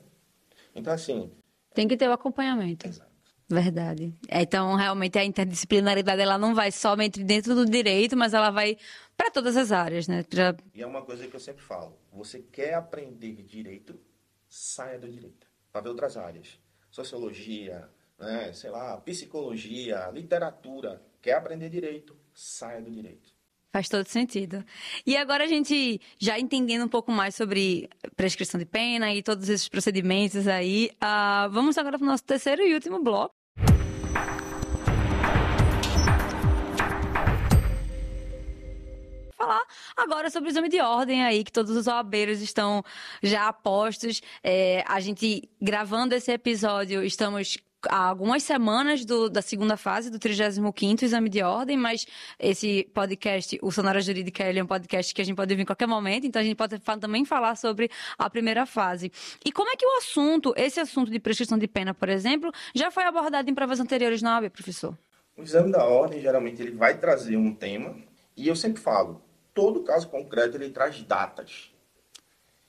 Então, 0.75 0.93
assim. 0.93 1.31
Tem 1.73 1.87
que 1.87 1.97
ter 1.97 2.07
o 2.07 2.13
acompanhamento. 2.13 2.87
Exato. 2.87 3.11
Verdade. 3.49 4.15
É, 4.29 4.43
então, 4.43 4.75
realmente, 4.75 5.19
a 5.19 5.25
interdisciplinaridade 5.25 6.21
ela 6.21 6.37
não 6.37 6.55
vai 6.55 6.71
somente 6.71 7.21
dentro 7.21 7.53
do 7.53 7.65
direito, 7.65 8.15
mas 8.15 8.33
ela 8.33 8.49
vai 8.49 8.77
para 9.17 9.29
todas 9.29 9.57
as 9.57 9.73
áreas, 9.73 10.07
né? 10.07 10.23
Já... 10.31 10.55
E 10.73 10.81
é 10.81 10.87
uma 10.87 11.01
coisa 11.01 11.27
que 11.27 11.35
eu 11.35 11.39
sempre 11.39 11.61
falo. 11.61 11.97
Você 12.13 12.39
quer 12.39 12.75
aprender 12.75 13.43
direito, 13.43 13.99
saia 14.47 14.97
do 14.97 15.09
direito. 15.09 15.47
Para 15.71 15.81
ver 15.81 15.89
outras 15.89 16.15
áreas. 16.15 16.59
Sociologia, 16.89 17.89
né? 18.21 18.53
sei 18.53 18.69
lá, 18.69 18.97
psicologia, 18.97 20.09
literatura. 20.13 21.01
Quer 21.21 21.33
aprender 21.33 21.69
direito, 21.69 22.15
saia 22.33 22.81
do 22.81 22.89
direito. 22.89 23.31
Faz 23.73 23.87
todo 23.87 24.05
sentido. 24.07 24.63
E 25.05 25.15
agora 25.15 25.45
a 25.45 25.47
gente 25.47 26.01
já 26.19 26.37
entendendo 26.37 26.83
um 26.83 26.89
pouco 26.89 27.11
mais 27.11 27.35
sobre 27.35 27.89
prescrição 28.17 28.59
de 28.59 28.65
pena 28.65 29.13
e 29.13 29.23
todos 29.23 29.47
esses 29.47 29.69
procedimentos 29.69 30.45
aí, 30.47 30.91
uh, 30.95 31.49
vamos 31.49 31.77
agora 31.77 31.97
para 31.97 32.05
o 32.05 32.07
nosso 32.07 32.23
terceiro 32.23 32.61
e 32.61 32.73
último 32.73 33.01
bloco. 33.01 33.33
falar 39.41 39.65
agora 39.97 40.29
sobre 40.29 40.49
o 40.49 40.51
exame 40.51 40.69
de 40.69 40.79
ordem 40.79 41.23
aí, 41.23 41.43
que 41.43 41.51
todos 41.51 41.75
os 41.75 41.87
OABeiros 41.87 42.41
estão 42.41 42.83
já 43.23 43.47
apostos. 43.47 44.21
É, 44.43 44.83
a 44.87 44.99
gente, 44.99 45.49
gravando 45.59 46.13
esse 46.13 46.31
episódio, 46.31 47.03
estamos 47.03 47.57
há 47.89 48.07
algumas 48.07 48.43
semanas 48.43 49.05
do, 49.05 49.29
da 49.29 49.41
segunda 49.41 49.77
fase 49.77 50.09
do 50.09 50.19
35º 50.19 51.03
Exame 51.03 51.29
de 51.29 51.41
Ordem, 51.41 51.77
mas 51.77 52.05
esse 52.39 52.89
podcast, 52.93 53.57
o 53.61 53.71
Sonora 53.71 54.01
Jurídica, 54.01 54.43
ele 54.43 54.59
é 54.59 54.63
um 54.63 54.67
podcast 54.67 55.13
que 55.13 55.21
a 55.21 55.25
gente 55.25 55.35
pode 55.35 55.53
ouvir 55.53 55.63
em 55.63 55.65
qualquer 55.65 55.87
momento, 55.87 56.25
então 56.25 56.41
a 56.41 56.45
gente 56.45 56.55
pode 56.55 56.79
também 56.79 57.25
falar 57.25 57.55
sobre 57.55 57.89
a 58.17 58.29
primeira 58.29 58.65
fase. 58.65 59.11
E 59.45 59.51
como 59.51 59.69
é 59.69 59.75
que 59.75 59.85
o 59.85 59.97
assunto, 59.97 60.53
esse 60.55 60.79
assunto 60.79 61.11
de 61.11 61.19
prescrição 61.19 61.57
de 61.57 61.67
pena, 61.67 61.93
por 61.93 62.09
exemplo, 62.09 62.51
já 62.73 62.91
foi 62.91 63.03
abordado 63.03 63.49
em 63.49 63.53
provas 63.53 63.79
anteriores 63.79 64.21
na 64.21 64.35
OAB, 64.35 64.49
professor? 64.49 64.97
O 65.35 65.43
exame 65.43 65.71
da 65.71 65.85
ordem, 65.85 66.21
geralmente, 66.21 66.61
ele 66.61 66.75
vai 66.75 66.97
trazer 66.97 67.37
um 67.37 67.53
tema, 67.53 67.95
e 68.35 68.47
eu 68.47 68.55
sempre 68.55 68.81
falo, 68.81 69.21
todo 69.53 69.83
caso 69.83 70.09
concreto, 70.09 70.57
ele 70.57 70.69
traz 70.69 71.01
datas. 71.03 71.71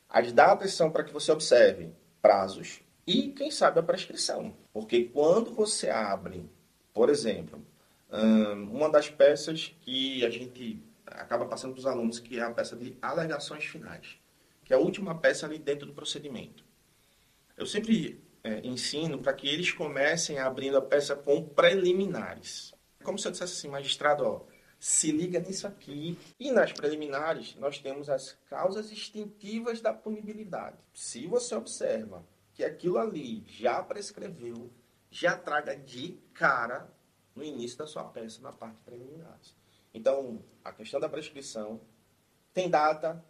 As 0.08 0.32
datas 0.32 0.72
são 0.74 0.90
para 0.90 1.04
que 1.04 1.12
você 1.12 1.32
observe 1.32 1.90
prazos, 2.20 2.80
e, 3.06 3.28
quem 3.28 3.50
sabe, 3.50 3.80
a 3.80 3.82
prescrição. 3.82 4.54
Porque 4.72 5.04
quando 5.04 5.52
você 5.52 5.90
abre, 5.90 6.48
por 6.92 7.10
exemplo, 7.10 7.64
uma 8.70 8.90
das 8.90 9.08
peças 9.08 9.74
que 9.82 10.24
a 10.24 10.30
gente 10.30 10.82
acaba 11.06 11.46
passando 11.46 11.72
para 11.72 11.80
os 11.80 11.86
alunos, 11.86 12.18
que 12.18 12.38
é 12.38 12.42
a 12.42 12.50
peça 12.50 12.76
de 12.76 12.96
alegações 13.00 13.64
finais, 13.64 14.18
que 14.64 14.72
é 14.72 14.76
a 14.76 14.80
última 14.80 15.18
peça 15.18 15.46
ali 15.46 15.58
dentro 15.58 15.86
do 15.86 15.92
procedimento. 15.92 16.64
Eu 17.56 17.66
sempre 17.66 18.22
é, 18.42 18.66
ensino 18.66 19.18
para 19.18 19.32
que 19.32 19.46
eles 19.46 19.70
comecem 19.70 20.38
abrindo 20.38 20.76
a 20.78 20.82
peça 20.82 21.14
com 21.14 21.44
preliminares. 21.44 22.74
Como 23.02 23.18
se 23.18 23.28
eu 23.28 23.32
dissesse 23.32 23.52
assim, 23.54 23.68
magistrado, 23.68 24.24
ó, 24.24 24.40
se 24.78 25.12
liga 25.12 25.38
nisso 25.38 25.66
aqui. 25.66 26.18
E 26.40 26.50
nas 26.50 26.72
preliminares, 26.72 27.54
nós 27.56 27.78
temos 27.78 28.08
as 28.08 28.36
causas 28.48 28.90
extintivas 28.90 29.80
da 29.80 29.92
punibilidade. 29.92 30.76
Se 30.92 31.26
você 31.26 31.54
observa 31.54 32.24
que 32.54 32.64
aquilo 32.64 32.98
ali 32.98 33.44
já 33.46 33.82
prescreveu, 33.82 34.70
já 35.10 35.36
traga 35.36 35.76
de 35.76 36.18
cara 36.34 36.92
no 37.34 37.42
início 37.42 37.78
da 37.78 37.86
sua 37.86 38.04
peça, 38.04 38.40
na 38.42 38.52
parte 38.52 38.78
preliminar. 38.84 39.38
Então, 39.94 40.42
a 40.64 40.72
questão 40.72 41.00
da 41.00 41.08
prescrição 41.08 41.80
tem 42.52 42.68
data 42.68 43.24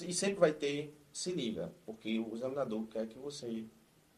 e 0.00 0.12
sempre 0.12 0.38
vai 0.38 0.52
ter, 0.52 0.96
se 1.12 1.32
liga, 1.32 1.72
porque 1.84 2.18
o 2.18 2.34
examinador 2.34 2.86
quer 2.86 3.06
que 3.06 3.18
você 3.18 3.66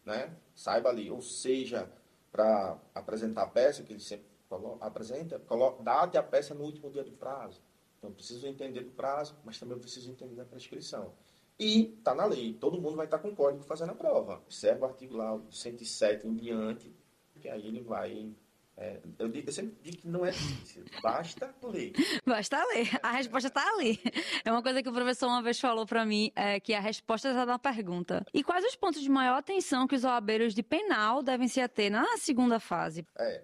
né, 0.05 0.37
saiba 0.55 0.89
ali, 0.89 1.11
ou 1.11 1.23
seja, 1.23 1.91
para 2.31 2.79
apresentar 2.95 3.43
a 3.43 3.47
peça, 3.47 3.83
que 3.83 3.93
ele 3.93 4.01
sempre 4.01 4.27
coloca, 4.49 4.85
apresenta, 4.85 5.39
coloca, 5.39 5.83
data 5.83 6.19
a 6.19 6.23
peça 6.23 6.55
no 6.55 6.65
último 6.65 6.91
dia 6.91 7.05
do 7.05 7.13
prazo. 7.13 7.63
Então, 7.99 8.13
preciso 8.13 8.47
entender 8.47 8.81
do 8.81 8.91
prazo, 8.91 9.37
mas 9.45 9.59
também 9.59 9.79
preciso 9.79 10.11
entender 10.11 10.35
da 10.35 10.45
prescrição. 10.45 11.13
E 11.61 11.95
está 11.99 12.15
na 12.15 12.25
lei, 12.25 12.55
todo 12.55 12.81
mundo 12.81 12.97
vai 12.97 13.05
estar 13.05 13.19
tá 13.19 13.23
com 13.23 13.37
código 13.37 13.63
fazendo 13.65 13.91
a 13.91 13.95
prova. 13.95 14.37
Observa 14.47 14.87
o 14.87 14.89
artigo 14.89 15.19
lá, 15.19 15.39
107 15.51 16.27
em 16.27 16.35
diante, 16.35 16.91
que 17.39 17.51
aí 17.51 17.67
ele 17.67 17.83
vai 17.83 18.35
é, 18.81 18.99
eu, 19.19 19.29
digo, 19.29 19.47
eu, 19.47 19.53
sempre 19.53 19.77
digo 19.83 19.99
que 19.99 20.09
não 20.09 20.25
é 20.25 20.31
difícil, 20.31 20.87
basta 21.03 21.55
ler. 21.63 21.93
Basta 22.25 22.65
ler, 22.65 22.89
a 23.03 23.13
resposta 23.13 23.49
está 23.49 23.63
ali. 23.75 24.01
É 24.43 24.51
uma 24.51 24.63
coisa 24.63 24.83
que 24.83 24.89
o 24.89 24.93
professor 24.93 25.27
uma 25.27 25.43
vez 25.43 25.61
falou 25.61 25.85
para 25.85 26.07
mim, 26.07 26.33
é 26.35 26.59
que 26.59 26.73
a 26.73 26.81
resposta 26.81 27.29
está 27.29 27.45
na 27.45 27.59
pergunta. 27.59 28.25
E 28.33 28.43
quais 28.43 28.65
os 28.65 28.75
pontos 28.75 29.03
de 29.03 29.11
maior 29.11 29.37
atenção 29.37 29.87
que 29.87 29.95
os 29.95 30.03
OABeiros 30.03 30.55
de 30.55 30.63
penal 30.63 31.23
devem 31.23 31.47
se 31.47 31.61
ater 31.61 31.91
na 31.91 32.17
segunda 32.17 32.59
fase? 32.59 33.05
É, 33.19 33.43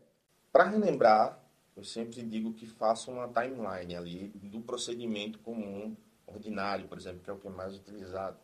para 0.51 0.65
relembrar, 0.71 1.39
eu 1.77 1.85
sempre 1.85 2.23
digo 2.23 2.55
que 2.55 2.65
faça 2.65 3.11
uma 3.11 3.29
timeline 3.29 3.95
ali 3.95 4.29
do 4.37 4.63
procedimento 4.63 5.39
comum 5.41 5.95
ordinário, 6.27 6.89
por 6.89 6.99
exemplo, 6.99 7.21
que 7.23 7.31
é 7.31 7.33
o 7.33 7.39
que 7.39 7.47
é 7.47 7.51
mais 7.51 7.75
utilizado. 7.75 8.39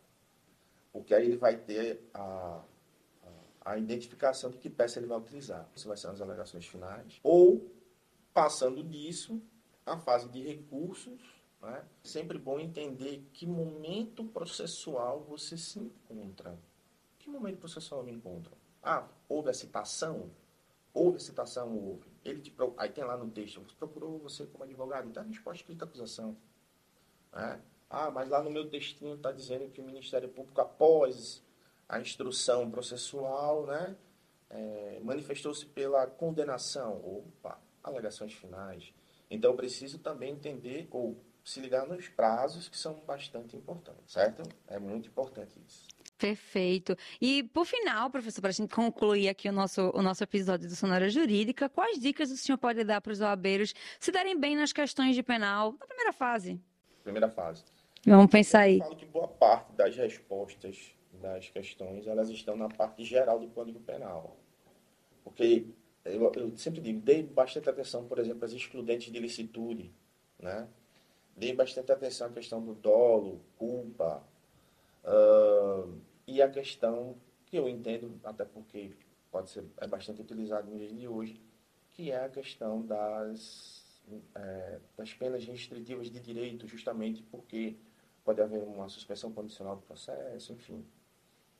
Porque 0.91 1.13
aí 1.13 1.25
ele 1.25 1.37
vai 1.37 1.57
ter 1.57 2.07
a, 2.13 2.63
a, 3.61 3.77
identificação 3.77 4.51
de 4.51 4.57
que 4.57 4.69
peça 4.69 4.99
ele 4.99 5.07
vai 5.07 5.17
utilizar. 5.17 5.67
Se 5.75 5.87
vai 5.87 5.97
ser 5.97 6.07
nas 6.07 6.21
alegações 6.21 6.65
finais. 6.65 7.19
Ou, 7.23 7.71
passando 8.33 8.83
disso, 8.83 9.41
a 9.85 9.97
fase 9.97 10.29
de 10.29 10.41
recursos. 10.41 11.21
Né? 11.61 11.83
Sempre 12.03 12.37
bom 12.37 12.59
entender 12.59 13.27
que 13.33 13.45
momento 13.45 14.23
processual 14.25 15.21
você 15.21 15.57
se 15.57 15.79
encontra. 15.79 16.57
Que 17.17 17.29
momento 17.29 17.57
processual 17.57 18.01
eu 18.01 18.05
me 18.05 18.11
encontro? 18.11 18.55
Ah, 18.81 19.07
houve 19.29 19.49
a 19.49 19.53
citação? 19.53 20.29
Houve 20.93 21.17
a 21.17 21.19
citação? 21.19 21.75
Houve. 21.75 22.11
Ele 22.23 22.41
te, 22.41 22.53
aí 22.77 22.89
tem 22.89 23.03
lá 23.03 23.17
no 23.17 23.31
texto, 23.31 23.61
procurou 23.79 24.19
você 24.19 24.45
como 24.45 24.63
advogado, 24.63 25.07
então 25.09 25.23
a 25.23 25.25
resposta 25.25 25.61
escrita 25.61 25.85
acusação. 25.85 26.37
Né? 27.31 27.61
Ah, 27.89 28.09
mas 28.09 28.29
lá 28.29 28.41
no 28.41 28.49
meu 28.49 28.69
textinho 28.69 29.15
está 29.15 29.31
dizendo 29.31 29.69
que 29.69 29.81
o 29.81 29.83
Ministério 29.83 30.29
Público, 30.29 30.59
após 30.61 31.43
a 31.87 31.99
instrução 31.99 32.69
processual, 32.71 33.65
né, 33.65 33.95
é, 34.49 34.99
manifestou-se 35.03 35.65
pela 35.65 36.07
condenação. 36.07 36.97
Opa, 37.03 37.59
alegações 37.83 38.33
finais. 38.33 38.93
Então, 39.29 39.51
eu 39.51 39.57
preciso 39.57 39.97
também 39.99 40.31
entender 40.31 40.87
ou 40.91 41.17
se 41.43 41.59
ligar 41.59 41.85
nos 41.85 42.07
prazos 42.07 42.69
que 42.69 42.77
são 42.77 42.93
bastante 43.05 43.55
importantes, 43.55 44.13
certo? 44.13 44.43
É 44.67 44.79
muito 44.79 45.09
importante 45.09 45.59
isso. 45.67 45.87
Perfeito. 46.17 46.95
E, 47.19 47.43
por 47.43 47.65
final, 47.65 48.09
professor, 48.09 48.39
para 48.39 48.51
a 48.51 48.53
gente 48.53 48.73
concluir 48.73 49.27
aqui 49.27 49.49
o 49.49 49.51
nosso, 49.51 49.91
o 49.93 50.01
nosso 50.01 50.23
episódio 50.23 50.69
do 50.69 50.75
Sonora 50.75 51.09
Jurídica, 51.09 51.67
quais 51.67 51.99
dicas 51.99 52.31
o 52.31 52.37
senhor 52.37 52.57
pode 52.57 52.83
dar 52.83 53.01
para 53.01 53.11
os 53.11 53.19
oabeiros 53.19 53.73
se 53.99 54.11
darem 54.11 54.39
bem 54.39 54.55
nas 54.55 54.71
questões 54.71 55.15
de 55.15 55.23
penal 55.23 55.75
na 55.77 55.85
primeira 55.85 56.13
fase? 56.13 56.61
Primeira 57.03 57.27
fase. 57.27 57.65
Vamos 58.05 58.29
pensar 58.29 58.61
aí. 58.61 58.79
Eu 58.79 58.83
falo 58.83 58.95
que 58.95 59.05
boa 59.05 59.27
parte 59.27 59.71
das 59.73 59.95
respostas 59.95 60.93
das 61.13 61.47
questões, 61.49 62.05
elas 62.05 62.29
estão 62.29 62.57
na 62.57 62.67
parte 62.67 63.03
geral 63.05 63.39
do 63.39 63.47
Código 63.47 63.79
Penal. 63.79 64.35
Porque 65.23 65.65
eu, 66.03 66.31
eu 66.35 66.57
sempre 66.57 66.81
digo, 66.81 66.99
dei 66.99 67.23
bastante 67.23 67.69
atenção, 67.69 68.05
por 68.05 68.19
exemplo, 68.19 68.43
às 68.43 68.51
excludentes 68.51 69.11
de 69.11 69.19
licitude, 69.19 69.93
né? 70.37 70.67
Dei 71.35 71.53
bastante 71.53 71.91
atenção 71.91 72.27
à 72.27 72.29
questão 72.29 72.61
do 72.61 72.73
dolo, 72.73 73.41
culpa, 73.57 74.21
uh, 75.05 75.97
e 76.27 76.41
a 76.41 76.49
questão 76.49 77.15
que 77.45 77.57
eu 77.57 77.69
entendo, 77.69 78.19
até 78.23 78.43
porque 78.43 78.91
pode 79.31 79.49
ser 79.49 79.63
é 79.77 79.87
bastante 79.87 80.21
utilizado 80.21 80.69
no 80.69 80.77
dia 80.77 80.93
de 80.93 81.07
hoje, 81.07 81.41
que 81.91 82.11
é 82.11 82.25
a 82.25 82.29
questão 82.29 82.85
das, 82.85 84.01
é, 84.35 84.79
das 84.97 85.13
penas 85.13 85.45
restritivas 85.45 86.11
de 86.11 86.19
direito, 86.19 86.67
justamente 86.67 87.23
porque 87.23 87.77
pode 88.23 88.41
haver 88.41 88.63
uma 88.63 88.89
suspensão 88.89 89.31
condicional 89.31 89.75
do 89.75 89.81
processo, 89.81 90.53
enfim. 90.53 90.85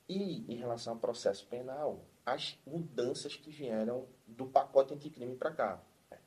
E 0.07 0.45
em 0.51 0.55
relação 0.55 0.93
ao 0.93 0.99
processo 0.99 1.47
penal, 1.47 2.05
as 2.26 2.57
mudanças 2.66 3.36
que 3.36 3.49
vieram 3.49 4.07
do 4.28 4.45
pacote 4.45 4.93
anticrime 4.93 5.36
para 5.36 5.51
cá. 5.51 5.84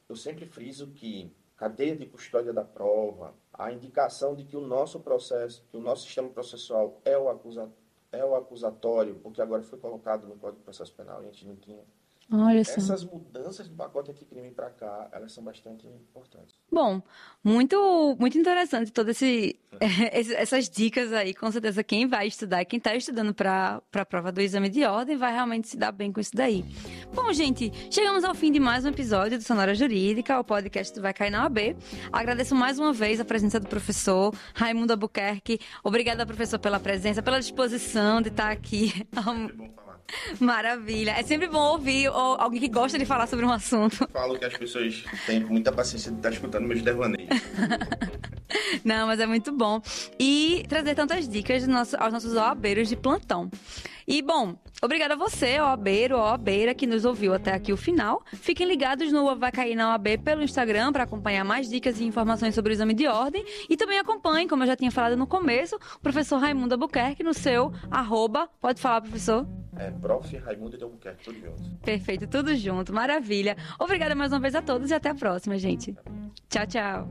Eu 0.09 0.17
sempre 0.17 0.47
friso 0.47 0.89
que 0.93 1.35
cadeia 1.57 1.97
de 1.97 2.07
custódia 2.07 2.53
da 2.53 2.65
prova, 2.65 3.35
a 3.53 3.73
indicação 3.73 4.35
de 4.35 4.45
que 4.45 4.57
o 4.57 4.61
nosso 4.61 5.01
processo, 5.01 5.65
que 5.71 5.77
o 5.77 5.81
nosso 5.81 6.05
sistema 6.05 6.29
processual 6.29 7.01
é 7.05 7.17
o 7.17 7.29
acusatório, 7.29 7.75
é 8.13 8.25
o 8.25 8.35
acusatório, 8.35 9.15
porque 9.17 9.41
agora 9.41 9.63
foi 9.63 9.79
colocado 9.79 10.27
no 10.27 10.37
Código 10.37 10.59
de 10.59 10.65
Processo 10.65 10.95
Penal 10.95 11.23
e 11.23 11.29
a 11.29 11.33
gente 11.33 11.47
não 11.47 11.57
tinha. 11.57 11.85
Olha 12.31 12.65
só. 12.65 12.73
Essas 12.73 13.05
mudanças 13.05 13.69
do 13.69 13.77
pacote 13.77 14.11
anticrime 14.11 14.51
para 14.51 14.69
cá, 14.71 15.09
elas 15.13 15.33
são 15.33 15.45
bastante 15.45 15.87
importantes. 15.87 16.57
Bom, 16.71 17.01
muito, 17.43 18.17
muito 18.19 18.37
interessante 18.37 18.91
todas 18.91 19.23
esse, 19.23 19.57
essas 20.35 20.69
dicas 20.69 21.13
aí. 21.13 21.33
Com 21.33 21.51
certeza, 21.53 21.85
quem 21.85 22.09
vai 22.09 22.27
estudar, 22.27 22.65
quem 22.65 22.79
está 22.79 22.97
estudando 22.97 23.33
para 23.33 23.81
a 23.93 24.05
prova 24.05 24.33
do 24.33 24.41
exame 24.41 24.69
de 24.69 24.85
ordem, 24.85 25.17
vai 25.17 25.33
realmente 25.33 25.69
se 25.69 25.77
dar 25.77 25.93
bem 25.93 26.13
com 26.13 26.19
isso 26.21 26.33
daí. 26.35 26.65
Bom, 27.15 27.33
gente, 27.33 27.71
chegamos 27.93 28.25
ao 28.25 28.35
fim 28.35 28.51
de 28.51 28.59
mais 28.59 28.85
um 28.85 28.89
episódio 28.89 29.39
do 29.39 29.45
Sonora 29.45 29.75
Jurídica, 29.75 30.41
o 30.41 30.45
podcast 30.45 30.93
do 30.93 31.01
Vai 31.01 31.15
Cair 31.15 31.31
na 31.31 31.45
OAB. 31.45 31.77
Agradeço 32.11 32.57
mais 32.57 32.79
uma 32.79 32.93
vez 32.93 33.21
a 33.21 33.25
presença 33.25 33.61
do 33.61 33.69
professor 33.69 34.35
Raimundo 34.53 34.93
Albuquerque. 34.93 35.61
Obrigada, 35.85 36.27
professor, 36.27 36.59
pela 36.59 36.81
presença, 36.81 37.23
pela 37.23 37.39
disposição 37.39 38.21
de 38.21 38.31
estar 38.31 38.51
aqui. 38.51 38.93
É 39.13 39.21
bom 39.21 39.71
falar. 39.87 40.01
Maravilha. 40.41 41.13
É 41.13 41.23
sempre 41.23 41.49
bom 41.49 41.73
ouvir 41.73 42.09
alguém 42.17 42.61
que 42.61 42.69
gosta 42.69 42.99
de 42.99 43.05
falar 43.05 43.27
sobre 43.27 43.45
um 43.45 43.53
assunto. 43.53 44.09
Falo 44.13 44.39
que 44.39 44.45
as 44.45 44.57
pessoas 44.57 45.05
têm 45.27 45.41
muita 45.41 45.73
paciência 45.73 46.11
de 46.11 46.19
estar 46.19 46.31
escutando 46.31 46.67
meus 46.67 46.83
devaneios. 46.83 47.29
Não, 48.85 49.07
mas 49.07 49.21
é 49.21 49.27
muito 49.27 49.53
bom. 49.53 49.81
E 50.19 50.65
trazer 50.69 50.95
tantas 50.95 51.29
dicas 51.29 51.65
aos 51.99 52.13
nossos 52.13 52.35
OABeiros 52.35 52.89
de 52.89 52.97
plantão. 52.97 53.51
E, 54.09 54.23
bom, 54.23 54.55
obrigada 54.81 55.15
a 55.15 55.17
você, 55.17 55.59
OABeiro, 55.59 56.17
OABeira, 56.17 56.73
que 56.75 56.87
nos 56.87 57.05
ouviu 57.05 57.35
até 57.35 57.53
aqui 57.53 57.73
o 57.73 57.77
final. 57.77 58.23
Fiquem 58.35 58.67
ligados 58.67 59.11
no 59.11 59.35
Vai 59.35 59.51
Cair 59.51 59.75
na 59.75 59.91
OAB 59.91 60.19
pelo 60.25 60.45
Instagram 60.45 60.93
para 60.93 61.03
acompanhar 61.03 61.45
mais 61.45 61.69
dicas 61.69 61.99
e 61.99 62.05
informações 62.05 62.55
sobre 62.55 62.73
o 62.73 62.75
exame 62.75 62.95
de 62.95 63.09
ordem. 63.09 63.45
E 63.69 63.77
também 63.77 63.99
acompanhe, 63.99 64.49
como 64.49 64.63
eu 64.63 64.69
já 64.69 64.77
tinha 64.77 64.93
falado 64.93 65.17
no 65.17 65.27
começo, 65.27 65.77
o 65.97 66.01
professor 66.01 66.39
Raimundo 66.39 66.75
Albuquerque 66.75 67.25
no 67.25 67.35
seu 67.35 67.73
arroba. 67.91 68.49
Pode 68.61 68.81
falar, 68.81 69.01
professor? 69.01 69.45
É, 69.79 69.91
prof. 69.91 70.37
Raimundo 70.39 70.77
de 70.77 70.85
Albuquerque, 70.85 71.25
tudo 71.25 71.41
junto. 71.41 71.77
Perfeito, 71.83 72.27
tudo 72.27 72.55
junto, 72.55 72.93
maravilha. 72.93 73.57
Obrigada 73.79 74.15
mais 74.15 74.33
uma 74.33 74.41
vez 74.41 74.55
a 74.55 74.63
todos 74.63 74.91
e 74.91 74.95
até 74.95 75.11
a 75.11 75.15
próxima, 75.15 75.59
gente. 75.59 75.95
Tchau, 76.49 76.67
tchau. 76.67 77.11